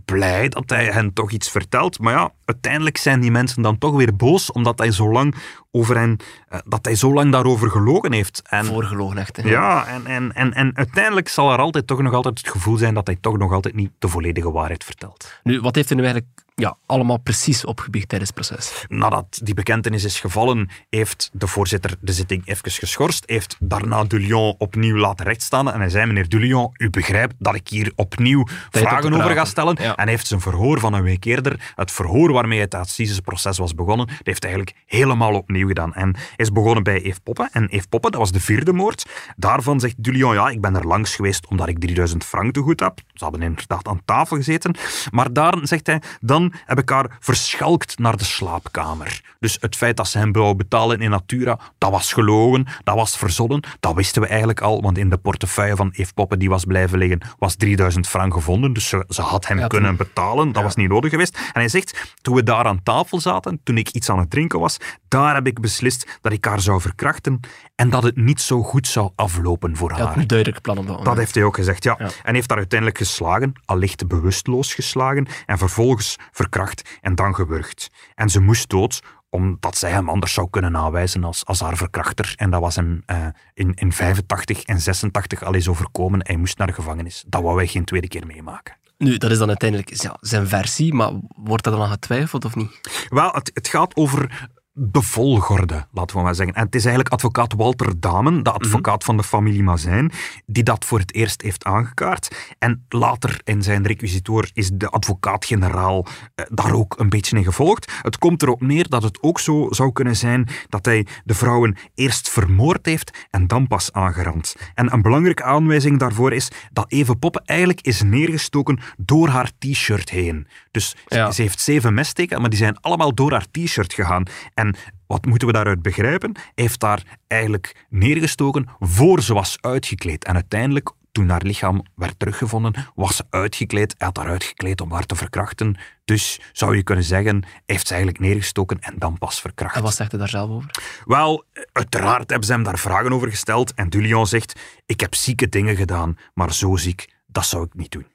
blij 0.05 0.49
dat 0.49 0.71
hij 0.71 0.85
hen 0.85 1.13
toch 1.13 1.31
iets 1.31 1.51
vertelt. 1.51 1.99
Maar 1.99 2.13
ja, 2.13 2.31
uiteindelijk 2.45 2.97
zijn 2.97 3.21
die 3.21 3.31
mensen 3.31 3.63
dan 3.63 3.79
toch 3.79 3.97
weer 3.97 4.17
boos, 4.17 4.53
omdat 4.53 4.79
hij 4.79 4.91
zo 4.91 5.13
lang, 5.13 5.35
over 5.71 5.97
hen, 5.97 6.17
eh, 6.49 6.59
dat 6.65 6.85
hij 6.85 6.95
zo 6.95 7.13
lang 7.13 7.33
daarover 7.33 7.71
gelogen 7.71 8.13
heeft. 8.13 8.43
En, 8.49 8.65
Voorgelogen 8.65 9.19
echt. 9.19 9.37
hè. 9.37 9.49
ja, 9.49 9.87
en, 9.87 10.07
en, 10.07 10.33
en, 10.35 10.53
en 10.55 10.77
uiteindelijk 10.77 11.29
zal 11.29 11.53
er 11.53 11.59
altijd 11.59 11.87
toch 11.87 12.03
nog 12.03 12.13
altijd 12.13 12.39
het 12.39 12.49
gevoel 12.49 12.77
zijn 12.77 12.95
dat 12.95 13.07
hij 13.07 13.17
toch 13.21 13.39
nog 13.39 13.53
altijd 13.53 13.75
niet 13.75 13.91
de 13.99 14.09
volledige 14.09 14.51
waarheid 14.51 14.85
vertelt. 14.85 15.41
Nu, 15.43 15.61
wat 15.61 15.75
heeft 15.75 15.89
hij 15.89 15.99
nu 15.99 16.05
eigenlijk 16.05 16.46
ja, 16.61 16.77
allemaal 16.87 17.19
precies 17.19 17.65
opgebiecht 17.65 18.09
tijdens 18.09 18.31
het 18.35 18.47
proces? 18.47 18.85
nadat 18.89 19.41
die 19.43 19.55
bekentenis 19.55 20.05
is 20.05 20.21
gevallen, 20.21 20.71
heeft 20.91 21.31
de 21.33 21.47
voorzitter 21.47 21.95
de 22.01 22.13
zitting 22.13 22.47
even 22.47 22.71
geschorst, 22.71 23.23
heeft 23.27 23.57
daarna 23.61 24.05
Dulion 24.05 24.55
opnieuw 24.59 24.97
laten 24.97 25.27
rechtstaan 25.27 25.73
en 25.73 25.81
hij 25.81 25.89
zei, 25.89 26.07
meneer 26.07 26.29
Dulion, 26.29 26.71
u 26.77 26.91
begrijpt 26.91 27.35
dat 27.39 27.55
ik 27.55 27.69
hier 27.69 27.93
opnieuw 27.95 28.47
vragen 28.71 29.13
over 29.13 29.31
ga 29.31 29.45
stellen. 29.45 29.77
Ja. 29.81 29.97
En 29.97 30.09
heeft 30.09 30.27
zijn 30.27 30.41
verhoor 30.41 30.81
van 30.81 30.93
een 30.93 31.03
week 31.03 31.25
eerder, 31.25 31.73
het 31.75 31.91
verhoor 31.91 32.33
waarmee 32.33 32.61
het 32.61 32.75
assiseproces 32.75 33.59
was 33.59 33.75
begonnen, 33.75 34.07
dat 34.07 34.27
heeft 34.27 34.45
eigenlijk 34.45 34.77
helemaal 34.87 35.35
opnieuw 35.35 35.67
gedaan. 35.67 35.95
En 35.95 36.17
is 36.37 36.53
begonnen 36.53 36.83
bij 36.83 37.03
Eve 37.03 37.21
Poppen. 37.21 37.49
En 37.53 37.69
Eve 37.69 37.89
Poppen, 37.89 38.11
dat 38.11 38.21
was 38.21 38.33
de 38.33 38.41
vierde 38.41 38.73
moord. 38.73 39.07
Daarvan 39.37 39.81
zegt 39.81 40.03
Dulion, 40.03 40.35
ja, 40.35 40.49
ik 40.49 40.61
ben 40.61 40.77
er 40.77 40.87
langs 40.87 41.15
geweest 41.15 41.47
omdat 41.47 41.69
ik 41.69 41.79
3000 41.79 42.25
frank 42.25 42.53
te 42.53 42.61
goed 42.61 42.81
heb. 42.81 43.01
Ze 43.15 43.25
hadden 43.25 43.43
inderdaad 43.43 43.89
aan 43.89 44.01
tafel 44.05 44.37
gezeten. 44.37 44.77
Maar 45.11 45.33
daar, 45.33 45.59
zegt 45.63 45.87
hij, 45.87 46.03
dan 46.21 46.46
heb 46.67 46.79
ik 46.79 46.89
haar 46.89 47.17
verschalkt 47.21 47.99
naar 47.99 48.17
de 48.17 48.25
slaapkamer. 48.25 49.21
Dus 49.41 49.57
het 49.61 49.77
feit 49.77 49.97
dat 49.97 50.09
ze 50.09 50.19
hem 50.19 50.33
wou 50.33 50.55
betalen 50.55 51.01
in 51.01 51.11
natura, 51.11 51.59
dat 51.79 51.91
was 51.91 52.13
gelogen, 52.13 52.67
dat 52.85 52.95
was 52.95 53.17
verzonnen. 53.17 53.63
Dat 53.81 53.95
wisten 53.95 54.23
we 54.23 54.29
eigenlijk 54.29 54.61
al, 54.61 54.83
want 54.83 54.99
in 54.99 55.11
de 55.11 55.17
portefeuille 55.17 55.77
van 55.77 55.91
Eve 55.93 56.13
Poppen, 56.15 56.39
die 56.39 56.49
was 56.49 56.65
blijven 56.65 56.99
liggen, 56.99 57.21
was 57.39 57.55
3000 57.57 58.07
frank 58.09 58.33
gevonden. 58.33 58.73
Dus 58.73 58.89
ze, 58.89 59.05
ze 59.09 59.23
had 59.23 59.47
hem 59.47 59.59
Ja, 59.59 59.67
kunnen 59.67 59.97
toen- 59.97 60.07
betalen, 60.07 60.47
dat 60.47 60.57
Ja. 60.57 60.63
was 60.63 60.75
niet 60.77 60.89
nodig 60.89 61.11
geweest. 61.11 61.37
En 61.37 61.61
hij 61.61 61.69
zegt, 61.69 62.15
toen 62.23 62.35
we 62.35 62.43
daar 62.43 62.65
aan 62.65 62.83
tafel 62.83 63.21
zaten, 63.21 63.61
toen 63.65 63.79
ik 63.79 63.89
iets 63.91 64.11
aan 64.11 64.19
het 64.19 64.31
drinken 64.31 64.61
was, 64.61 64.77
daar 65.09 65.35
heb 65.35 65.47
ik 65.47 65.61
beslist 65.61 66.19
dat 66.21 66.33
ik 66.33 66.45
haar 66.45 66.61
zou 66.61 66.81
verkrachten 66.81 67.41
en 67.77 67.91
dat 67.91 68.03
het 68.03 68.17
niet 68.17 68.41
zo 68.41 68.63
goed 68.63 68.87
zou 68.87 69.11
aflopen 69.15 69.77
voor 69.77 69.91
Hij 69.91 69.99
had 69.99 70.09
haar. 70.09 70.19
een 70.19 70.27
duidelijk 70.27 70.63
plan 70.63 70.79
op 70.79 70.87
dat 70.87 71.05
Dat 71.05 71.17
heeft 71.17 71.35
hij 71.35 71.45
ook 71.45 71.57
gezegd, 71.57 71.85
ja. 71.85 71.95
Ja. 71.99 72.09
En 72.23 72.35
heeft 72.35 72.49
daar 72.49 72.59
uiteindelijk 72.59 72.99
geslagen, 72.99 73.53
allicht 73.65 74.07
bewusteloos 74.09 74.75
geslagen, 74.75 75.27
en 75.47 75.59
vervolgens 75.59 76.17
verkracht 76.33 76.99
en 77.01 77.15
dan 77.15 77.35
gewurgd. 77.35 77.91
En 78.15 78.29
ze 78.29 78.41
moest 78.41 78.69
dood, 78.69 79.03
omdat 79.31 79.77
zij 79.77 79.91
hem 79.91 80.09
anders 80.09 80.33
zou 80.33 80.51
kunnen 80.51 80.77
aanwijzen 80.77 81.25
als, 81.25 81.45
als 81.45 81.61
haar 81.61 81.77
verkrachter. 81.77 82.33
En 82.37 82.51
dat 82.51 82.61
was 82.61 82.77
hem 82.77 83.03
eh, 83.07 83.27
in, 83.55 83.75
in 83.75 83.93
85 83.93 84.63
en 84.63 84.81
86 84.81 85.43
al 85.43 85.55
eens 85.55 85.69
overkomen. 85.69 86.21
Hij 86.27 86.37
moest 86.37 86.59
naar 86.59 86.67
de 86.67 86.73
gevangenis. 86.73 87.25
Dat 87.27 87.43
wou 87.43 87.57
hij 87.57 87.67
geen 87.67 87.85
tweede 87.85 88.09
keer 88.09 88.27
meemaken. 88.27 88.77
Nu, 88.99 89.17
dat 89.17 89.31
is 89.31 89.39
dan 89.39 89.49
uiteindelijk 89.49 90.03
ja, 90.03 90.17
zijn 90.21 90.49
versie, 90.49 90.95
maar 90.95 91.11
wordt 91.37 91.65
dat 91.65 91.73
dan 91.73 91.83
aan 91.83 91.91
getwijfeld 91.91 92.45
of 92.45 92.55
niet? 92.55 93.07
Wel, 93.09 93.31
het, 93.33 93.51
het 93.55 93.69
gaat 93.69 93.97
over 93.97 94.49
de 94.79 95.03
volgorde, 95.03 95.87
laten 95.93 96.17
we 96.17 96.23
maar 96.23 96.35
zeggen. 96.35 96.55
En 96.55 96.65
het 96.65 96.75
is 96.75 96.85
eigenlijk 96.85 97.15
advocaat 97.15 97.53
Walter 97.53 98.01
Damen, 98.01 98.43
de 98.43 98.51
advocaat 98.53 99.05
van 99.05 99.17
de 99.17 99.23
familie 99.23 99.63
Mazijn, 99.63 100.13
die 100.47 100.63
dat 100.63 100.85
voor 100.85 100.99
het 100.99 101.15
eerst 101.15 101.43
heeft 101.43 101.65
aangekaart. 101.65 102.55
En 102.59 102.85
later 102.89 103.41
in 103.45 103.63
zijn 103.63 103.87
requisitoor 103.87 104.49
is 104.53 104.71
de 104.75 104.89
advocaat-generaal 104.89 106.07
eh, 106.35 106.45
daar 106.49 106.73
ook 106.73 106.95
een 106.99 107.09
beetje 107.09 107.37
in 107.37 107.45
gevolgd. 107.45 107.93
Het 108.03 108.19
komt 108.19 108.43
erop 108.43 108.61
neer 108.61 108.89
dat 108.89 109.03
het 109.03 109.23
ook 109.23 109.41
zo 109.41 109.67
zou 109.71 109.93
kunnen 109.93 110.17
zijn 110.17 110.49
dat 110.69 110.85
hij 110.85 111.07
de 111.25 111.35
vrouwen 111.35 111.77
eerst 111.95 112.31
vermoord 112.31 112.87
heeft 112.87 113.27
en 113.31 113.47
dan 113.47 113.67
pas 113.67 113.93
aangerand. 113.93 114.55
En 114.75 114.93
een 114.93 115.03
belangrijke 115.03 115.43
aanwijzing 115.45 115.99
daarvoor 115.99 116.33
is 116.33 116.49
dat 116.73 116.93
Eve 116.93 117.17
Poppen 117.17 117.43
eigenlijk 117.45 117.81
is 117.81 118.03
neergestoken 118.03 118.79
door 118.97 119.29
haar 119.29 119.51
t-shirt 119.59 120.11
heen. 120.11 120.47
Dus 120.71 120.95
ze- 121.09 121.43
heeft 121.43 121.61
zeven 121.61 121.95
messteken, 121.95 122.41
maar 122.41 122.51
die 122.51 122.59
zijn 122.59 122.81
allemaal 122.81 123.15
door 123.15 123.31
haar 123.31 123.47
t-shirt 123.51 123.93
gegaan. 123.95 124.23
En 124.55 124.66
wat 125.07 125.25
moeten 125.25 125.47
we 125.47 125.55
daaruit 125.55 125.83
begrijpen? 125.83 126.31
Hij 126.35 126.45
heeft 126.55 126.81
daar 126.81 127.03
eigenlijk 127.27 127.87
neergestoken 127.91 128.69
voor 128.79 129.23
ze 129.23 129.35
was 129.35 129.59
uitgekleed. 129.61 130.25
En 130.25 130.35
uiteindelijk, 130.35 130.91
toen 131.13 131.29
haar 131.29 131.43
lichaam 131.43 131.83
werd 131.95 132.19
teruggevonden, 132.19 132.75
was 132.95 133.17
ze 133.17 133.25
uitgekleed. 133.31 133.95
Hij 133.99 134.07
had 134.07 134.17
haar 134.17 134.29
uitgekleed 134.29 134.81
om 134.81 134.93
haar 134.93 135.07
te 135.07 135.15
verkrachten. 135.15 135.77
Dus 136.05 136.41
zou 136.53 136.77
je 136.77 136.83
kunnen 136.83 137.05
zeggen, 137.05 137.45
heeft 137.67 137.87
ze 137.87 137.95
eigenlijk 137.95 138.25
neergestoken 138.25 138.81
en 138.81 138.95
dan 138.99 139.19
pas 139.19 139.41
verkracht. 139.41 139.77
En 139.77 139.83
wat 139.83 139.95
zegt 139.95 140.11
hij 140.11 140.21
daar 140.21 140.29
zelf 140.29 140.51
over? 140.51 140.71
Wel, 141.05 141.45
uiteraard 141.73 142.31
hebben 142.31 142.47
ze 142.47 142.53
hem 142.53 142.63
daar 142.63 142.79
vragen 142.79 143.13
over 143.13 143.31
gesteld. 143.31 143.75
En 143.75 143.89
Dulion 143.89 144.27
zegt, 144.27 144.61
ik 144.87 145.01
heb 145.01 145.15
zieke 145.15 145.49
dingen 145.49 145.77
gedaan, 145.77 146.17
maar 146.35 146.53
zo 146.53 146.77
ziek, 146.77 147.15
dat 147.27 147.47
zou 147.47 147.65
ik 147.65 147.75
niet 147.75 147.91
doen. 147.91 148.07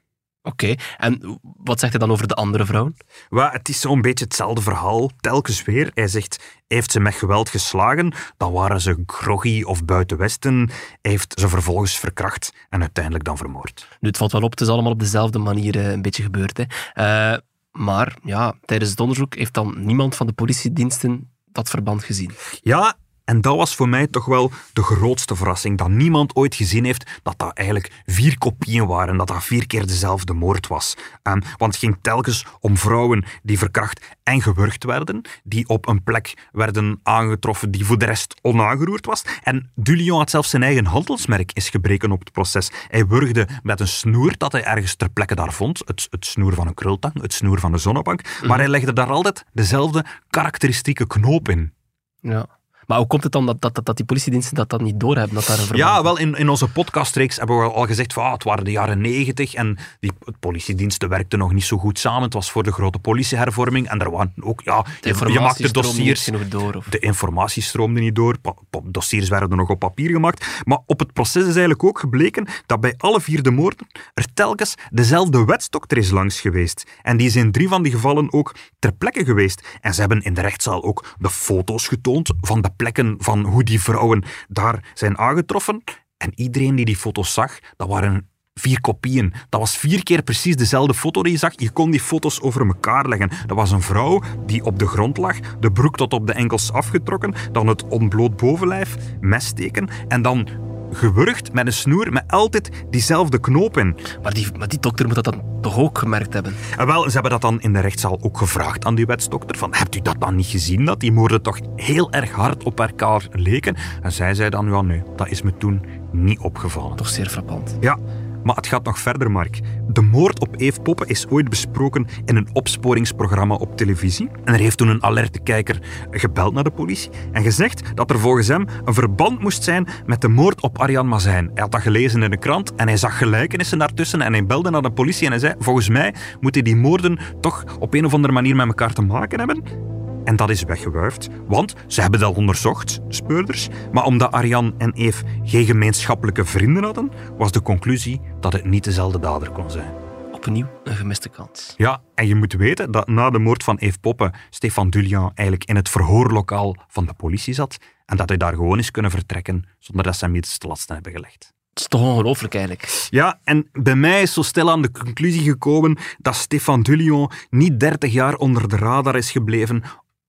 Oké, 0.42 0.74
en 0.96 1.40
wat 1.42 1.80
zegt 1.80 1.92
hij 1.92 2.00
dan 2.00 2.10
over 2.10 2.28
de 2.28 2.34
andere 2.34 2.66
vrouwen? 2.66 2.96
Wel, 3.28 3.50
het 3.50 3.68
is 3.68 3.80
zo'n 3.80 4.00
beetje 4.00 4.24
hetzelfde 4.24 4.62
verhaal, 4.62 5.10
telkens 5.20 5.64
weer. 5.64 5.90
Hij 5.94 6.08
zegt, 6.08 6.36
hij 6.36 6.76
heeft 6.76 6.92
ze 6.92 7.00
met 7.00 7.14
geweld 7.14 7.48
geslagen, 7.48 8.14
dan 8.36 8.52
waren 8.52 8.80
ze 8.80 9.02
groggy 9.06 9.62
of 9.62 9.84
buiten 9.84 10.16
Westen. 10.16 10.70
Hij 11.02 11.10
heeft 11.10 11.40
ze 11.40 11.48
vervolgens 11.48 11.98
verkracht 11.98 12.52
en 12.68 12.80
uiteindelijk 12.80 13.24
dan 13.24 13.36
vermoord. 13.36 13.88
Nu, 14.00 14.08
het 14.08 14.16
valt 14.16 14.32
wel 14.32 14.42
op, 14.42 14.50
het 14.50 14.60
is 14.60 14.68
allemaal 14.68 14.92
op 14.92 15.00
dezelfde 15.00 15.38
manier 15.38 15.76
eh, 15.76 15.90
een 15.90 16.02
beetje 16.02 16.22
gebeurd. 16.22 16.56
Hè. 16.56 16.64
Eh, 16.92 17.38
maar 17.72 18.16
ja, 18.22 18.54
tijdens 18.64 18.90
het 18.90 19.00
onderzoek 19.00 19.34
heeft 19.34 19.54
dan 19.54 19.84
niemand 19.84 20.16
van 20.16 20.26
de 20.26 20.32
politiediensten 20.32 21.30
dat 21.52 21.70
verband 21.70 22.04
gezien. 22.04 22.30
Ja, 22.62 22.96
en 23.32 23.40
dat 23.40 23.56
was 23.56 23.74
voor 23.74 23.88
mij 23.88 24.06
toch 24.06 24.24
wel 24.24 24.50
de 24.72 24.82
grootste 24.82 25.36
verrassing. 25.36 25.78
Dat 25.78 25.88
niemand 25.88 26.36
ooit 26.36 26.54
gezien 26.54 26.84
heeft 26.84 27.20
dat 27.22 27.34
dat 27.36 27.52
eigenlijk 27.52 28.02
vier 28.06 28.38
kopieën 28.38 28.86
waren. 28.86 29.16
Dat 29.16 29.26
dat 29.26 29.44
vier 29.44 29.66
keer 29.66 29.86
dezelfde 29.86 30.32
moord 30.32 30.66
was. 30.66 30.96
Ehm, 31.22 31.40
want 31.56 31.72
het 31.72 31.82
ging 31.82 31.98
telkens 32.02 32.46
om 32.60 32.76
vrouwen 32.76 33.24
die 33.42 33.58
verkracht 33.58 34.16
en 34.22 34.42
gewurgd 34.42 34.84
werden. 34.84 35.20
Die 35.44 35.68
op 35.68 35.88
een 35.88 36.02
plek 36.02 36.48
werden 36.50 37.00
aangetroffen 37.02 37.70
die 37.70 37.84
voor 37.84 37.98
de 37.98 38.04
rest 38.04 38.34
onaangeroerd 38.42 39.06
was. 39.06 39.24
En 39.42 39.70
Dulion 39.74 40.18
had 40.18 40.30
zelfs 40.30 40.50
zijn 40.50 40.62
eigen 40.62 40.86
handelsmerk 40.86 41.52
is 41.52 41.68
gebreken 41.68 42.12
op 42.12 42.20
het 42.20 42.32
proces. 42.32 42.70
Hij 42.88 43.06
wurgde 43.06 43.48
met 43.62 43.80
een 43.80 43.88
snoer 43.88 44.34
dat 44.36 44.52
hij 44.52 44.64
ergens 44.64 44.94
ter 44.94 45.10
plekke 45.10 45.34
daar 45.34 45.52
vond. 45.52 45.82
Het, 45.84 46.06
het 46.10 46.26
snoer 46.26 46.54
van 46.54 46.66
een 46.66 46.74
krultang, 46.74 47.22
het 47.22 47.32
snoer 47.32 47.60
van 47.60 47.72
een 47.72 47.78
zonnebank. 47.78 48.20
Maar 48.46 48.58
hij 48.58 48.68
legde 48.68 48.92
daar 48.92 49.10
altijd 49.10 49.44
dezelfde 49.52 50.04
karakteristieke 50.30 51.06
knoop 51.06 51.48
in. 51.48 51.72
Ja. 52.20 52.46
Maar 52.92 53.00
hoe 53.00 53.10
komt 53.10 53.22
het 53.22 53.32
dan 53.32 53.46
dat, 53.46 53.60
dat, 53.60 53.74
dat, 53.74 53.84
dat 53.84 53.96
die 53.96 54.04
politiediensten 54.06 54.54
dat, 54.54 54.68
dat 54.70 54.80
niet 54.80 55.00
doorhebben? 55.00 55.34
Dat 55.34 55.46
daar 55.46 55.58
een 55.58 55.64
verband 55.64 55.88
Ja, 55.88 56.02
wel, 56.02 56.18
in, 56.18 56.34
in 56.34 56.48
onze 56.48 56.68
podcastreeks 56.68 57.36
hebben 57.36 57.58
we 57.58 57.70
al 57.70 57.86
gezegd 57.86 58.12
van 58.12 58.24
ah, 58.24 58.32
het 58.32 58.44
waren 58.44 58.64
de 58.64 58.70
jaren 58.70 59.00
negentig 59.00 59.54
en 59.54 59.78
die 60.00 60.12
politiediensten 60.40 61.08
werkten 61.08 61.38
nog 61.38 61.52
niet 61.52 61.64
zo 61.64 61.78
goed 61.78 61.98
samen. 61.98 62.22
Het 62.22 62.32
was 62.32 62.50
voor 62.50 62.62
de 62.62 62.72
grote 62.72 62.98
politiehervorming 62.98 63.88
en 63.88 64.00
er 64.00 64.10
waren 64.10 64.32
ook, 64.40 64.60
ja, 64.64 64.84
De 65.00 65.08
je, 65.18 65.32
je 65.32 65.40
maakte 65.40 65.70
dossiers. 65.70 66.30
door. 66.48 66.74
Of... 66.74 66.86
De 66.86 66.98
informatie 66.98 67.62
stroomde 67.62 68.00
niet 68.00 68.14
door, 68.14 68.38
pa- 68.38 68.54
pa- 68.70 68.80
dossiers 68.84 69.28
werden 69.28 69.56
nog 69.56 69.68
op 69.68 69.78
papier 69.78 70.10
gemaakt. 70.10 70.46
Maar 70.64 70.78
op 70.86 70.98
het 70.98 71.12
proces 71.12 71.42
is 71.42 71.48
eigenlijk 71.48 71.84
ook 71.84 71.98
gebleken 71.98 72.46
dat 72.66 72.80
bij 72.80 72.94
alle 72.96 73.20
vier 73.20 73.42
de 73.42 73.50
moorden 73.50 73.86
er 74.14 74.26
telkens 74.34 74.74
dezelfde 74.90 75.44
wetsdokter 75.44 75.98
is 75.98 76.10
langs 76.10 76.40
geweest. 76.40 76.86
En 77.02 77.16
die 77.16 77.26
is 77.26 77.36
in 77.36 77.52
drie 77.52 77.68
van 77.68 77.82
die 77.82 77.92
gevallen 77.92 78.32
ook 78.32 78.54
ter 78.78 78.92
plekke 78.92 79.24
geweest. 79.24 79.78
En 79.80 79.94
ze 79.94 80.00
hebben 80.00 80.22
in 80.22 80.34
de 80.34 80.40
rechtszaal 80.40 80.82
ook 80.84 81.04
de 81.18 81.30
foto's 81.30 81.88
getoond 81.88 82.32
van 82.40 82.60
de 82.60 82.70
plekken 82.82 83.14
van 83.18 83.44
hoe 83.44 83.62
die 83.62 83.80
vrouwen 83.80 84.24
daar 84.48 84.90
zijn 84.94 85.18
aangetroffen. 85.18 85.82
En 86.16 86.32
iedereen 86.34 86.74
die 86.74 86.84
die 86.84 86.96
foto's 86.96 87.32
zag, 87.32 87.58
dat 87.76 87.88
waren 87.88 88.28
vier 88.54 88.80
kopieën. 88.80 89.32
Dat 89.48 89.60
was 89.60 89.76
vier 89.76 90.02
keer 90.02 90.22
precies 90.22 90.56
dezelfde 90.56 90.94
foto 90.94 91.22
die 91.22 91.32
je 91.32 91.38
zag. 91.38 91.52
Je 91.56 91.70
kon 91.70 91.90
die 91.90 92.00
foto's 92.00 92.40
over 92.40 92.66
elkaar 92.66 93.08
leggen. 93.08 93.30
Dat 93.46 93.56
was 93.56 93.70
een 93.70 93.82
vrouw 93.82 94.22
die 94.46 94.64
op 94.64 94.78
de 94.78 94.86
grond 94.86 95.16
lag, 95.16 95.40
de 95.60 95.72
broek 95.72 95.96
tot 95.96 96.12
op 96.12 96.26
de 96.26 96.32
enkels 96.32 96.72
afgetrokken, 96.72 97.34
dan 97.52 97.66
het 97.66 97.86
ontbloot 97.86 98.36
bovenlijf, 98.36 98.96
messteken 99.20 99.88
en 100.08 100.22
dan 100.22 100.48
gewurgd 100.92 101.52
met 101.52 101.66
een 101.66 101.72
snoer 101.72 102.12
met 102.12 102.24
altijd 102.26 102.84
diezelfde 102.90 103.40
knoop 103.40 103.76
in. 103.76 103.96
Maar, 104.22 104.34
die, 104.34 104.46
maar 104.58 104.68
die 104.68 104.80
dokter 104.80 105.06
moet 105.06 105.14
dat 105.14 105.24
dan 105.24 105.42
toch 105.60 105.78
ook 105.78 105.98
gemerkt 105.98 106.32
hebben? 106.32 106.54
En 106.76 106.86
wel, 106.86 107.04
ze 107.04 107.10
hebben 107.10 107.30
dat 107.30 107.40
dan 107.40 107.60
in 107.60 107.72
de 107.72 107.80
rechtszaal 107.80 108.18
ook 108.22 108.38
gevraagd 108.38 108.84
aan 108.84 108.94
die 108.94 109.06
wetsdokter. 109.06 109.58
Van, 109.58 109.74
hebt 109.74 109.94
u 109.94 110.00
dat 110.00 110.16
dan 110.18 110.36
niet 110.36 110.46
gezien, 110.46 110.84
dat 110.84 111.00
die 111.00 111.12
moorden 111.12 111.42
toch 111.42 111.58
heel 111.76 112.12
erg 112.12 112.30
hard 112.30 112.64
op 112.64 112.80
elkaar 112.80 113.26
leken? 113.30 113.76
En 114.02 114.12
zij 114.12 114.34
zei 114.34 114.50
dan, 114.50 114.66
ja 114.66 114.82
nee, 114.82 115.02
dat 115.16 115.28
is 115.28 115.42
me 115.42 115.56
toen 115.56 115.82
niet 116.12 116.38
opgevallen. 116.38 116.96
Toch 116.96 117.08
zeer 117.08 117.28
frappant. 117.28 117.76
Ja, 117.80 117.98
maar 118.44 118.56
het 118.56 118.66
gaat 118.66 118.84
nog 118.84 118.98
verder, 118.98 119.30
Mark. 119.30 119.60
De 119.88 120.00
moord 120.00 120.40
op 120.40 120.54
Eve 120.56 120.80
Poppen 120.80 121.08
is 121.08 121.26
ooit 121.28 121.48
besproken 121.48 122.06
in 122.24 122.36
een 122.36 122.48
opsporingsprogramma 122.52 123.54
op 123.54 123.76
televisie. 123.76 124.28
En 124.44 124.54
er 124.54 124.60
heeft 124.60 124.76
toen 124.76 124.88
een 124.88 125.02
alerte 125.02 125.40
kijker 125.40 125.78
gebeld 126.10 126.54
naar 126.54 126.64
de 126.64 126.70
politie 126.70 127.10
en 127.32 127.42
gezegd 127.42 127.96
dat 127.96 128.10
er 128.10 128.18
volgens 128.18 128.48
hem 128.48 128.66
een 128.84 128.94
verband 128.94 129.40
moest 129.40 129.64
zijn 129.64 129.86
met 130.06 130.20
de 130.20 130.28
moord 130.28 130.60
op 130.60 130.78
Arjan 130.78 131.08
Mazijn. 131.08 131.50
Hij 131.54 131.62
had 131.62 131.72
dat 131.72 131.80
gelezen 131.80 132.22
in 132.22 132.30
de 132.30 132.36
krant 132.36 132.74
en 132.74 132.86
hij 132.86 132.96
zag 132.96 133.18
gelijkenissen 133.18 133.78
daartussen 133.78 134.20
en 134.20 134.32
hij 134.32 134.46
belde 134.46 134.70
naar 134.70 134.82
de 134.82 134.92
politie 134.92 135.24
en 135.24 135.30
hij 135.30 135.40
zei, 135.40 135.54
volgens 135.58 135.88
mij 135.88 136.14
moeten 136.40 136.64
die 136.64 136.76
moorden 136.76 137.18
toch 137.40 137.64
op 137.78 137.94
een 137.94 138.04
of 138.04 138.14
andere 138.14 138.32
manier 138.32 138.56
met 138.56 138.66
elkaar 138.66 138.92
te 138.92 139.02
maken 139.02 139.38
hebben. 139.38 139.91
En 140.24 140.36
dat 140.36 140.50
is 140.50 140.62
weggewuifd, 140.62 141.28
want 141.46 141.74
ze 141.86 142.00
hebben 142.00 142.20
dat 142.20 142.36
onderzocht, 142.36 143.00
de 143.08 143.14
speurders. 143.14 143.68
Maar 143.92 144.04
omdat 144.04 144.32
Arjan 144.32 144.74
en 144.78 144.92
Eve 144.92 145.24
geen 145.42 145.64
gemeenschappelijke 145.64 146.44
vrienden 146.44 146.84
hadden, 146.84 147.10
was 147.36 147.52
de 147.52 147.62
conclusie 147.62 148.20
dat 148.40 148.52
het 148.52 148.64
niet 148.64 148.84
dezelfde 148.84 149.18
dader 149.18 149.50
kon 149.50 149.70
zijn. 149.70 149.92
Opnieuw 150.32 150.66
een 150.84 150.96
gemiste 150.96 151.28
kans. 151.28 151.74
Ja, 151.76 152.02
en 152.14 152.26
je 152.26 152.34
moet 152.34 152.52
weten 152.52 152.90
dat 152.90 153.08
na 153.08 153.30
de 153.30 153.38
moord 153.38 153.64
van 153.64 153.76
Eve 153.76 153.98
Poppen 153.98 154.34
Stefan 154.50 154.90
Dulian 154.90 155.30
eigenlijk 155.34 155.68
in 155.68 155.76
het 155.76 155.88
verhoorlokaal 155.88 156.76
van 156.88 157.06
de 157.06 157.14
politie 157.14 157.54
zat 157.54 157.78
en 158.06 158.16
dat 158.16 158.28
hij 158.28 158.38
daar 158.38 158.54
gewoon 158.54 158.78
is 158.78 158.90
kunnen 158.90 159.10
vertrekken 159.10 159.64
zonder 159.78 160.04
dat 160.04 160.16
ze 160.16 160.24
hem 160.24 160.34
iets 160.34 160.58
te 160.58 160.66
lasten 160.66 160.94
hebben 160.94 161.12
gelegd. 161.12 161.52
Het 161.72 161.80
is 161.80 161.88
toch 161.88 162.00
ongelooflijk 162.00 162.54
eigenlijk. 162.54 163.06
Ja, 163.10 163.40
en 163.44 163.68
bij 163.72 163.94
mij 163.94 164.22
is 164.22 164.32
zo 164.32 164.42
stil 164.42 164.70
aan 164.70 164.82
de 164.82 164.90
conclusie 164.90 165.42
gekomen 165.42 165.98
dat 166.18 166.34
Stefan 166.34 166.82
Dulion 166.82 167.30
niet 167.50 167.80
30 167.80 168.12
jaar 168.12 168.36
onder 168.36 168.68
de 168.68 168.76
radar 168.76 169.16
is 169.16 169.30
gebleven 169.30 169.82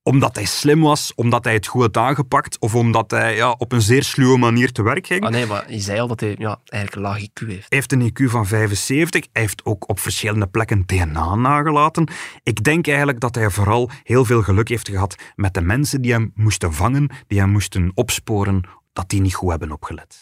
omdat 0.04 0.34
hij 0.34 0.44
slim 0.44 0.80
was, 0.80 1.12
omdat 1.14 1.44
hij 1.44 1.52
het 1.52 1.66
goed 1.66 1.80
had 1.82 1.96
aangepakt 1.96 2.58
of 2.58 2.74
omdat 2.74 3.10
hij 3.10 3.36
ja, 3.36 3.54
op 3.58 3.72
een 3.72 3.82
zeer 3.82 4.02
sluwe 4.02 4.38
manier 4.38 4.72
te 4.72 4.82
werk 4.82 5.06
ging. 5.06 5.24
Ah 5.24 5.30
nee, 5.30 5.46
maar 5.46 5.72
je 5.72 5.80
zei 5.80 6.00
al 6.00 6.06
dat 6.06 6.20
hij 6.20 6.34
ja, 6.38 6.60
eigenlijk 6.64 6.94
een 6.94 7.12
laag 7.12 7.20
IQ 7.20 7.46
heeft. 7.46 7.66
Hij 7.68 7.78
heeft 7.78 7.92
een 7.92 8.10
IQ 8.10 8.30
van 8.30 8.46
75. 8.46 9.26
Hij 9.32 9.42
heeft 9.42 9.64
ook 9.64 9.88
op 9.88 10.00
verschillende 10.00 10.46
plekken 10.46 10.86
DNA 10.86 11.34
nagelaten. 11.34 12.08
Ik 12.42 12.64
denk 12.64 12.86
eigenlijk 12.86 13.20
dat 13.20 13.34
hij 13.34 13.50
vooral 13.50 13.90
heel 14.02 14.24
veel 14.24 14.42
geluk 14.42 14.68
heeft 14.68 14.88
gehad 14.88 15.16
met 15.34 15.54
de 15.54 15.60
mensen 15.60 16.02
die 16.02 16.12
hem 16.12 16.32
moesten 16.34 16.72
vangen, 16.72 17.10
die 17.26 17.38
hem 17.38 17.50
moesten 17.50 17.92
opsporen, 17.94 18.62
dat 18.92 19.08
die 19.08 19.20
niet 19.20 19.34
goed 19.34 19.50
hebben 19.50 19.72
opgelet. 19.72 20.20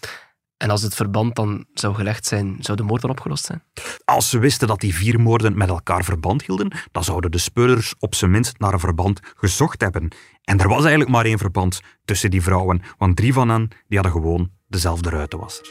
En 0.62 0.70
als 0.70 0.82
het 0.82 0.94
verband 0.94 1.34
dan 1.34 1.64
zou 1.74 1.94
gelegd 1.94 2.26
zijn, 2.26 2.56
zou 2.60 2.76
de 2.76 2.82
moord 2.82 3.00
dan 3.00 3.10
opgelost 3.10 3.44
zijn? 3.44 3.62
Als 4.04 4.30
ze 4.30 4.38
wisten 4.38 4.68
dat 4.68 4.80
die 4.80 4.94
vier 4.94 5.20
moorden 5.20 5.56
met 5.56 5.68
elkaar 5.68 6.04
verband 6.04 6.46
hielden, 6.46 6.72
dan 6.92 7.04
zouden 7.04 7.30
de 7.30 7.38
speurders 7.38 7.94
op 7.98 8.14
zijn 8.14 8.30
minst 8.30 8.58
naar 8.58 8.72
een 8.72 8.80
verband 8.80 9.20
gezocht 9.36 9.80
hebben. 9.80 10.12
En 10.44 10.60
er 10.60 10.68
was 10.68 10.80
eigenlijk 10.80 11.10
maar 11.10 11.24
één 11.24 11.38
verband 11.38 11.80
tussen 12.04 12.30
die 12.30 12.42
vrouwen, 12.42 12.82
want 12.98 13.16
drie 13.16 13.32
van 13.32 13.48
hen 13.48 13.68
die 13.88 13.98
hadden 13.98 14.12
gewoon 14.12 14.50
dezelfde 14.68 15.10
ruitenwasser. 15.10 15.66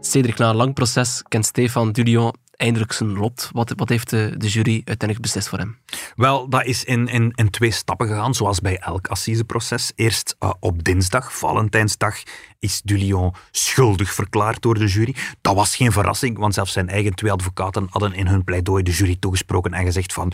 Cedric, 0.00 0.38
na 0.38 0.50
een 0.50 0.56
lang 0.56 0.74
proces 0.74 1.22
kent 1.28 1.46
Stefan 1.46 1.92
Dulion 1.92 2.34
eindelijk 2.60 2.92
zijn 2.92 3.12
lot. 3.12 3.48
Wat, 3.52 3.72
wat 3.76 3.88
heeft 3.88 4.10
de, 4.10 4.34
de 4.36 4.48
jury 4.48 4.74
uiteindelijk 4.74 5.20
beslist 5.20 5.48
voor 5.48 5.58
hem? 5.58 5.78
Wel, 6.16 6.48
dat 6.48 6.64
is 6.64 6.84
in, 6.84 7.08
in, 7.08 7.32
in 7.34 7.50
twee 7.50 7.70
stappen 7.70 8.08
gegaan, 8.08 8.34
zoals 8.34 8.60
bij 8.60 8.78
elk 8.78 9.08
assiseproces. 9.08 9.92
Eerst 9.94 10.36
uh, 10.40 10.52
op 10.60 10.84
dinsdag, 10.84 11.36
Valentijnsdag, 11.38 12.22
is 12.58 12.80
Dulion 12.84 13.34
schuldig 13.50 14.14
verklaard 14.14 14.62
door 14.62 14.74
de 14.74 14.86
jury. 14.86 15.14
Dat 15.40 15.54
was 15.54 15.76
geen 15.76 15.92
verrassing, 15.92 16.38
want 16.38 16.54
zelfs 16.54 16.72
zijn 16.72 16.88
eigen 16.88 17.14
twee 17.14 17.32
advocaten 17.32 17.86
hadden 17.90 18.14
in 18.14 18.26
hun 18.26 18.44
pleidooi 18.44 18.82
de 18.82 18.90
jury 18.90 19.16
toegesproken 19.20 19.72
en 19.72 19.84
gezegd 19.84 20.12
van... 20.12 20.32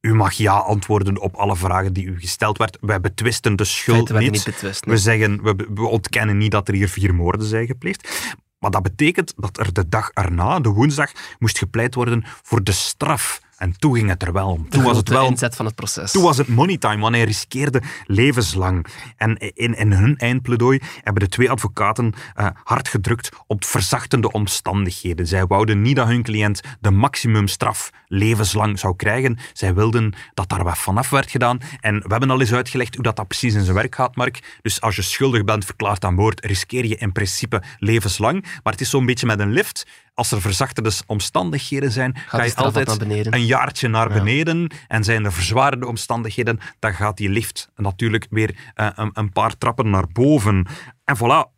U 0.00 0.14
mag 0.14 0.32
ja 0.32 0.52
antwoorden 0.52 1.20
op 1.20 1.34
alle 1.34 1.56
vragen 1.56 1.92
die 1.92 2.04
u 2.04 2.20
gesteld 2.20 2.58
werd. 2.58 2.78
Wij 2.80 3.00
betwisten 3.00 3.56
de 3.56 3.64
schuld 3.64 4.12
niet. 4.12 4.30
niet 4.30 4.44
betwist, 4.44 4.84
We 4.84 4.98
zeggen, 4.98 5.42
we, 5.42 5.68
we 5.74 5.86
ontkennen 5.86 6.36
niet 6.38 6.50
dat 6.50 6.68
er 6.68 6.74
hier 6.74 6.88
vier 6.88 7.14
moorden 7.14 7.46
zijn 7.46 7.66
gepleegd. 7.66 8.34
Maar 8.66 8.82
dat 8.82 8.96
betekent 8.96 9.32
dat 9.36 9.58
er 9.58 9.72
de 9.72 9.88
dag 9.88 10.10
erna, 10.14 10.60
de 10.60 10.68
woensdag, 10.68 11.12
moest 11.38 11.58
gepleit 11.58 11.94
worden 11.94 12.24
voor 12.42 12.64
de 12.64 12.72
straf. 12.72 13.40
En 13.56 13.78
toen 13.78 13.94
ging 13.94 14.08
het 14.08 14.22
er 14.22 14.32
wel 14.32 14.48
om. 14.48 14.68
Toen 14.68 14.82
was 14.82 14.96
het 14.96 15.08
wel 15.08 15.26
inzet 15.26 15.56
van 15.56 15.66
het 15.66 15.74
proces. 15.74 16.12
toen 16.12 16.22
was 16.22 16.36
het 16.36 16.48
money 16.48 16.76
time, 16.76 17.02
want 17.02 17.14
hij 17.14 17.24
riskeerde 17.24 17.82
levenslang. 18.06 18.86
En 19.16 19.36
in, 19.36 19.76
in 19.76 19.92
hun 19.92 20.16
eindpleidooi 20.16 20.80
hebben 21.02 21.22
de 21.22 21.28
twee 21.28 21.50
advocaten 21.50 22.12
eh, 22.34 22.46
hard 22.64 22.88
gedrukt 22.88 23.28
op 23.46 23.64
verzachtende 23.64 24.32
omstandigheden. 24.32 25.26
Zij 25.26 25.46
wouden 25.46 25.82
niet 25.82 25.96
dat 25.96 26.06
hun 26.06 26.22
cliënt 26.22 26.60
de 26.80 26.90
maximumstraf 26.90 27.90
levenslang 28.06 28.78
zou 28.78 28.96
krijgen. 28.96 29.38
Zij 29.52 29.74
wilden 29.74 30.14
dat 30.34 30.48
daar 30.48 30.64
wat 30.64 30.78
vanaf 30.78 31.10
werd 31.10 31.30
gedaan. 31.30 31.58
En 31.80 31.94
we 31.94 32.08
hebben 32.08 32.30
al 32.30 32.40
eens 32.40 32.52
uitgelegd 32.52 32.94
hoe 32.94 33.04
dat, 33.04 33.16
dat 33.16 33.28
precies 33.28 33.54
in 33.54 33.64
zijn 33.64 33.76
werk 33.76 33.94
gaat, 33.94 34.16
Mark. 34.16 34.58
Dus 34.62 34.80
als 34.80 34.96
je 34.96 35.02
schuldig 35.02 35.44
bent 35.44 35.64
verklaard 35.64 36.04
aan 36.04 36.14
moord, 36.14 36.44
riskeer 36.44 36.86
je 36.86 36.96
in 36.96 37.12
principe 37.12 37.62
levenslang. 37.78 38.42
Maar 38.42 38.72
het 38.72 38.80
is 38.80 38.90
zo'n 38.90 39.06
beetje 39.06 39.26
met 39.26 39.40
een 39.40 39.52
lift. 39.52 39.86
Als 40.16 40.32
er 40.32 40.40
verzachtende 40.40 40.92
omstandigheden 41.06 41.92
zijn, 41.92 42.16
ga 42.26 42.38
de 42.38 42.44
je 42.44 42.54
altijd 42.54 43.00
een 43.34 43.44
jaartje 43.44 43.88
naar 43.88 44.08
beneden. 44.08 44.70
En 44.88 45.04
zijn 45.04 45.24
er 45.24 45.32
verzwarende 45.32 45.86
omstandigheden, 45.86 46.60
dan 46.78 46.94
gaat 46.94 47.16
die 47.16 47.28
lift 47.28 47.68
natuurlijk 47.74 48.26
weer 48.30 48.56
eh, 48.74 48.88
een, 48.94 49.10
een 49.12 49.32
paar 49.32 49.58
trappen 49.58 49.90
naar 49.90 50.06
boven. 50.12 50.66
En 51.04 51.16
voilà, 51.16 51.55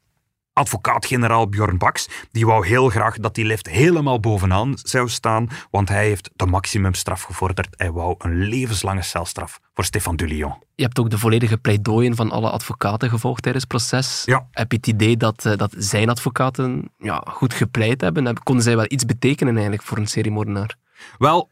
advocaat-generaal 0.58 1.48
Bjorn 1.48 1.78
Baks, 1.78 2.08
die 2.32 2.46
wou 2.46 2.66
heel 2.66 2.88
graag 2.88 3.16
dat 3.16 3.34
die 3.34 3.44
lift 3.44 3.68
helemaal 3.68 4.20
bovenaan 4.20 4.72
zou 4.82 5.08
staan, 5.08 5.48
want 5.70 5.88
hij 5.88 6.04
heeft 6.06 6.30
de 6.36 6.46
maximumstraf 6.46 7.22
gevorderd. 7.22 7.68
Hij 7.76 7.90
wou 7.92 8.14
een 8.18 8.36
levenslange 8.48 9.02
celstraf 9.02 9.60
voor 9.74 9.84
Stefan 9.84 10.16
Dulion. 10.16 10.54
Je 10.74 10.82
hebt 10.84 10.98
ook 10.98 11.10
de 11.10 11.18
volledige 11.18 11.56
pleidooien 11.56 12.16
van 12.16 12.30
alle 12.30 12.50
advocaten 12.50 13.10
gevolgd 13.10 13.42
tijdens 13.42 13.64
het 13.68 13.72
proces. 13.72 14.22
Ja. 14.24 14.46
Heb 14.50 14.70
je 14.70 14.76
het 14.76 14.86
idee 14.86 15.16
dat, 15.16 15.44
eh, 15.44 15.56
dat 15.56 15.74
zijn 15.76 16.08
advocaten 16.10 16.90
ja, 16.98 17.22
goed 17.30 17.54
gepleit 17.54 18.00
hebben? 18.00 18.24
Heb- 18.24 18.40
Konden 18.44 18.64
zij 18.64 18.76
wel 18.76 18.86
iets 18.88 19.04
betekenen 19.04 19.52
eigenlijk 19.52 19.82
voor 19.82 19.98
een 19.98 20.06
seriemoordenaar? 20.06 20.74
Wel, 21.18 21.48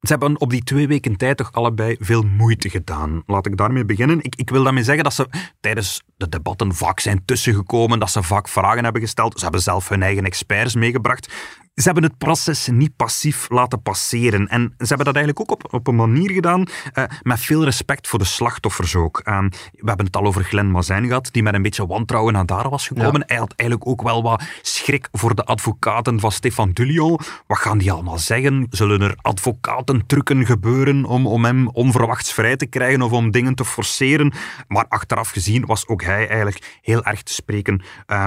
ze 0.00 0.12
hebben 0.12 0.40
op 0.40 0.50
die 0.50 0.62
twee 0.62 0.88
weken 0.88 1.16
tijd 1.16 1.36
toch 1.36 1.52
allebei 1.52 1.96
veel 1.98 2.22
moeite 2.22 2.70
gedaan. 2.70 3.22
Laat 3.26 3.46
ik 3.46 3.56
daarmee 3.56 3.84
beginnen. 3.84 4.18
Ik, 4.22 4.34
ik 4.36 4.50
wil 4.50 4.62
daarmee 4.62 4.84
zeggen 4.84 5.04
dat 5.04 5.14
ze 5.14 5.28
tijdens 5.60 6.02
de 6.16 6.28
debatten 6.28 6.74
vaak 6.74 7.00
zijn 7.00 7.24
tussengekomen, 7.24 7.98
dat 7.98 8.10
ze 8.10 8.22
vaak 8.22 8.48
vragen 8.48 8.84
hebben 8.84 9.02
gesteld. 9.02 9.36
Ze 9.36 9.42
hebben 9.42 9.62
zelf 9.62 9.88
hun 9.88 10.02
eigen 10.02 10.24
experts 10.24 10.74
meegebracht. 10.74 11.32
Ze 11.80 11.86
hebben 11.86 12.02
het 12.02 12.18
proces 12.18 12.68
niet 12.68 12.96
passief 12.96 13.50
laten 13.50 13.82
passeren. 13.82 14.48
En 14.48 14.74
ze 14.78 14.86
hebben 14.86 15.06
dat 15.06 15.16
eigenlijk 15.16 15.40
ook 15.40 15.50
op, 15.50 15.74
op 15.74 15.86
een 15.86 15.94
manier 15.96 16.30
gedaan 16.30 16.66
eh, 16.92 17.04
met 17.22 17.40
veel 17.40 17.64
respect 17.64 18.08
voor 18.08 18.18
de 18.18 18.24
slachtoffers 18.24 18.96
ook. 18.96 19.20
Eh, 19.24 19.38
we 19.72 19.86
hebben 19.86 20.06
het 20.06 20.16
al 20.16 20.24
over 20.24 20.44
Glenn 20.44 20.70
Mazijn 20.70 21.06
gehad, 21.06 21.28
die 21.32 21.42
met 21.42 21.54
een 21.54 21.62
beetje 21.62 21.86
wantrouwen 21.86 22.32
naar 22.32 22.46
daar 22.46 22.68
was 22.68 22.86
gekomen. 22.86 23.22
Hij 23.26 23.36
had 23.36 23.52
eigenlijk 23.56 23.90
ook 23.90 24.02
wel 24.02 24.22
wat 24.22 24.42
schrik 24.62 25.08
voor 25.12 25.34
de 25.34 25.44
advocaten 25.44 26.20
van 26.20 26.32
Stefan 26.32 26.70
Dulion. 26.70 27.18
Wat 27.46 27.58
gaan 27.58 27.78
die 27.78 27.92
allemaal 27.92 28.18
zeggen? 28.18 28.66
Zullen 28.70 29.00
er 29.00 29.14
advocatentrukken 29.22 30.46
gebeuren 30.46 31.04
om, 31.04 31.26
om 31.26 31.44
hem 31.44 31.68
onverwachts 31.68 32.32
vrij 32.32 32.56
te 32.56 32.66
krijgen 32.66 33.02
of 33.02 33.12
om 33.12 33.30
dingen 33.30 33.54
te 33.54 33.64
forceren? 33.64 34.32
Maar 34.68 34.84
achteraf 34.88 35.30
gezien 35.30 35.66
was 35.66 35.86
ook 35.86 36.02
hij 36.02 36.28
eigenlijk 36.28 36.78
heel 36.82 37.04
erg 37.04 37.22
te 37.22 37.32
spreken 37.32 37.82
eh, 38.06 38.24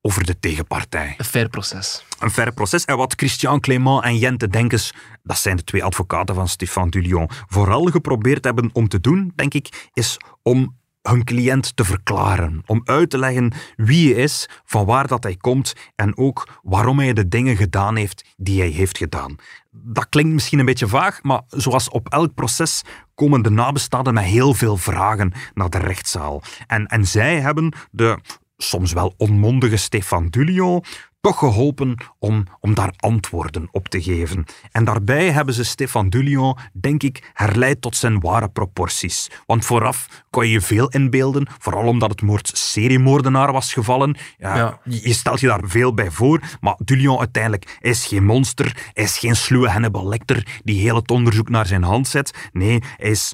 over 0.00 0.24
de 0.24 0.38
tegenpartij 0.38 1.14
Een 1.18 1.24
fair 1.24 1.48
proces. 1.48 2.04
een 2.18 2.30
ver 2.30 2.52
proces. 2.52 2.84
En 2.84 2.96
wat 2.96 3.14
Christian 3.16 3.60
Clément 3.60 4.04
en 4.04 4.16
Jente 4.18 4.48
Denkes, 4.48 4.94
dat 5.22 5.38
zijn 5.38 5.56
de 5.56 5.64
twee 5.64 5.84
advocaten 5.84 6.34
van 6.34 6.48
Stéphane 6.48 6.90
Dulion, 6.90 7.30
vooral 7.48 7.84
geprobeerd 7.84 8.44
hebben 8.44 8.70
om 8.72 8.88
te 8.88 9.00
doen, 9.00 9.32
denk 9.34 9.54
ik, 9.54 9.88
is 9.92 10.16
om 10.42 10.78
hun 11.02 11.24
cliënt 11.24 11.76
te 11.76 11.84
verklaren. 11.84 12.62
Om 12.66 12.80
uit 12.84 13.10
te 13.10 13.18
leggen 13.18 13.52
wie 13.76 14.14
hij 14.14 14.22
is, 14.22 14.48
van 14.64 14.84
waar 14.84 15.06
dat 15.06 15.22
hij 15.22 15.36
komt 15.36 15.72
en 15.94 16.16
ook 16.16 16.60
waarom 16.62 16.98
hij 16.98 17.12
de 17.12 17.28
dingen 17.28 17.56
gedaan 17.56 17.96
heeft 17.96 18.24
die 18.36 18.60
hij 18.60 18.68
heeft 18.68 18.98
gedaan. 18.98 19.36
Dat 19.70 20.08
klinkt 20.08 20.32
misschien 20.32 20.58
een 20.58 20.64
beetje 20.64 20.88
vaag, 20.88 21.22
maar 21.22 21.40
zoals 21.48 21.88
op 21.88 22.08
elk 22.08 22.34
proces 22.34 22.82
komen 23.14 23.42
de 23.42 23.50
nabestaanden 23.50 24.14
met 24.14 24.24
heel 24.24 24.54
veel 24.54 24.76
vragen 24.76 25.32
naar 25.54 25.70
de 25.70 25.78
rechtszaal. 25.78 26.42
En, 26.66 26.86
en 26.86 27.06
zij 27.06 27.40
hebben 27.40 27.74
de 27.90 28.18
soms 28.62 28.92
wel 28.92 29.14
onmondige 29.16 29.76
Stefan 29.76 30.28
Dulion 30.28 30.82
toch 31.20 31.38
geholpen 31.38 31.96
om, 32.18 32.44
om 32.60 32.74
daar 32.74 32.92
antwoorden 32.96 33.68
op 33.70 33.88
te 33.88 34.02
geven. 34.02 34.44
En 34.72 34.84
daarbij 34.84 35.30
hebben 35.30 35.54
ze 35.54 35.64
Stefan 35.64 36.08
Dulion, 36.08 36.56
denk 36.72 37.02
ik, 37.02 37.30
herleid 37.34 37.80
tot 37.80 37.96
zijn 37.96 38.20
ware 38.20 38.48
proporties. 38.48 39.30
Want 39.46 39.64
vooraf 39.64 40.24
kon 40.30 40.46
je 40.46 40.52
je 40.52 40.60
veel 40.60 40.88
inbeelden, 40.88 41.48
vooral 41.58 41.86
omdat 41.86 42.10
het 42.10 42.22
moord 42.22 42.50
seriemoordenaar 42.54 43.52
was 43.52 43.72
gevallen. 43.72 44.16
Ja, 44.38 44.56
Ja. 44.56 44.78
Je 44.84 45.12
stelt 45.12 45.40
je 45.40 45.46
daar 45.46 45.62
veel 45.64 45.94
bij 45.94 46.10
voor, 46.10 46.40
maar 46.60 46.76
Dulion 46.84 47.18
uiteindelijk 47.18 47.78
is 47.80 48.06
geen 48.06 48.24
monster, 48.24 48.90
hij 48.92 49.04
is 49.04 49.18
geen 49.18 49.36
sluwe 49.36 49.68
Hannibal 49.68 50.08
Lecter 50.08 50.60
die 50.64 50.80
heel 50.80 50.94
het 50.94 51.10
onderzoek 51.10 51.48
naar 51.48 51.66
zijn 51.66 51.82
hand 51.82 52.08
zet. 52.08 52.48
Nee, 52.52 52.82
hij 52.96 53.10
is, 53.10 53.32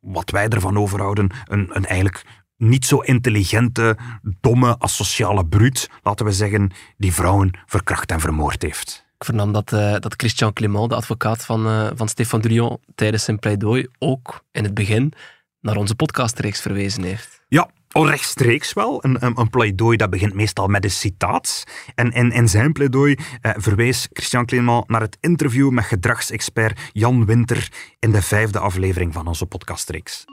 wat 0.00 0.30
wij 0.30 0.48
ervan 0.48 0.78
overhouden, 0.78 1.30
een, 1.44 1.68
een 1.72 1.86
eigenlijk 1.86 2.24
niet 2.56 2.86
zo 2.86 2.98
intelligente, 2.98 3.96
domme, 4.40 4.78
asociale 4.78 5.46
bruut, 5.46 5.90
laten 6.02 6.26
we 6.26 6.32
zeggen, 6.32 6.70
die 6.96 7.12
vrouwen 7.12 7.50
verkracht 7.66 8.10
en 8.10 8.20
vermoord 8.20 8.62
heeft. 8.62 9.04
Ik 9.18 9.24
vernam 9.24 9.52
dat, 9.52 9.72
eh, 9.72 9.92
dat 9.92 10.14
Christian 10.16 10.52
Clément, 10.52 10.88
de 10.88 10.96
advocaat 10.96 11.44
van, 11.44 11.66
eh 11.66 11.90
van 11.94 12.08
Stefan 12.08 12.40
Durion, 12.40 12.78
tijdens 12.94 13.24
zijn 13.24 13.38
pleidooi 13.38 13.86
ook 13.98 14.44
in 14.52 14.64
het 14.64 14.74
begin 14.74 15.12
naar 15.60 15.76
onze 15.76 15.94
podcastreeks 15.94 16.60
verwezen 16.60 17.02
heeft. 17.02 17.42
Ja, 17.48 17.70
al 17.90 18.08
rechtstreeks 18.08 18.72
wel. 18.72 19.04
Een, 19.04 19.24
een, 19.24 19.38
een 19.38 19.50
pleidooi 19.50 19.96
dat 19.96 20.10
begint 20.10 20.34
meestal 20.34 20.66
met 20.66 20.84
een 20.84 20.90
citaat. 20.90 21.64
En 21.94 22.12
in, 22.12 22.32
in 22.32 22.48
zijn 22.48 22.72
pleidooi 22.72 23.16
eh, 23.40 23.52
verwees 23.56 24.08
Christian 24.12 24.46
Clément 24.46 24.88
naar 24.88 25.00
het 25.00 25.16
interview 25.20 25.70
met 25.70 25.84
gedragsexpert 25.84 26.80
Jan 26.92 27.24
Winter 27.24 27.72
in 27.98 28.12
de 28.12 28.22
vijfde 28.22 28.58
aflevering 28.58 29.12
van 29.12 29.26
onze 29.26 29.46
podcastreeks. 29.46 30.24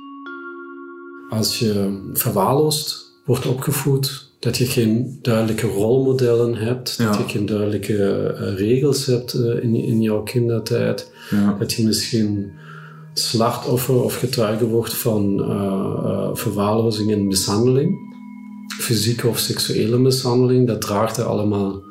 Als 1.32 1.60
je 1.60 2.02
verwaarloosd 2.14 3.12
wordt 3.26 3.46
opgevoed, 3.46 4.30
dat 4.40 4.58
je 4.58 4.66
geen 4.66 5.20
duidelijke 5.22 5.68
rolmodellen 5.68 6.56
hebt, 6.56 6.98
dat 6.98 7.18
je 7.18 7.24
geen 7.28 7.46
duidelijke 7.46 8.04
eh, 8.38 8.56
regels 8.56 9.06
hebt 9.06 9.34
eh, 9.34 9.64
in, 9.64 9.76
in 9.76 10.02
jouw 10.02 10.24
kindertijd, 10.24 11.12
Ja. 11.30 11.56
dat 11.60 11.74
je 11.74 11.86
misschien 11.86 12.52
slachtoffer 13.14 14.04
of 14.04 14.16
getuige 14.16 14.66
wordt 14.66 14.94
van 14.94 15.44
eh, 15.44 16.30
verwaarlozing 16.34 17.12
en 17.12 17.28
mishandeling, 17.28 17.96
fysieke 18.80 19.28
of 19.28 19.40
seksuele 19.40 19.98
mishandeling, 19.98 20.68
dat 20.68 20.82
draagt 20.82 21.18
er 21.18 21.26
allemaal 21.26 21.82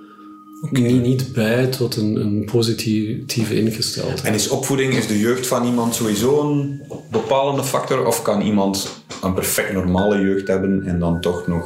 niet, 0.70 1.02
niet 1.02 1.32
bij 1.32 1.66
tot 1.66 1.96
een, 1.96 2.16
een 2.16 2.44
positieve 2.44 3.54
ingesteldheid. 3.60 4.22
En 4.22 4.34
is 4.34 4.48
opvoeding, 4.48 4.94
is 4.94 5.06
de 5.06 5.18
jeugd 5.18 5.46
van 5.46 5.66
iemand 5.66 5.94
sowieso 5.94 6.50
een 6.50 6.82
bepalende 7.10 7.64
factor? 7.64 8.06
Of 8.06 8.22
kan 8.22 8.40
iemand 8.40 8.99
een 9.22 9.34
perfect 9.34 9.72
normale 9.72 10.20
jeugd 10.20 10.48
hebben 10.48 10.82
en 10.82 10.98
dan 10.98 11.20
toch 11.20 11.46
nog 11.46 11.64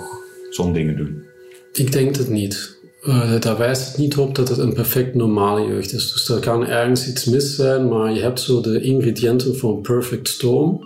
zo'n 0.50 0.72
dingen 0.72 0.96
doen? 0.96 1.22
Ik 1.72 1.92
denk 1.92 2.16
het 2.16 2.28
niet. 2.28 2.78
Eh, 3.02 3.40
daar 3.40 3.58
wijst 3.58 3.86
het 3.88 3.96
niet 3.96 4.16
op 4.16 4.34
dat 4.34 4.48
het 4.48 4.58
een 4.58 4.72
perfect 4.72 5.14
normale 5.14 5.66
jeugd 5.66 5.92
is. 5.92 6.12
Dus 6.12 6.28
er 6.28 6.40
kan 6.40 6.66
ergens 6.66 7.08
iets 7.08 7.24
mis 7.24 7.54
zijn, 7.54 7.88
maar 7.88 8.12
je 8.12 8.20
hebt 8.20 8.40
zo 8.40 8.60
de 8.60 8.80
ingrediënten 8.80 9.56
voor 9.56 9.76
een 9.76 9.82
perfect 9.82 10.28
storm. 10.28 10.80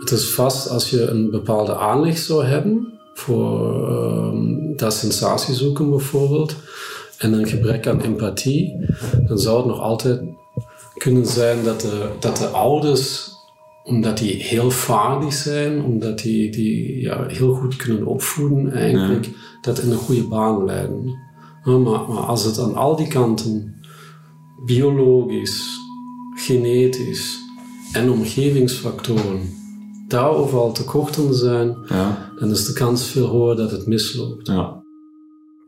Het 0.00 0.10
is 0.10 0.30
vast 0.30 0.68
als 0.68 0.90
je 0.90 1.06
een 1.06 1.30
bepaalde 1.30 1.76
aanleg 1.76 2.18
zou 2.18 2.44
hebben 2.44 2.98
voor 3.14 3.88
ehm, 3.88 4.76
dat 4.76 4.94
sensatie 4.94 5.54
zoeken 5.54 5.90
bijvoorbeeld, 5.90 6.56
en 7.18 7.32
een 7.32 7.46
gebrek 7.46 7.86
aan 7.86 8.00
empathie, 8.00 8.86
dan 9.26 9.38
zou 9.38 9.56
het 9.56 9.66
nog 9.66 9.80
altijd 9.80 10.20
kunnen 10.94 11.26
zijn 11.26 11.64
dat 11.64 11.80
de, 11.80 12.08
dat 12.20 12.36
de 12.36 12.46
ouders 12.46 13.30
omdat 13.84 14.18
die 14.18 14.32
heel 14.42 14.70
vaardig 14.70 15.32
zijn, 15.32 15.82
omdat 15.82 16.18
die, 16.18 16.50
die 16.50 17.00
ja, 17.00 17.26
heel 17.28 17.54
goed 17.54 17.76
kunnen 17.76 18.06
opvoeden, 18.06 18.72
eigenlijk, 18.72 19.28
dat 19.60 19.78
in 19.78 19.90
een 19.90 19.96
goede 19.96 20.24
baan 20.28 20.64
leiden. 20.64 21.18
Ja, 21.64 21.72
maar, 21.78 22.08
maar 22.08 22.18
als 22.22 22.44
het 22.44 22.58
aan 22.58 22.74
al 22.74 22.96
die 22.96 23.08
kanten, 23.08 23.74
biologisch, 24.66 25.62
genetisch 26.34 27.38
en 27.92 28.10
omgevingsfactoren, 28.10 29.40
daar 30.08 30.30
overal 30.30 30.72
tekorten 30.72 31.34
zijn, 31.34 31.76
Ja. 31.88 32.32
dan 32.38 32.50
is 32.50 32.66
de 32.66 32.72
kans 32.72 33.04
veel 33.06 33.26
hoger 33.26 33.56
dat 33.56 33.70
het 33.70 33.86
misloopt. 33.86 34.46
ja. 34.46 34.79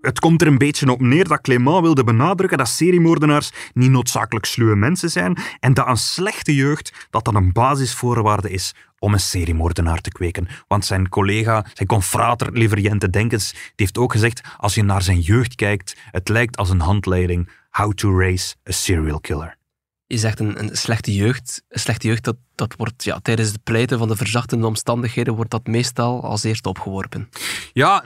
Het 0.02 0.20
komt 0.20 0.40
er 0.40 0.46
een 0.46 0.58
beetje 0.58 0.90
op 0.90 1.00
neer 1.00 1.28
dat 1.28 1.40
Clément 1.40 1.80
wilde 1.80 2.04
benadrukken 2.04 2.58
dat 2.58 2.68
seriemoordenaars 2.68 3.52
niet 3.74 3.90
noodzakelijk 3.90 4.46
sluwe 4.46 4.76
mensen 4.76 5.10
zijn 5.10 5.36
en 5.60 5.74
dat 5.74 5.86
een 5.86 5.96
slechte 5.96 6.54
jeugd 6.54 7.06
dat 7.10 7.24
dan 7.24 7.34
een 7.34 7.52
basisvoorwaarde 7.52 8.50
is 8.50 8.74
om 8.98 9.12
een 9.12 9.20
seriemoordenaar 9.20 10.00
te 10.00 10.10
kweken. 10.10 10.48
Want 10.68 10.84
zijn 10.84 11.08
collega, 11.08 11.66
zijn 11.74 11.88
confrater 11.88 12.52
Liveriente 12.52 13.10
Denkens, 13.10 13.50
die 13.50 13.60
heeft 13.74 13.98
ook 13.98 14.12
gezegd, 14.12 14.40
als 14.56 14.74
je 14.74 14.82
naar 14.82 15.02
zijn 15.02 15.20
jeugd 15.20 15.54
kijkt, 15.54 15.96
het 16.10 16.28
lijkt 16.28 16.56
als 16.56 16.70
een 16.70 16.80
handleiding 16.80 17.50
How 17.70 17.92
to 17.92 18.18
Raise 18.18 18.54
a 18.68 18.72
Serial 18.72 19.20
Killer. 19.20 19.56
je 20.06 20.18
zegt 20.18 20.40
een, 20.40 20.58
een 20.58 20.76
slechte 20.76 21.14
jeugd. 21.14 21.62
Een 21.68 21.80
slechte 21.80 22.06
jeugd, 22.06 22.24
dat, 22.24 22.36
dat 22.54 22.74
wordt 22.76 23.04
ja, 23.04 23.18
tijdens 23.22 23.48
het 23.48 23.62
pleiten 23.62 23.98
van 23.98 24.08
de 24.08 24.16
verzachtende 24.16 24.66
omstandigheden, 24.66 25.34
wordt 25.34 25.50
dat 25.50 25.66
meestal 25.66 26.24
als 26.24 26.42
eerste 26.42 26.68
opgeworpen. 26.68 27.28
Ja, 27.72 28.04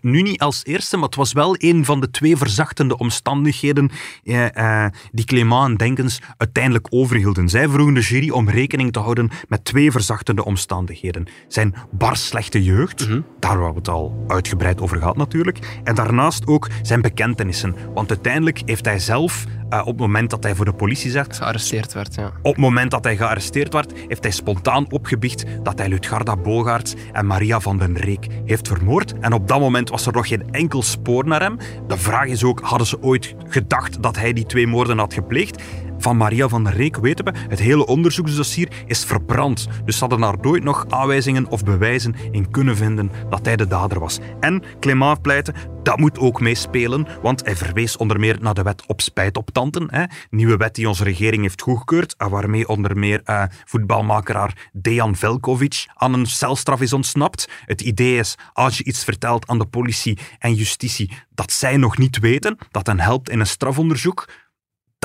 nu 0.00 0.22
niet 0.22 0.40
als 0.40 0.64
eerste, 0.64 0.96
maar 0.96 1.06
het 1.06 1.14
was 1.14 1.32
wel 1.32 1.54
een 1.58 1.84
van 1.84 2.00
de 2.00 2.10
twee 2.10 2.36
verzachtende 2.36 2.98
omstandigheden 2.98 3.90
eh, 4.24 4.84
eh, 4.84 4.92
die 5.12 5.24
Clément 5.24 5.68
en 5.68 5.76
Denkens 5.76 6.20
uiteindelijk 6.36 6.86
overhielden. 6.90 7.48
Zij 7.48 7.68
vroegen 7.68 7.94
de 7.94 8.00
jury 8.00 8.30
om 8.30 8.48
rekening 8.48 8.92
te 8.92 8.98
houden 8.98 9.30
met 9.48 9.64
twee 9.64 9.90
verzachtende 9.90 10.44
omstandigheden. 10.44 11.26
Zijn 11.48 11.74
bar 11.90 12.16
slechte 12.16 12.62
jeugd, 12.62 13.08
daar 13.40 13.50
hebben 13.50 13.68
we 13.68 13.78
het 13.78 13.88
al 13.88 14.24
uitgebreid 14.28 14.80
over 14.80 14.98
gehad 14.98 15.16
natuurlijk, 15.16 15.80
en 15.84 15.94
daarnaast 15.94 16.46
ook 16.46 16.68
zijn 16.82 17.00
bekentenissen. 17.00 17.74
Want 17.94 18.10
uiteindelijk 18.10 18.62
heeft 18.64 18.84
hij 18.84 18.98
zelf, 18.98 19.44
eh, 19.68 19.80
op 19.80 19.86
het 19.86 19.96
moment 19.96 20.30
dat 20.30 20.42
hij 20.42 20.54
voor 20.54 20.64
de 20.64 20.72
politie 20.72 21.10
zegt, 21.10 21.36
Gearresteerd 21.36 21.92
werd, 21.92 22.14
ja. 22.14 22.26
op 22.26 22.52
het 22.52 22.56
moment 22.56 22.90
dat 22.90 23.04
hij 23.04 23.16
gearresteerd 23.16 23.72
werd, 23.72 23.85
heeft 24.08 24.22
hij 24.22 24.32
spontaan 24.32 24.86
opgebiecht 24.90 25.44
dat 25.62 25.78
hij 25.78 25.88
Lutgarda 25.88 26.36
Bogaerts 26.36 26.94
en 27.12 27.26
Maria 27.26 27.60
van 27.60 27.78
den 27.78 27.96
Reek 27.96 28.26
heeft 28.44 28.68
vermoord. 28.68 29.18
En 29.20 29.32
op 29.32 29.48
dat 29.48 29.60
moment 29.60 29.90
was 29.90 30.06
er 30.06 30.12
nog 30.12 30.28
geen 30.28 30.50
enkel 30.50 30.82
spoor 30.82 31.26
naar 31.26 31.42
hem. 31.42 31.58
De 31.86 31.98
vraag 31.98 32.26
is 32.26 32.44
ook, 32.44 32.60
hadden 32.60 32.86
ze 32.86 33.02
ooit 33.02 33.34
gedacht 33.48 34.02
dat 34.02 34.16
hij 34.16 34.32
die 34.32 34.46
twee 34.46 34.66
moorden 34.66 34.98
had 34.98 35.14
gepleegd? 35.14 35.62
Van 35.98 36.16
Maria 36.16 36.48
van 36.48 36.68
Reek 36.68 36.96
weten 36.96 37.24
we, 37.24 37.32
het 37.48 37.58
hele 37.58 37.86
onderzoeksdossier 37.86 38.68
is 38.86 39.04
verbrand. 39.04 39.68
Dus 39.84 39.94
ze 39.94 40.00
hadden 40.00 40.20
daar 40.20 40.38
nooit 40.40 40.64
nog 40.64 40.84
aanwijzingen 40.88 41.46
of 41.46 41.64
bewijzen 41.64 42.14
in 42.30 42.50
kunnen 42.50 42.76
vinden 42.76 43.10
dat 43.30 43.44
hij 43.46 43.56
de 43.56 43.66
dader 43.66 44.00
was. 44.00 44.18
En 44.40 44.62
Clément 44.80 45.22
pleitte, 45.22 45.54
dat 45.82 45.98
moet 45.98 46.18
ook 46.18 46.40
meespelen, 46.40 47.06
want 47.22 47.44
hij 47.44 47.56
verwees 47.56 47.96
onder 47.96 48.20
meer 48.20 48.36
naar 48.40 48.54
de 48.54 48.62
wet 48.62 48.86
op 48.86 49.00
spijt 49.00 49.36
op 49.36 49.50
tanden. 49.50 49.94
Hè? 49.94 50.04
Nieuwe 50.30 50.56
wet 50.56 50.74
die 50.74 50.88
onze 50.88 51.04
regering 51.04 51.42
heeft 51.42 51.62
goedgekeurd, 51.62 52.14
waarmee 52.16 52.68
onder 52.68 52.98
meer 52.98 53.20
eh, 53.24 53.42
voetbalmakelaar 53.64 54.70
Dejan 54.72 55.16
Velkovic 55.16 55.86
aan 55.94 56.12
een 56.12 56.26
celstraf 56.26 56.80
is 56.80 56.92
ontsnapt. 56.92 57.48
Het 57.64 57.80
idee 57.80 58.18
is, 58.18 58.34
als 58.52 58.78
je 58.78 58.84
iets 58.84 59.04
vertelt 59.04 59.46
aan 59.46 59.58
de 59.58 59.66
politie 59.66 60.18
en 60.38 60.54
justitie 60.54 61.12
dat 61.34 61.52
zij 61.52 61.76
nog 61.76 61.98
niet 61.98 62.18
weten, 62.18 62.58
dat 62.70 62.86
hen 62.86 63.00
helpt 63.00 63.30
in 63.30 63.40
een 63.40 63.46
strafonderzoek, 63.46 64.28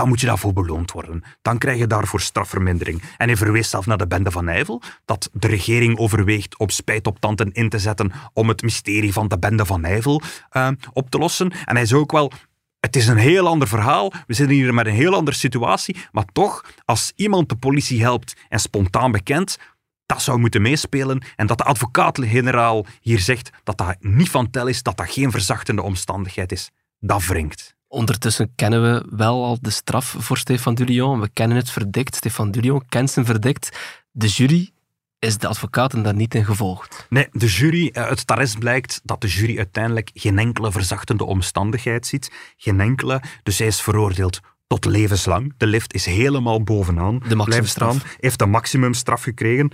dan 0.02 0.10
moet 0.10 0.20
je 0.20 0.28
daarvoor 0.28 0.54
beloond 0.54 0.91
worden. 0.91 1.24
Dan 1.41 1.58
krijg 1.58 1.78
je 1.78 1.88
daarvoor 1.88 2.22
strafvermindering. 2.22 3.02
En 3.18 3.28
hij 3.28 3.38
verwees 3.38 3.70
zelf 3.70 3.86
naar 3.86 3.97
de 3.97 4.08
bende 4.08 4.32
van 4.32 4.45
Nijvel, 4.45 4.82
dat 5.06 5.30
de 5.34 5.47
regering 5.47 5.97
overweegt 5.97 6.58
op 6.58 6.72
spijt 6.72 7.08
op 7.08 7.20
tanden 7.20 7.52
in 7.52 7.70
te 7.70 7.80
zetten 7.80 8.12
om 8.34 8.47
het 8.47 8.62
mysterie 8.62 9.14
van 9.14 9.28
de 9.28 9.39
bende 9.39 9.66
van 9.66 9.82
Nijvel 9.82 10.22
eh, 10.49 10.68
op 10.93 11.10
te 11.10 11.18
lossen. 11.18 11.52
En 11.66 11.76
hij 11.76 11.86
zei 11.86 11.99
ook 11.99 12.12
wel, 12.12 12.32
het 12.80 12.95
is 12.95 13.08
een 13.08 13.18
heel 13.18 13.47
ander 13.47 13.68
verhaal. 13.68 14.14
We 14.28 14.34
zitten 14.34 14.56
hier 14.56 14.74
met 14.74 14.86
een 14.86 14.93
heel 14.93 15.16
andere 15.16 15.38
situatie. 15.38 15.97
Maar 16.12 16.26
toch, 16.32 16.66
als 16.86 17.12
iemand 17.16 17.49
de 17.49 17.56
politie 17.56 18.02
helpt 18.02 18.36
en 18.49 18.60
spontaan 18.60 19.12
bekent, 19.12 19.58
dat 20.06 20.22
zou 20.22 20.39
moeten 20.39 20.62
meespelen. 20.62 21.24
En 21.36 21.47
dat 21.47 21.58
de 21.58 21.64
advocaat-generaal 21.64 22.86
hier 23.02 23.20
zegt 23.20 23.49
dat 23.64 23.78
dat 23.78 23.95
niet 23.99 24.30
van 24.30 24.49
tel 24.49 24.68
is, 24.68 24.84
dat 24.84 24.97
dat 24.97 25.12
geen 25.12 25.32
verzachtende 25.32 25.82
omstandigheid 25.82 26.52
is. 26.52 26.72
Dat 26.99 27.26
wringt. 27.26 27.80
Ondertussen 27.92 28.52
kennen 28.56 28.82
we 28.82 29.06
wel 29.16 29.44
al 29.44 29.58
de 29.62 29.70
straf 29.70 30.16
voor 30.18 30.38
Stefan 30.38 30.76
Dulion. 30.76 31.20
We 31.20 31.30
kennen 31.34 31.58
het 31.58 31.70
verdict. 31.70 32.16
Stefan 32.16 32.52
Dulion 32.52 32.84
kent 32.89 33.12
zijn 33.12 33.26
verdict. 33.26 33.78
De 34.12 34.28
jury 34.28 34.72
is 35.20 35.38
de 35.38 35.48
advocaten 35.48 36.04
daar 36.04 36.16
niet 36.16 36.36
in 36.36 36.46
gevolgd. 36.46 37.06
Nee, 37.10 37.28
de 37.32 37.46
jury, 37.46 37.89
eh, 37.94 38.04
uit 38.04 38.20
het 38.20 38.32
arrest 38.32 38.60
blijkt 38.60 39.02
dat 39.04 39.22
de 39.22 39.28
jury 39.28 39.58
uiteindelijk 39.58 40.10
geen 40.14 40.39
enkele 40.39 40.72
verzachtende 40.72 41.24
omstandigheid 41.24 42.08
ziet. 42.08 42.32
Geen 42.58 42.80
enkele. 42.80 43.22
Dus 43.44 43.58
hij 43.58 43.68
is 43.68 43.82
veroordeeld 43.82 44.39
tot 44.68 44.86
levenslang. 44.86 45.54
De 45.58 45.68
lift 45.68 45.94
is 45.94 46.06
helemaal 46.06 46.64
bovenaan. 46.64 47.22
De 47.28 47.36
maximumstraf. 47.36 47.88
blijven 47.88 48.10
staan. 48.10 48.18
Heeft 48.20 48.39
de 48.39 48.46
maximumstraf 48.46 49.24
gekregen. 49.24 49.72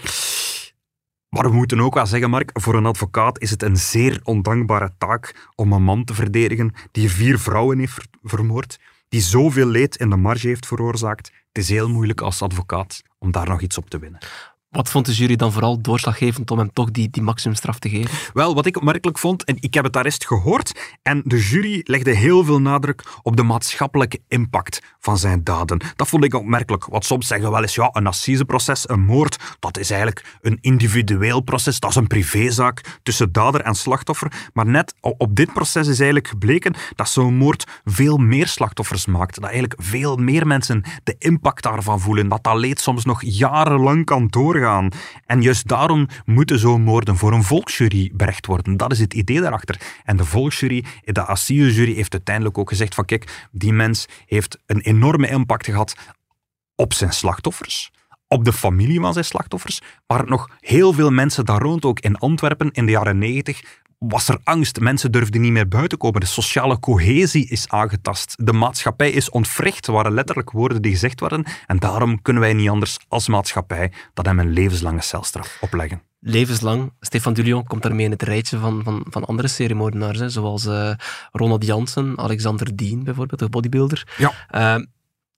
Maar 1.38 1.50
we 1.50 1.56
moeten 1.56 1.80
ook 1.80 1.94
wel 1.94 2.06
zeggen, 2.06 2.30
Mark, 2.30 2.50
voor 2.54 2.76
een 2.76 2.86
advocaat 2.86 3.40
is 3.40 3.50
het 3.50 3.64
een 3.64 3.78
zeer 3.78 4.20
ondankbare 4.24 4.92
taak 4.98 5.50
om 5.56 5.72
een 5.72 5.84
man 5.84 6.04
te 6.04 6.14
verdedigen 6.14 6.74
die 6.92 7.12
vier 7.12 7.40
vrouwen 7.40 7.80
heeft 7.80 7.94
ver- 7.94 8.08
vermoord, 8.24 8.80
die 9.10 9.22
zoveel 9.22 9.66
leed 9.66 9.96
in 9.96 10.10
de 10.10 10.16
marge 10.16 10.48
heeft 10.48 10.66
veroorzaakt. 10.66 11.28
Het 11.28 11.64
is 11.64 11.70
heel 11.70 11.90
moeilijk 11.90 12.22
als 12.22 12.42
advocaat 12.42 13.02
om 13.18 13.32
daar 13.32 13.48
nog 13.48 13.62
iets 13.62 13.78
op 13.78 13.90
te 13.90 14.00
winnen. 14.00 14.20
Wat 14.70 14.90
vond 14.90 15.06
de 15.06 15.14
jury 15.14 15.36
dan 15.36 15.52
vooral 15.52 15.82
doorslaggevend 15.82 16.52
om 16.52 16.58
hem 16.58 16.74
toch 16.74 16.92
die, 16.92 17.10
die 17.10 17.22
maximumstraf 17.22 17.80
te 17.80 17.90
geven? 17.90 18.10
Wel, 18.34 18.56
wat 18.56 18.66
ik 18.66 18.78
opmerkelijk 18.78 19.18
vond, 19.18 19.44
en 19.44 19.58
ik 19.60 19.74
heb 19.74 19.84
het 19.84 19.98
arrest 19.98 20.26
gehoord, 20.26 20.98
en 21.02 21.22
de 21.26 21.40
jury 21.40 21.82
legde 21.84 22.12
heel 22.12 22.44
veel 22.44 22.62
nadruk 22.62 23.04
op 23.22 23.36
de 23.36 23.44
maatschappelijke 23.44 24.20
impact 24.28 24.82
van 25.00 25.18
zijn 25.18 25.44
daden. 25.44 25.82
Dat 25.96 26.08
vond 26.08 26.24
ik 26.24 26.34
opmerkelijk, 26.34 26.86
want 26.86 27.06
soms 27.06 27.28
zeggen 27.28 27.48
we 27.48 27.54
wel 27.54 27.62
eens, 27.62 27.76
ja, 27.76 27.90
een 27.92 28.08
assiseproces, 28.08 28.90
een 28.90 29.00
moord, 29.00 29.38
dat 29.60 29.78
is 29.78 29.90
eigenlijk 29.90 30.38
een 30.42 30.58
individueel 30.62 31.42
proces, 31.42 31.80
dat 31.80 31.90
is 31.90 31.96
een 31.96 32.08
privézaak 32.08 33.00
tussen 33.04 33.32
dader 33.32 33.62
en 33.62 33.76
slachtoffer. 33.76 34.32
Maar 34.54 34.66
net 34.66 34.94
op 35.02 35.36
dit 35.36 35.54
proces 35.54 35.88
is 35.88 35.98
eigenlijk 35.98 36.28
gebleken 36.28 36.76
dat 36.96 37.10
zo'n 37.10 37.36
moord 37.36 37.66
veel 37.86 38.18
meer 38.18 38.48
slachtoffers 38.48 39.06
maakt. 39.06 39.36
Dat 39.36 39.44
eigenlijk 39.44 39.82
veel 39.82 40.16
meer 40.16 40.48
mensen 40.48 40.84
de 41.04 41.16
impact 41.20 41.64
daarvan 41.64 42.00
voelen, 42.00 42.30
dat 42.30 42.44
dat 42.44 42.58
leed 42.58 42.80
soms 42.80 43.06
nog 43.06 43.22
jarenlang 43.24 44.06
kan 44.06 44.28
doorgaan. 44.28 44.56
En 45.26 45.42
juist 45.42 45.68
daarom 45.68 46.08
moeten 46.26 46.60
zo'n 46.60 46.82
moorden 46.82 47.18
voor 47.18 47.34
een 47.34 47.44
volksjury 47.44 48.12
berecht 48.14 48.46
worden. 48.46 48.78
Dat 48.78 48.92
is 48.92 49.00
het 49.00 49.14
idee 49.14 49.42
daarachter. 49.42 49.80
En 50.04 50.18
de 50.18 50.26
volksjury, 50.26 50.86
de 51.04 51.26
assisejury, 51.26 51.94
heeft 51.94 52.14
uiteindelijk 52.14 52.58
ook 52.58 52.70
gezegd 52.70 52.96
van 52.96 53.06
kijk, 53.06 53.48
die 53.52 53.74
mens 53.74 54.06
heeft 54.26 54.60
een 54.66 54.80
enorme 54.80 55.30
impact 55.30 55.66
gehad 55.66 55.96
op 56.76 56.94
zijn 56.94 57.14
slachtoffers, 57.14 57.92
op 58.28 58.46
de 58.46 58.54
familie 58.54 59.00
van 59.00 59.14
zijn 59.14 59.26
slachtoffers, 59.26 59.82
maar 60.08 60.28
nog 60.28 60.50
heel 60.60 60.94
veel 60.94 61.12
mensen 61.12 61.46
daar 61.46 61.62
rond, 61.62 61.86
ook 61.86 62.00
in 62.00 62.18
Antwerpen 62.18 62.72
in 62.72 62.86
de 62.86 62.92
jaren 62.92 63.18
negentig, 63.18 63.82
was 63.98 64.28
er 64.28 64.40
angst. 64.44 64.80
Mensen 64.80 65.12
durfden 65.12 65.42
niet 65.42 65.52
meer 65.52 65.68
buiten 65.68 65.98
komen. 65.98 66.20
De 66.20 66.28
sociale 66.28 66.80
cohesie 66.80 67.50
is 67.50 67.70
aangetast. 67.70 68.36
De 68.46 68.54
maatschappij 68.54 69.12
is 69.12 69.30
ontwricht, 69.30 69.88
waren 69.88 70.14
letterlijk 70.14 70.52
woorden 70.52 70.82
die 70.82 70.92
gezegd 70.92 71.20
werden. 71.20 71.46
En 71.66 71.80
daarom 71.80 72.22
kunnen 72.22 72.42
wij 72.42 72.54
niet 72.54 72.70
anders 72.70 72.98
als 73.08 73.28
maatschappij 73.28 73.92
dat 74.14 74.26
hem 74.26 74.40
een 74.40 74.52
levenslange 74.52 75.02
celstraf 75.02 75.58
opleggen. 75.62 76.02
Levenslang. 76.20 76.94
Stefan 77.00 77.34
Dulion 77.34 77.64
komt 77.64 77.84
daarmee 77.84 78.06
in 78.06 78.12
het 78.12 78.24
rijtje 78.24 78.58
van, 78.58 78.84
van, 78.84 79.06
van 79.10 79.26
andere 79.26 79.48
seriemoordenaars, 79.48 80.20
hè, 80.20 80.30
zoals 80.30 80.66
eh, 80.66 80.92
Ronald 81.32 81.66
Jansen, 81.66 82.18
Alexander 82.18 82.76
Dien 82.76 83.04
bijvoorbeeld, 83.04 83.40
de 83.40 83.50
bodybuilder. 83.50 84.08
Ja. 84.18 84.32
Eh, 84.50 84.84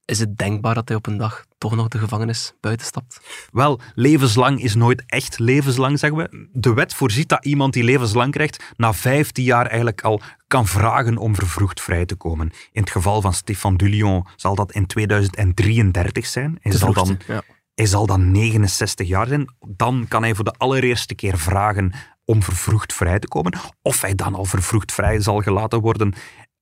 is 0.10 0.20
het 0.20 0.38
denkbaar 0.38 0.74
dat 0.74 0.88
hij 0.88 0.98
op 0.98 1.08
een 1.08 1.18
dag 1.18 1.46
toch 1.58 1.76
nog 1.76 1.88
de 1.88 1.98
gevangenis 1.98 2.54
buitenstapt? 2.60 3.20
Wel, 3.52 3.80
levenslang 3.96 4.62
is 4.62 4.76
nooit 4.76 5.04
echt 5.06 5.40
levenslang, 5.40 6.00
zeggen 6.00 6.20
we. 6.20 6.48
De 6.52 6.74
wet 6.74 6.94
voorziet 6.94 7.30
dat 7.30 7.46
iemand 7.46 7.74
die 7.74 7.84
levenslang 7.84 8.32
krijgt, 8.32 8.64
na 8.76 8.94
15 8.94 9.44
jaar 9.44 9.66
eigenlijk 9.66 10.02
al 10.02 10.22
kan 10.48 10.68
vragen 10.68 11.18
om 11.18 11.36
vervroegd 11.36 11.82
vrij 11.82 12.06
te 12.06 12.16
komen. 12.16 12.52
In 12.72 12.82
het 12.82 12.92
geval 12.92 13.22
van 13.22 13.34
Stefan 13.34 13.78
Dulion 13.78 14.28
zal 14.36 14.56
dat 14.56 14.72
in 14.72 14.86
2033 14.86 16.26
zijn. 16.26 16.58
Hij, 16.62 16.72
zal 16.72 16.94
dan, 16.94 17.18
ja. 17.28 17.42
hij 17.74 17.86
zal 17.86 18.06
dan 18.06 18.32
69 18.32 19.08
jaar 19.08 19.28
zijn. 19.28 19.54
Dan 19.68 20.06
kan 20.08 20.24
hij 20.24 20.36
voor 20.36 20.46
de 20.46 20.56
allereerste 20.58 21.16
keer 21.16 21.38
vragen 21.38 21.94
om 22.26 22.44
vervroegd 22.44 22.94
vrij 22.94 23.20
te 23.20 23.28
komen. 23.28 23.60
Of 23.82 24.02
hij 24.02 24.16
dan 24.16 24.36
al 24.36 24.46
vervroegd 24.46 24.92
vrij 24.92 25.22
zal 25.22 25.42
gelaten 25.42 25.80
worden, 25.80 26.14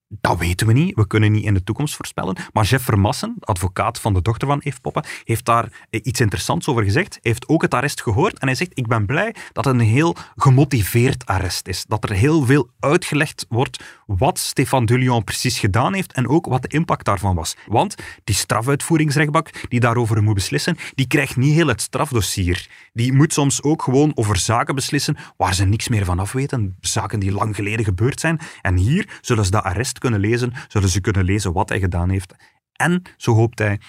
dat 0.10 0.38
weten 0.38 0.68
we 0.68 0.74
niet. 0.74 0.96
We 0.96 1.08
kunnen 1.08 1.32
niet 1.32 1.44
in 1.44 1.54
de 1.54 1.64
toekomst 1.64 1.96
voorspellen. 1.96 2.36
Maar 2.54 2.66
Jeff 2.66 2.86
Vermassen, 2.86 3.36
advocaat 3.40 4.00
van 4.00 4.14
de 4.14 4.22
dochter 4.22 4.48
van 4.48 4.60
Eve 4.60 4.82
Poppen, 4.82 5.06
heeft 5.24 5.46
daar 5.46 5.72
eh, 5.90 6.00
iets 6.04 6.20
interessants 6.20 6.68
over 6.68 6.84
gezegd. 6.84 7.20
Heeft 7.22 7.48
ook 7.48 7.62
het 7.62 7.74
arrest 7.74 8.02
gehoord 8.02 8.40
en 8.40 8.48
hij 8.48 8.56
zegt, 8.56 8.72
ik 8.74 8.88
ben 8.88 9.06
blij 9.06 9.36
dat 9.54 9.66
het 9.66 9.74
een 9.74 9.80
heel 9.80 10.16
gemotiveerd 10.36 11.26
arrest 11.26 11.68
is. 11.68 11.86
Dat 11.88 12.10
er 12.10 12.16
heel 12.16 12.46
veel 12.46 12.70
uitgelegd 12.80 13.46
wordt 13.50 13.84
wat 14.06 14.40
Stefan 14.40 14.86
Dulion 14.86 15.24
precies 15.24 15.60
gedaan 15.60 15.94
heeft 15.94 16.14
en 16.14 16.28
ook 16.28 16.46
wat 16.46 16.62
de 16.62 16.68
impact 16.68 17.06
daarvan 17.06 17.36
was. 17.36 17.56
Want 17.66 17.96
die 18.24 18.36
strafuitvoeringsrechtbank 18.36 19.50
die 19.70 19.80
daarover 19.80 20.24
moet 20.24 20.34
beslissen, 20.34 20.78
die 20.96 21.08
krijgt 21.08 21.36
niet 21.36 21.54
heel 21.54 21.68
het 21.68 21.82
strafdossier. 21.82 22.70
Die 22.94 23.14
moet 23.14 23.34
soms 23.34 23.64
ook 23.64 23.82
gewoon 23.82 24.12
over 24.16 24.38
zaken 24.38 24.76
beslissen 24.76 25.18
waar 25.38 25.54
ze 25.54 25.66
niks 25.66 25.88
meer 25.88 26.06
van 26.06 26.20
af 26.20 26.32
weten. 26.32 26.78
Zaken 26.80 27.20
die 27.20 27.32
lang 27.32 27.56
geleden 27.56 27.86
gebeurd 27.86 28.20
zijn. 28.20 28.40
En 28.62 28.76
hier 28.76 29.18
zullen 29.22 29.46
ze 29.46 29.52
dat 29.52 29.64
arrest 29.64 29.97
kunnen 29.98 30.20
lezen, 30.20 30.54
zullen 30.68 30.90
ze 30.90 31.02
kunnen 31.02 31.24
lezen 31.24 31.54
wat 31.54 31.70
hij 31.70 31.80
gedaan 31.80 32.10
heeft. 32.10 32.34
En, 32.74 33.02
zo 33.18 33.34
hoopt 33.34 33.60
hij, 33.60 33.80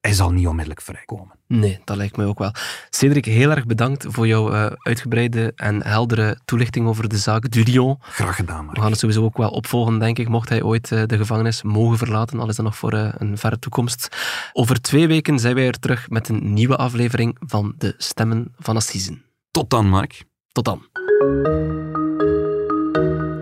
hij 0.00 0.12
zal 0.12 0.30
niet 0.30 0.46
onmiddellijk 0.46 0.82
vrijkomen. 0.82 1.38
Nee, 1.46 1.80
dat 1.84 1.96
lijkt 1.96 2.16
mij 2.16 2.26
ook 2.26 2.38
wel. 2.38 2.52
Cedric, 2.90 3.24
heel 3.24 3.50
erg 3.50 3.66
bedankt 3.66 4.04
voor 4.08 4.26
jouw 4.26 4.52
eh, 4.52 4.72
uitgebreide 4.78 5.52
en 5.56 5.86
heldere 5.86 6.38
toelichting 6.44 6.86
over 6.86 7.08
de 7.08 7.18
zaak 7.18 7.50
Dulion. 7.50 7.96
Graag 8.00 8.36
gedaan, 8.36 8.64
maar. 8.64 8.74
We 8.74 8.80
gaan 8.80 8.90
het 8.90 9.00
sowieso 9.00 9.24
ook 9.24 9.36
wel 9.36 9.50
opvolgen, 9.50 9.98
denk 9.98 10.18
ik, 10.18 10.28
mocht 10.28 10.48
hij 10.48 10.62
ooit 10.62 10.92
eh, 10.92 11.02
de 11.06 11.16
gevangenis 11.16 11.62
mogen 11.62 11.98
verlaten, 11.98 12.40
al 12.40 12.48
is 12.48 12.56
dat 12.56 12.64
nog 12.64 12.76
voor 12.76 12.92
eh, 12.92 13.14
een 13.18 13.38
verre 13.38 13.58
toekomst. 13.58 14.16
Over 14.52 14.80
twee 14.80 15.06
weken 15.06 15.38
zijn 15.38 15.54
wij 15.54 15.66
er 15.66 15.78
terug 15.78 16.08
met 16.08 16.28
een 16.28 16.52
nieuwe 16.52 16.76
aflevering 16.76 17.36
van 17.40 17.74
De 17.78 17.94
Stemmen 17.96 18.54
van 18.58 18.76
Assisen. 18.76 19.22
Tot 19.50 19.70
dan, 19.70 19.88
Mark. 19.88 20.24
Tot 20.52 20.64
dan. 20.64 22.06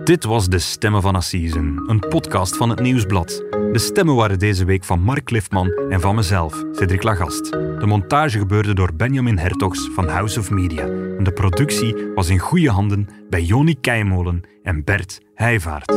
Dit 0.06 0.24
was 0.24 0.48
De 0.48 0.58
Stemmen 0.58 1.02
van 1.02 1.14
Assisen, 1.14 1.82
een 1.86 1.98
podcast 1.98 2.56
van 2.56 2.70
het 2.70 2.80
Nieuwsblad. 2.80 3.44
De 3.50 3.78
stemmen 3.78 4.14
waren 4.14 4.38
deze 4.38 4.64
week 4.64 4.84
van 4.84 5.00
Mark 5.00 5.30
Liftman 5.30 5.72
en 5.88 6.00
van 6.00 6.14
mezelf, 6.14 6.64
Cedric 6.72 7.02
Lagast. 7.02 7.50
De 7.52 7.86
montage 7.86 8.38
gebeurde 8.38 8.74
door 8.74 8.94
Benjamin 8.94 9.38
Hertogs 9.38 9.88
van 9.94 10.08
House 10.08 10.38
of 10.38 10.50
Media. 10.50 10.84
En 11.18 11.24
de 11.24 11.32
productie 11.32 11.94
was 12.14 12.28
in 12.28 12.38
goede 12.38 12.70
handen 12.70 13.08
bij 13.30 13.42
Joni 13.42 13.80
Keimolen 13.80 14.42
en 14.62 14.84
Bert 14.84 15.20
Heijvaart. 15.34 15.92